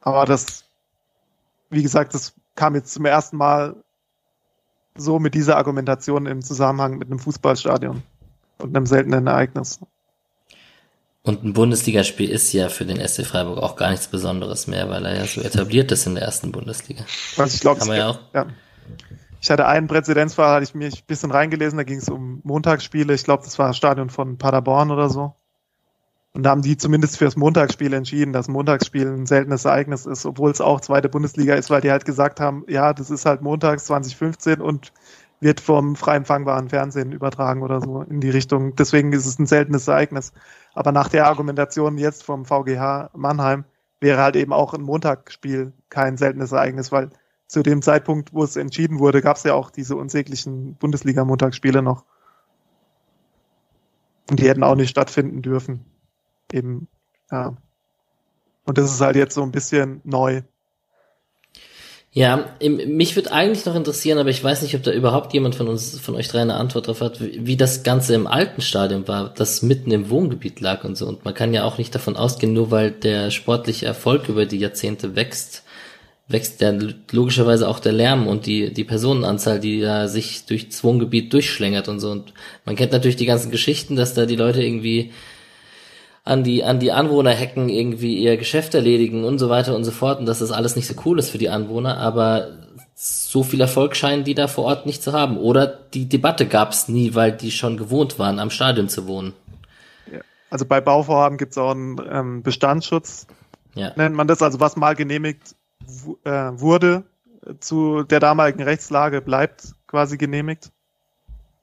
Aber 0.00 0.24
das, 0.26 0.64
wie 1.70 1.82
gesagt, 1.82 2.14
das 2.14 2.34
kam 2.54 2.74
jetzt 2.74 2.92
zum 2.92 3.04
ersten 3.04 3.36
Mal 3.36 3.76
so 4.94 5.18
mit 5.18 5.34
dieser 5.34 5.56
Argumentation 5.56 6.26
im 6.26 6.42
Zusammenhang 6.42 6.98
mit 6.98 7.08
einem 7.08 7.18
Fußballstadion 7.18 8.02
und 8.58 8.76
einem 8.76 8.86
seltenen 8.86 9.26
Ereignis. 9.26 9.80
Und 11.24 11.44
ein 11.44 11.52
Bundesligaspiel 11.52 12.28
ist 12.28 12.52
ja 12.52 12.68
für 12.68 12.84
den 12.84 12.96
SC 13.06 13.24
Freiburg 13.24 13.58
auch 13.58 13.76
gar 13.76 13.90
nichts 13.90 14.08
Besonderes 14.08 14.66
mehr, 14.66 14.90
weil 14.90 15.06
er 15.06 15.18
ja 15.18 15.24
so 15.24 15.40
etabliert 15.40 15.92
ist 15.92 16.06
in 16.06 16.16
der 16.16 16.24
ersten 16.24 16.50
Bundesliga. 16.50 17.04
Was 17.36 17.54
ich 17.54 17.60
glaube, 17.60 17.96
ja 17.96 18.08
auch. 18.08 18.18
Ja. 18.34 18.46
Ich 19.40 19.50
hatte 19.50 19.66
einen 19.66 19.86
Präzedenzfall, 19.86 20.54
hatte 20.54 20.64
ich 20.64 20.74
mir 20.74 20.86
ein 20.86 20.98
bisschen 21.06 21.30
reingelesen, 21.30 21.76
da 21.76 21.84
ging 21.84 21.98
es 21.98 22.08
um 22.08 22.40
Montagsspiele. 22.42 23.14
Ich 23.14 23.24
glaube, 23.24 23.44
das 23.44 23.58
war 23.58 23.68
das 23.68 23.76
Stadion 23.76 24.10
von 24.10 24.36
Paderborn 24.36 24.90
oder 24.90 25.08
so. 25.10 25.34
Und 26.34 26.44
da 26.44 26.50
haben 26.50 26.62
die 26.62 26.78
zumindest 26.78 27.18
fürs 27.18 27.36
Montagsspiel 27.36 27.92
entschieden, 27.92 28.32
dass 28.32 28.48
Montagsspiel 28.48 29.06
ein 29.06 29.26
seltenes 29.26 29.66
Ereignis 29.66 30.06
ist, 30.06 30.24
obwohl 30.24 30.50
es 30.50 30.62
auch 30.62 30.80
zweite 30.80 31.10
Bundesliga 31.10 31.54
ist, 31.54 31.68
weil 31.68 31.82
die 31.82 31.90
halt 31.90 32.06
gesagt 32.06 32.40
haben, 32.40 32.64
ja, 32.68 32.94
das 32.94 33.10
ist 33.10 33.26
halt 33.26 33.42
montags 33.42 33.84
2015 33.84 34.62
und 34.62 34.92
wird 35.40 35.60
vom 35.60 35.96
frei 35.96 36.16
empfangbaren 36.16 36.70
Fernsehen 36.70 37.12
übertragen 37.12 37.62
oder 37.62 37.80
so 37.80 38.02
in 38.02 38.20
die 38.20 38.30
Richtung. 38.30 38.76
Deswegen 38.76 39.12
ist 39.12 39.26
es 39.26 39.38
ein 39.38 39.46
seltenes 39.46 39.88
Ereignis. 39.88 40.32
Aber 40.72 40.92
nach 40.92 41.08
der 41.08 41.26
Argumentation 41.26 41.98
jetzt 41.98 42.22
vom 42.22 42.46
VGH 42.46 43.10
Mannheim 43.14 43.64
wäre 44.00 44.22
halt 44.22 44.36
eben 44.36 44.52
auch 44.52 44.72
ein 44.72 44.82
Montagsspiel 44.82 45.72
kein 45.90 46.16
seltenes 46.16 46.52
Ereignis, 46.52 46.92
weil 46.92 47.10
zu 47.46 47.62
dem 47.62 47.82
Zeitpunkt, 47.82 48.32
wo 48.32 48.44
es 48.44 48.56
entschieden 48.56 49.00
wurde, 49.00 49.20
gab 49.20 49.36
es 49.36 49.42
ja 49.42 49.52
auch 49.52 49.70
diese 49.70 49.96
unsäglichen 49.96 50.76
Bundesliga-Montagsspiele 50.76 51.82
noch. 51.82 52.04
Und 54.30 54.40
die 54.40 54.48
hätten 54.48 54.62
auch 54.62 54.76
nicht 54.76 54.88
stattfinden 54.88 55.42
dürfen. 55.42 55.84
Eben, 56.52 56.88
ja. 57.30 57.56
Und 58.64 58.78
das 58.78 58.92
ist 58.92 59.00
halt 59.00 59.16
jetzt 59.16 59.34
so 59.34 59.42
ein 59.42 59.50
bisschen 59.50 60.00
neu. 60.04 60.42
Ja, 62.14 62.54
mich 62.60 63.16
würde 63.16 63.32
eigentlich 63.32 63.64
noch 63.64 63.74
interessieren, 63.74 64.18
aber 64.18 64.28
ich 64.28 64.44
weiß 64.44 64.60
nicht, 64.60 64.74
ob 64.74 64.82
da 64.82 64.92
überhaupt 64.92 65.32
jemand 65.32 65.54
von 65.54 65.66
uns, 65.66 65.98
von 65.98 66.14
euch 66.14 66.28
drei 66.28 66.42
eine 66.42 66.56
Antwort 66.56 66.86
drauf 66.86 67.00
hat, 67.00 67.20
wie 67.20 67.56
das 67.56 67.84
Ganze 67.84 68.14
im 68.14 68.26
alten 68.26 68.60
Stadion 68.60 69.08
war, 69.08 69.32
das 69.34 69.62
mitten 69.62 69.90
im 69.90 70.10
Wohngebiet 70.10 70.60
lag 70.60 70.84
und 70.84 70.94
so. 70.94 71.06
Und 71.06 71.24
man 71.24 71.32
kann 71.32 71.54
ja 71.54 71.64
auch 71.64 71.78
nicht 71.78 71.94
davon 71.94 72.16
ausgehen, 72.16 72.52
nur 72.52 72.70
weil 72.70 72.90
der 72.90 73.30
sportliche 73.30 73.86
Erfolg 73.86 74.28
über 74.28 74.44
die 74.44 74.58
Jahrzehnte 74.58 75.16
wächst, 75.16 75.64
wächst 76.28 76.60
ja 76.60 76.76
logischerweise 77.12 77.66
auch 77.66 77.80
der 77.80 77.92
Lärm 77.92 78.26
und 78.26 78.44
die, 78.44 78.74
die 78.74 78.84
Personenanzahl, 78.84 79.58
die 79.58 79.80
da 79.80 80.06
sich 80.06 80.44
durchs 80.44 80.84
Wohngebiet 80.84 81.32
durchschlängert 81.32 81.88
und 81.88 81.98
so. 81.98 82.10
Und 82.10 82.34
man 82.66 82.76
kennt 82.76 82.92
natürlich 82.92 83.16
die 83.16 83.26
ganzen 83.26 83.50
Geschichten, 83.50 83.96
dass 83.96 84.12
da 84.12 84.26
die 84.26 84.36
Leute 84.36 84.62
irgendwie 84.62 85.12
an 86.24 86.44
die, 86.44 86.62
an 86.62 86.78
die 86.78 86.92
Anwohnerhecken 86.92 87.68
irgendwie 87.68 88.16
ihr 88.16 88.36
Geschäft 88.36 88.74
erledigen 88.74 89.24
und 89.24 89.38
so 89.38 89.48
weiter 89.48 89.74
und 89.74 89.84
so 89.84 89.90
fort 89.90 90.20
und 90.20 90.26
dass 90.26 90.38
das 90.38 90.52
alles 90.52 90.76
nicht 90.76 90.86
so 90.86 90.94
cool 91.04 91.18
ist 91.18 91.30
für 91.30 91.38
die 91.38 91.48
Anwohner, 91.48 91.98
aber 91.98 92.58
so 92.94 93.42
viel 93.42 93.60
Erfolg 93.60 93.96
scheinen 93.96 94.22
die 94.22 94.34
da 94.34 94.46
vor 94.46 94.64
Ort 94.64 94.86
nicht 94.86 95.02
zu 95.02 95.12
haben. 95.12 95.36
Oder 95.36 95.66
die 95.66 96.08
Debatte 96.08 96.46
gab 96.46 96.70
es 96.70 96.88
nie, 96.88 97.14
weil 97.14 97.32
die 97.32 97.50
schon 97.50 97.76
gewohnt 97.76 98.18
waren, 98.18 98.38
am 98.38 98.50
Stadion 98.50 98.88
zu 98.88 99.06
wohnen. 99.06 99.34
Also 100.50 100.66
bei 100.66 100.82
Bauvorhaben 100.82 101.38
gibt 101.38 101.52
es 101.52 101.58
auch 101.58 101.70
einen 101.70 101.98
ähm, 102.10 102.42
Bestandsschutz, 102.42 103.26
ja. 103.74 103.92
nennt 103.96 104.14
man 104.14 104.28
das. 104.28 104.42
Also 104.42 104.60
was 104.60 104.76
mal 104.76 104.94
genehmigt 104.94 105.56
äh, 106.24 106.30
wurde 106.30 107.04
zu 107.58 108.02
der 108.02 108.20
damaligen 108.20 108.62
Rechtslage, 108.62 109.22
bleibt 109.22 109.74
quasi 109.86 110.18
genehmigt. 110.18 110.70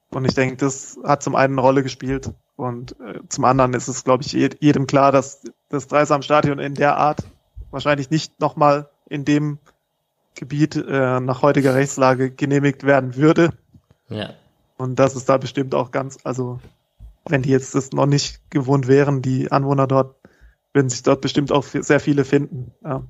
Und 0.09 0.25
ich 0.25 0.33
denke, 0.33 0.57
das 0.57 0.97
hat 1.03 1.21
zum 1.21 1.35
einen 1.35 1.53
eine 1.53 1.61
Rolle 1.61 1.83
gespielt. 1.83 2.31
Und 2.59 2.99
äh, 2.99 3.21
zum 3.29 3.45
anderen 3.45 3.73
ist 3.73 3.87
es, 3.87 4.03
glaube 4.03 4.23
ich, 4.23 4.33
jedem 4.33 4.85
klar, 4.85 5.13
dass 5.13 5.43
das 5.69 5.87
Dreisamstadion 5.87 6.59
in 6.59 6.75
der 6.75 6.97
Art 6.97 7.23
wahrscheinlich 7.71 8.09
nicht 8.09 8.41
nochmal 8.41 8.89
in 9.07 9.23
dem 9.23 9.59
Gebiet 10.35 10.75
äh, 10.75 11.21
nach 11.21 11.41
heutiger 11.41 11.73
Rechtslage 11.73 12.31
genehmigt 12.31 12.83
werden 12.83 13.15
würde. 13.15 13.51
Ja. 14.09 14.33
Und 14.77 14.99
das 14.99 15.15
ist 15.15 15.29
da 15.29 15.37
bestimmt 15.37 15.73
auch 15.73 15.91
ganz, 15.91 16.17
also 16.25 16.59
wenn 17.25 17.43
die 17.43 17.49
jetzt 17.49 17.75
das 17.75 17.93
noch 17.93 18.07
nicht 18.07 18.41
gewohnt 18.49 18.89
wären, 18.89 19.21
die 19.21 19.49
Anwohner 19.49 19.87
dort, 19.87 20.15
würden 20.73 20.89
sich 20.89 21.03
dort 21.03 21.21
bestimmt 21.21 21.53
auch 21.53 21.63
sehr 21.63 22.01
viele 22.01 22.25
finden. 22.25 22.73
Ja. 22.83 23.03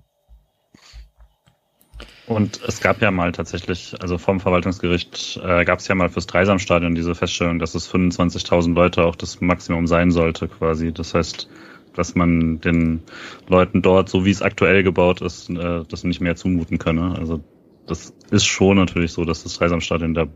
Und 2.29 2.61
es 2.67 2.79
gab 2.79 3.01
ja 3.01 3.09
mal 3.09 3.31
tatsächlich, 3.31 3.95
also 3.99 4.19
vom 4.19 4.39
Verwaltungsgericht 4.39 5.41
äh, 5.43 5.65
gab 5.65 5.79
es 5.79 5.87
ja 5.87 5.95
mal 5.95 6.09
fürs 6.09 6.27
Dreisamstadion 6.27 6.93
diese 6.93 7.15
Feststellung, 7.15 7.57
dass 7.57 7.73
es 7.73 7.91
25.000 7.91 8.75
Leute 8.75 9.03
auch 9.03 9.15
das 9.15 9.41
Maximum 9.41 9.87
sein 9.87 10.11
sollte 10.11 10.47
quasi. 10.47 10.93
Das 10.93 11.15
heißt, 11.15 11.49
dass 11.95 12.13
man 12.13 12.61
den 12.61 13.01
Leuten 13.47 13.81
dort, 13.81 14.09
so 14.09 14.25
wie 14.25 14.29
es 14.29 14.43
aktuell 14.43 14.83
gebaut 14.83 15.21
ist, 15.21 15.49
äh, 15.49 15.83
das 15.89 16.03
nicht 16.03 16.21
mehr 16.21 16.35
zumuten 16.35 16.77
könne. 16.77 17.15
Also 17.17 17.43
das 17.87 18.13
ist 18.29 18.45
schon 18.45 18.77
natürlich 18.77 19.11
so, 19.11 19.25
dass 19.25 19.41
das 19.41 19.57
Dreisamstadion 19.57 20.13
da 20.13 20.27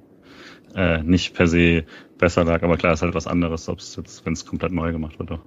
äh, 0.74 1.04
nicht 1.04 1.36
per 1.36 1.46
se 1.46 1.84
besser 2.18 2.44
lag, 2.44 2.64
aber 2.64 2.78
klar 2.78 2.94
ist 2.94 3.04
halt 3.04 3.14
was 3.14 3.28
anderes, 3.28 3.70
ob 3.70 3.78
es 3.78 3.96
jetzt, 3.96 4.26
wenn 4.26 4.34
es 4.34 4.48
komplett 4.48 4.72
neu 4.72 4.92
gemacht 4.92 5.20
wird. 5.20 5.34
Auch. 5.34 5.46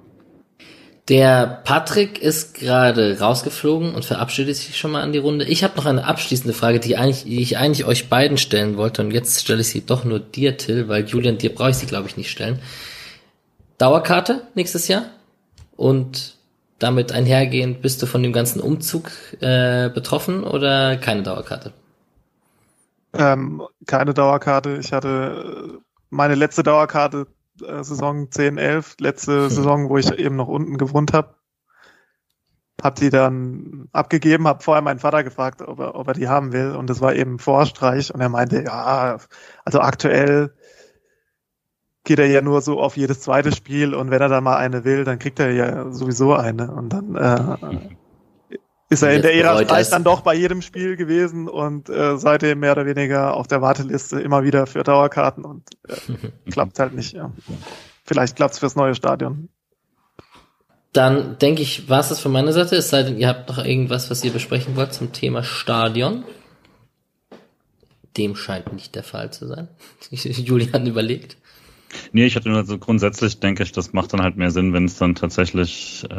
Der 1.08 1.62
Patrick 1.64 2.20
ist 2.20 2.54
gerade 2.54 3.20
rausgeflogen 3.20 3.94
und 3.94 4.04
verabschiedet 4.04 4.56
sich 4.56 4.76
schon 4.76 4.90
mal 4.90 5.02
an 5.02 5.12
die 5.12 5.18
Runde. 5.18 5.44
Ich 5.44 5.62
habe 5.62 5.76
noch 5.76 5.86
eine 5.86 6.04
abschließende 6.04 6.52
Frage, 6.52 6.80
die, 6.80 6.96
eigentlich, 6.96 7.24
die 7.24 7.40
ich 7.40 7.58
eigentlich 7.58 7.86
euch 7.86 8.08
beiden 8.08 8.38
stellen 8.38 8.76
wollte 8.76 9.02
und 9.02 9.12
jetzt 9.12 9.40
stelle 9.40 9.60
ich 9.60 9.68
sie 9.68 9.86
doch 9.86 10.04
nur 10.04 10.18
dir, 10.18 10.56
Till, 10.56 10.88
weil 10.88 11.04
Julian, 11.04 11.38
dir 11.38 11.54
brauche 11.54 11.70
ich 11.70 11.76
sie, 11.76 11.86
glaube 11.86 12.08
ich, 12.08 12.16
nicht 12.16 12.30
stellen. 12.30 12.60
Dauerkarte 13.78 14.42
nächstes 14.54 14.88
Jahr 14.88 15.04
und 15.76 16.36
damit 16.80 17.12
einhergehend, 17.12 17.82
bist 17.82 18.02
du 18.02 18.06
von 18.06 18.22
dem 18.22 18.32
ganzen 18.32 18.60
Umzug 18.60 19.10
äh, 19.40 19.88
betroffen 19.88 20.42
oder 20.42 20.96
keine 20.96 21.22
Dauerkarte? 21.22 21.72
Ähm, 23.14 23.62
keine 23.86 24.12
Dauerkarte. 24.12 24.78
Ich 24.80 24.92
hatte 24.92 25.78
meine 26.10 26.34
letzte 26.34 26.64
Dauerkarte 26.64 27.28
äh, 27.62 27.82
Saison 27.82 28.30
10, 28.30 28.58
11, 28.58 28.96
letzte 29.00 29.44
hm. 29.44 29.50
Saison, 29.50 29.88
wo 29.88 29.98
ich 29.98 30.10
eben 30.18 30.36
noch 30.36 30.48
unten 30.48 30.78
gewohnt 30.78 31.12
habe. 31.12 31.34
hab 32.82 32.96
die 32.96 33.10
dann 33.10 33.88
abgegeben, 33.92 34.46
hab 34.46 34.62
vorher 34.62 34.82
meinen 34.82 34.98
Vater 34.98 35.24
gefragt, 35.24 35.62
ob 35.62 35.78
er, 35.78 35.94
ob 35.94 36.08
er 36.08 36.14
die 36.14 36.28
haben 36.28 36.52
will 36.52 36.72
und 36.72 36.90
das 36.90 37.00
war 37.00 37.14
eben 37.14 37.38
Vorstreich 37.38 38.12
und 38.12 38.20
er 38.20 38.28
meinte, 38.28 38.62
ja, 38.62 39.18
also 39.64 39.80
aktuell 39.80 40.54
geht 42.04 42.18
er 42.20 42.26
ja 42.26 42.40
nur 42.40 42.62
so 42.62 42.80
auf 42.80 42.96
jedes 42.96 43.20
zweite 43.20 43.52
Spiel 43.52 43.94
und 43.94 44.10
wenn 44.10 44.22
er 44.22 44.28
dann 44.28 44.44
mal 44.44 44.56
eine 44.56 44.84
will, 44.84 45.04
dann 45.04 45.18
kriegt 45.18 45.40
er 45.40 45.50
ja 45.52 45.90
sowieso 45.90 46.34
eine 46.34 46.70
und 46.70 46.90
dann 46.90 47.16
äh, 47.16 47.96
ist 48.88 49.02
er 49.02 49.14
in 49.14 49.22
der 49.22 49.34
Ära 49.34 49.62
Streich 49.64 49.90
dann 49.90 50.04
doch 50.04 50.20
bei 50.20 50.34
jedem 50.34 50.62
Spiel 50.62 50.96
gewesen 50.96 51.48
und 51.48 51.88
äh, 51.88 52.16
seitdem 52.18 52.60
mehr 52.60 52.72
oder 52.72 52.86
weniger 52.86 53.34
auf 53.34 53.48
der 53.48 53.60
Warteliste 53.60 54.20
immer 54.20 54.44
wieder 54.44 54.66
für 54.66 54.84
Dauerkarten 54.84 55.44
und 55.44 55.64
äh, 55.88 56.50
klappt 56.50 56.78
halt 56.78 56.94
nicht. 56.94 57.12
Ja. 57.12 57.32
Vielleicht 58.04 58.36
klappt's 58.36 58.60
fürs 58.60 58.76
neue 58.76 58.94
Stadion. 58.94 59.48
Dann 60.92 61.36
denke 61.38 61.62
ich, 61.62 61.90
war 61.90 62.00
es 62.00 62.08
das 62.08 62.20
von 62.20 62.32
meiner 62.32 62.52
Seite, 62.52 62.76
es 62.76 62.88
sei 62.88 63.02
denn, 63.02 63.18
ihr 63.18 63.28
habt 63.28 63.48
noch 63.48 63.58
irgendwas, 63.58 64.08
was 64.10 64.24
ihr 64.24 64.32
besprechen 64.32 64.76
wollt 64.76 64.94
zum 64.94 65.12
Thema 65.12 65.42
Stadion. 65.42 66.24
Dem 68.16 68.34
scheint 68.34 68.72
nicht 68.72 68.94
der 68.94 69.02
Fall 69.02 69.30
zu 69.30 69.46
sein. 69.46 69.68
Julian 70.10 70.86
überlegt. 70.86 71.36
Nee, 72.12 72.26
ich 72.26 72.36
hatte 72.36 72.48
nur 72.48 72.64
so 72.64 72.78
grundsätzlich 72.78 73.40
denke 73.40 73.62
ich, 73.62 73.72
das 73.72 73.92
macht 73.92 74.12
dann 74.12 74.22
halt 74.22 74.36
mehr 74.36 74.50
Sinn, 74.50 74.72
wenn 74.72 74.84
es 74.84 74.96
dann 74.96 75.14
tatsächlich 75.14 76.04
äh, 76.10 76.14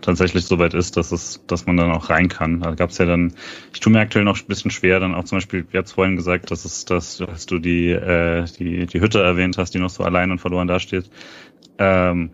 tatsächlich 0.00 0.44
soweit 0.44 0.74
ist, 0.74 0.96
dass 0.96 1.12
es, 1.12 1.44
dass 1.46 1.66
man 1.66 1.76
dann 1.76 1.92
auch 1.92 2.10
rein 2.10 2.28
kann. 2.28 2.60
Da 2.60 2.74
gab 2.74 2.90
es 2.90 2.98
ja 2.98 3.06
dann, 3.06 3.34
ich 3.72 3.80
tue 3.80 3.92
mir 3.92 4.00
aktuell 4.00 4.24
noch 4.24 4.38
ein 4.38 4.46
bisschen 4.46 4.70
schwer, 4.70 5.00
dann 5.00 5.14
auch 5.14 5.24
zum 5.24 5.38
Beispiel, 5.38 5.66
wir 5.70 5.78
hatten 5.78 5.90
vorhin 5.90 6.16
gesagt, 6.16 6.50
dass 6.50 6.64
es, 6.64 6.84
dass, 6.84 7.18
dass 7.18 7.46
du 7.46 7.58
die, 7.58 7.90
äh, 7.90 8.44
die, 8.58 8.86
die 8.86 9.00
Hütte 9.00 9.22
erwähnt 9.22 9.58
hast, 9.58 9.74
die 9.74 9.78
noch 9.78 9.90
so 9.90 10.04
allein 10.04 10.30
und 10.30 10.40
verloren 10.40 10.68
dasteht. 10.68 11.10
Ähm, 11.78 12.30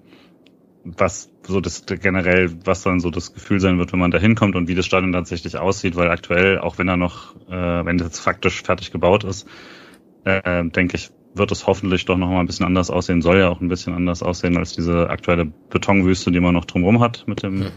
was 0.85 1.31
so 1.47 1.61
das 1.61 1.85
generell, 1.87 2.51
was 2.65 2.83
dann 2.83 3.01
so 3.01 3.11
das 3.11 3.35
Gefühl 3.35 3.61
sein 3.61 3.79
wird, 3.79 3.93
wenn 3.93 3.99
man 3.99 4.11
da 4.11 4.19
hinkommt 4.19 4.57
und 4.57 4.69
wie 4.69 4.75
das 4.75 4.87
Stadion 4.87 5.13
tatsächlich 5.13 5.59
aussieht, 5.59 5.97
weil 5.97 6.11
aktuell, 6.11 6.59
auch 6.59 6.79
wenn 6.79 6.89
er 6.89 6.97
noch, 6.97 7.35
äh, 7.49 7.85
wenn 7.85 7.99
das 7.99 8.19
faktisch 8.19 8.63
fertig 8.63 8.91
gebaut 8.91 9.25
ist, 9.25 9.47
äh, 10.25 10.65
denke 10.65 10.97
ich, 10.97 11.11
wird 11.35 11.53
es 11.53 11.67
hoffentlich 11.67 12.05
doch 12.05 12.17
noch 12.17 12.29
mal 12.29 12.41
ein 12.41 12.47
bisschen 12.47 12.67
anders 12.67 12.91
aussehen, 12.91 13.23
soll 13.23 13.39
ja 13.39 13.49
auch 13.49 13.61
ein 13.61 13.69
bisschen 13.69 13.95
anders 13.95 14.23
aussehen 14.23 14.57
als 14.57 14.75
diese 14.75 15.11
aktuelle 15.11 15.47
Betonwüste, 15.71 16.33
die 16.33 16.41
man 16.41 16.55
noch 16.55 16.65
drumherum 16.65 17.01
hat 17.01 17.25
mit 17.27 17.43
dem, 17.43 17.59
mhm. 17.59 17.71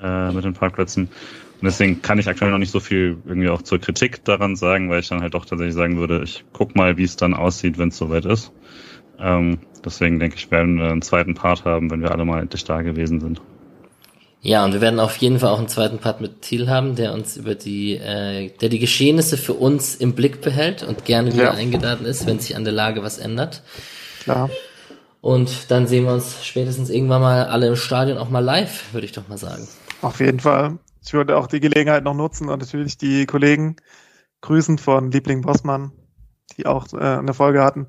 äh, 0.00 0.32
mit 0.32 0.44
den 0.44 0.54
Parkplätzen. 0.54 1.04
Und 1.04 1.64
deswegen 1.64 2.02
kann 2.02 2.18
ich 2.18 2.28
aktuell 2.28 2.50
noch 2.50 2.58
nicht 2.58 2.70
so 2.70 2.80
viel 2.80 3.18
irgendwie 3.24 3.48
auch 3.48 3.62
zur 3.62 3.78
Kritik 3.78 4.24
daran 4.24 4.56
sagen, 4.56 4.90
weil 4.90 5.00
ich 5.00 5.08
dann 5.08 5.22
halt 5.22 5.34
doch 5.34 5.44
tatsächlich 5.44 5.74
sagen 5.74 5.98
würde, 5.98 6.22
ich 6.22 6.44
guck 6.52 6.76
mal, 6.76 6.96
wie 6.96 7.04
es 7.04 7.16
dann 7.16 7.34
aussieht, 7.34 7.78
wenn 7.78 7.88
es 7.88 7.96
soweit 7.96 8.26
ist. 8.26 8.52
Ähm, 9.18 9.58
deswegen 9.84 10.18
denke 10.18 10.36
ich, 10.36 10.50
werden 10.50 10.76
wir 10.76 10.90
einen 10.90 11.02
zweiten 11.02 11.34
Part 11.34 11.64
haben, 11.64 11.90
wenn 11.90 12.02
wir 12.02 12.10
alle 12.10 12.24
mal 12.24 12.42
endlich 12.42 12.64
da 12.64 12.82
gewesen 12.82 13.20
sind. 13.20 13.40
Ja, 14.44 14.62
und 14.62 14.74
wir 14.74 14.82
werden 14.82 15.00
auf 15.00 15.16
jeden 15.16 15.38
Fall 15.38 15.48
auch 15.48 15.58
einen 15.58 15.68
zweiten 15.68 15.98
Part 16.00 16.20
mit 16.20 16.42
Thiel 16.42 16.68
haben, 16.68 16.96
der 16.96 17.14
uns 17.14 17.38
über 17.38 17.54
die, 17.54 17.96
äh, 17.96 18.50
der 18.60 18.68
die 18.68 18.78
Geschehnisse 18.78 19.38
für 19.38 19.54
uns 19.54 19.94
im 19.94 20.14
Blick 20.14 20.42
behält 20.42 20.82
und 20.82 21.06
gerne 21.06 21.32
wieder 21.32 21.44
ja. 21.44 21.50
eingeladen 21.52 22.04
ist, 22.04 22.26
wenn 22.26 22.38
sich 22.38 22.54
an 22.54 22.62
der 22.62 22.74
Lage 22.74 23.02
was 23.02 23.16
ändert. 23.16 23.62
Klar. 24.22 24.50
Und 25.22 25.70
dann 25.70 25.86
sehen 25.86 26.04
wir 26.04 26.12
uns 26.12 26.44
spätestens 26.44 26.90
irgendwann 26.90 27.22
mal 27.22 27.46
alle 27.46 27.68
im 27.68 27.76
Stadion 27.76 28.18
auch 28.18 28.28
mal 28.28 28.44
live, 28.44 28.92
würde 28.92 29.06
ich 29.06 29.12
doch 29.12 29.26
mal 29.28 29.38
sagen. 29.38 29.66
Auf 30.02 30.20
jeden 30.20 30.40
Fall. 30.40 30.78
Ich 31.02 31.14
würde 31.14 31.38
auch 31.38 31.46
die 31.46 31.60
Gelegenheit 31.60 32.04
noch 32.04 32.14
nutzen 32.14 32.50
und 32.50 32.58
natürlich 32.58 32.98
die 32.98 33.24
Kollegen 33.24 33.76
grüßen 34.42 34.76
von 34.76 35.10
Liebling 35.10 35.40
Bossmann, 35.40 35.92
die 36.58 36.66
auch 36.66 36.92
äh, 36.92 36.98
eine 36.98 37.32
Folge 37.32 37.62
hatten. 37.62 37.86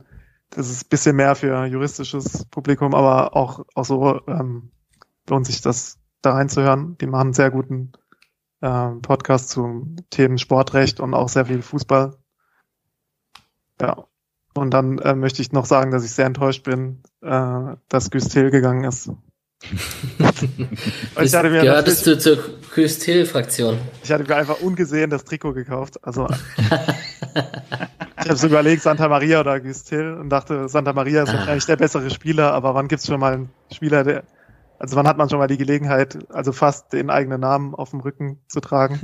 Das 0.52 0.70
ist 0.70 0.86
ein 0.86 0.90
bisschen 0.90 1.18
mehr 1.18 1.36
für 1.36 1.66
juristisches 1.66 2.46
Publikum, 2.46 2.96
aber 2.96 3.36
auch, 3.36 3.66
auch 3.76 3.84
so 3.84 4.22
ähm, 4.30 4.72
lohnt 5.28 5.48
sich 5.48 5.60
das 5.60 5.98
da 6.26 6.34
reinzuhören. 6.34 6.98
Die 7.00 7.08
machen 7.08 7.28
einen 7.28 7.34
sehr 7.34 7.52
guten 7.52 7.92
äh, 8.62 8.90
Podcast 9.02 9.50
zu 9.50 9.96
Themen 10.10 10.38
Sportrecht 10.38 11.00
und 11.00 11.14
auch 11.14 11.30
sehr 11.30 11.46
viel 11.46 11.62
Fußball. 11.62 12.16
Ja. 13.82 14.06
Und 14.54 14.72
dann 14.72 15.00
äh, 15.00 15.16
möchte 15.16 15.42
ich 15.42 15.52
noch 15.52 15.66
sagen, 15.66 15.92
dass 15.92 16.06
ich 16.06 16.12
sehr 16.12 16.26
enttäuscht 16.26 16.64
bin, 16.64 17.04
äh, 17.22 17.76
dass 17.90 18.10
Güstil 18.10 18.52
gegangen 18.52 18.86
ist. 18.86 19.12
ich 21.22 21.36
hatte 21.36 21.50
mir 21.50 21.62
Gehörtest 21.62 22.06
du 22.06 22.18
zur 22.18 22.38
Güstil-Fraktion? 22.74 23.78
Ich 24.04 24.12
hatte 24.12 24.24
mir 24.24 24.36
einfach 24.36 24.62
ungesehen 24.62 25.10
das 25.10 25.26
Trikot 25.26 25.54
gekauft. 25.54 25.98
Also 26.04 26.28
ich 28.20 28.26
habe 28.26 28.36
so 28.36 28.48
überlegt, 28.48 28.84
Santa 28.84 29.10
Maria 29.10 29.42
oder 29.42 29.60
Güstil 29.60 30.14
und 30.14 30.30
dachte, 30.30 30.70
Santa 30.70 30.94
Maria 30.94 31.24
ist 31.24 31.30
ah. 31.30 31.34
wahrscheinlich 31.34 31.66
der 31.66 31.78
bessere 31.78 32.10
Spieler, 32.10 32.54
aber 32.54 32.76
wann 32.76 32.88
gibt's 32.88 33.08
schon 33.08 33.20
mal 33.20 33.34
einen 33.34 33.50
Spieler, 33.72 34.04
der 34.04 34.24
also 34.80 34.96
wann 34.96 35.08
hat 35.08 35.18
man 35.18 35.30
schon 35.30 35.40
mal 35.40 35.48
die 35.48 35.58
Gelegenheit, 35.58 36.18
also 36.30 36.52
fast 36.52 36.94
den 36.94 37.10
eigenen 37.10 37.42
Namen 37.42 37.76
auf 37.76 37.92
dem 37.92 38.02
Rücken 38.02 38.40
zu 38.48 38.60
tragen? 38.60 39.00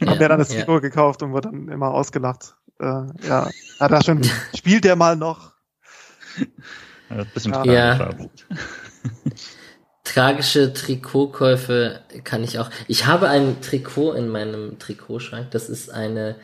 ja, 0.00 0.06
Hab 0.10 0.18
mir 0.18 0.28
dann 0.28 0.38
das 0.38 0.48
Trikot 0.48 0.74
ja. 0.74 0.80
gekauft 0.80 1.22
und 1.22 1.32
wurde 1.32 1.50
dann 1.50 1.68
immer 1.68 1.92
ausgelacht. 1.92 2.56
Äh, 2.80 3.04
ja, 3.26 3.48
hat 3.80 3.90
er 3.90 4.02
schon, 4.02 4.22
spielt 4.56 4.84
der 4.84 4.96
mal 4.96 5.16
noch? 5.16 5.52
Ja, 7.10 7.24
bisschen 7.34 7.64
ja. 7.64 8.10
Tragische 10.04 10.72
Trikotkäufe 10.72 12.00
kann 12.24 12.42
ich 12.42 12.58
auch. 12.58 12.70
Ich 12.86 13.06
habe 13.06 13.28
ein 13.28 13.60
Trikot 13.60 14.12
in 14.12 14.28
meinem 14.28 14.78
Trikotschrank. 14.78 15.50
Das 15.50 15.68
ist 15.68 15.90
eine. 15.90 16.36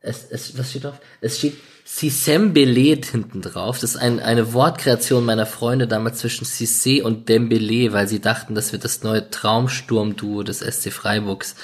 Es, 0.00 0.24
es, 0.30 0.56
was 0.58 0.70
steht 0.70 0.84
drauf? 0.84 1.00
Es 1.20 1.38
steht 1.38 1.56
Sissembele 1.94 2.98
hinten 3.04 3.42
drauf. 3.42 3.78
Das 3.78 3.90
ist 3.90 4.00
ein, 4.00 4.18
eine 4.18 4.54
Wortkreation 4.54 5.26
meiner 5.26 5.44
Freunde 5.44 5.86
damals 5.86 6.18
zwischen 6.18 6.46
Cissé 6.46 7.02
und 7.02 7.28
Dembele, 7.28 7.92
weil 7.92 8.08
sie 8.08 8.18
dachten, 8.18 8.54
das 8.54 8.72
wird 8.72 8.84
das 8.84 9.02
neue 9.02 9.28
Traumsturm-Duo 9.28 10.42
des 10.42 10.60
SC 10.60 10.90
Freiburgs. 10.90 11.54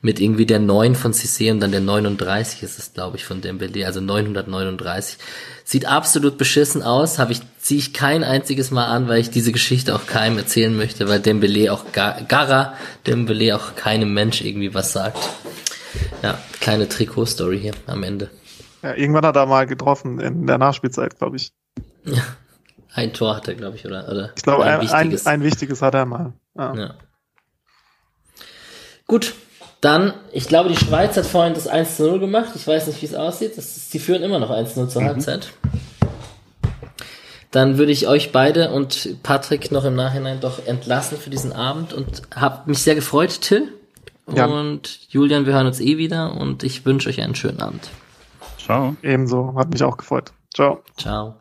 Mit 0.00 0.20
irgendwie 0.20 0.46
der 0.46 0.60
9 0.60 0.94
von 0.94 1.12
Cissé 1.12 1.50
und 1.50 1.60
dann 1.60 1.72
der 1.72 1.80
39 1.80 2.62
ist 2.62 2.78
es, 2.78 2.92
glaube 2.92 3.16
ich, 3.16 3.24
von 3.24 3.40
Dembele, 3.40 3.84
also 3.84 4.00
939. 4.00 5.18
Sieht 5.64 5.86
absolut 5.86 6.38
beschissen 6.38 6.82
aus, 6.82 7.18
habe 7.18 7.32
ich, 7.32 7.40
ziehe 7.60 7.80
ich 7.80 7.92
kein 7.92 8.22
einziges 8.22 8.70
Mal 8.70 8.86
an, 8.86 9.08
weil 9.08 9.20
ich 9.20 9.30
diese 9.30 9.50
Geschichte 9.50 9.96
auch 9.96 10.06
keinem 10.06 10.38
erzählen 10.38 10.74
möchte, 10.74 11.08
weil 11.08 11.20
Dembele 11.20 11.72
auch, 11.72 11.86
Gara 11.92 12.74
Dembele 13.06 13.56
auch 13.56 13.74
keinem 13.74 14.14
Mensch 14.14 14.40
irgendwie 14.40 14.72
was 14.72 14.92
sagt. 14.92 15.18
Ja, 16.22 16.38
kleine 16.60 16.88
Trikot-Story 16.88 17.58
hier 17.60 17.72
am 17.86 18.02
Ende. 18.02 18.30
Ja, 18.84 18.94
irgendwann 18.94 19.24
hat 19.24 19.36
er 19.36 19.46
mal 19.46 19.66
getroffen 19.66 20.20
in 20.20 20.46
der 20.46 20.58
Nachspielzeit, 20.58 21.18
glaube 21.18 21.36
ich. 21.36 21.52
Ja. 22.04 22.22
Ein 22.94 23.12
Tor 23.12 23.34
hat 23.34 23.48
er, 23.48 23.54
glaube 23.54 23.76
ich, 23.76 23.86
oder? 23.86 24.06
oder 24.08 24.30
ich 24.36 24.42
glaube, 24.42 24.64
ein, 24.64 24.78
ein, 24.78 24.82
wichtiges. 24.82 25.26
Ein, 25.26 25.42
wichtiges 25.42 25.82
hat 25.82 25.94
er 25.94 26.06
mal. 26.06 26.32
Ja. 26.56 26.74
ja. 26.76 26.94
Gut, 29.08 29.34
dann, 29.80 30.14
ich 30.32 30.46
glaube, 30.46 30.68
die 30.68 30.76
Schweiz 30.76 31.16
hat 31.16 31.26
vorhin 31.26 31.54
das 31.54 31.66
1 31.66 31.96
zu 31.96 32.06
0 32.08 32.20
gemacht. 32.20 32.50
Ich 32.54 32.64
weiß 32.64 32.86
nicht, 32.86 33.02
wie 33.02 33.06
es 33.06 33.14
aussieht. 33.16 33.58
Das 33.58 33.76
ist, 33.76 33.92
die 33.92 33.98
führen 33.98 34.22
immer 34.22 34.38
noch 34.38 34.50
1 34.50 34.74
zu 34.74 34.80
0 34.80 34.90
zur 34.90 35.02
mhm. 35.02 35.06
Halbzeit. 35.06 35.48
Dann 37.50 37.78
würde 37.78 37.90
ich 37.90 38.06
euch 38.06 38.30
beide 38.30 38.70
und 38.70 39.22
Patrick 39.24 39.72
noch 39.72 39.84
im 39.84 39.96
Nachhinein 39.96 40.38
doch 40.38 40.64
entlassen 40.64 41.18
für 41.18 41.30
diesen 41.30 41.52
Abend 41.52 41.92
und 41.92 42.22
habe 42.36 42.68
mich 42.70 42.78
sehr 42.78 42.94
gefreut, 42.94 43.40
Till. 43.40 43.72
Ja. 44.32 44.46
Und 44.46 45.00
Julian, 45.08 45.46
wir 45.46 45.54
hören 45.54 45.66
uns 45.66 45.80
eh 45.80 45.98
wieder 45.98 46.36
und 46.36 46.62
ich 46.62 46.86
wünsche 46.86 47.08
euch 47.08 47.20
einen 47.20 47.34
schönen 47.34 47.60
Abend. 47.60 47.90
Ciao. 48.64 48.96
Ebenso, 49.02 49.54
hat 49.56 49.70
mich 49.70 49.82
auch 49.84 49.96
gefreut. 49.96 50.32
Ciao. 50.54 50.82
Ciao. 50.96 51.34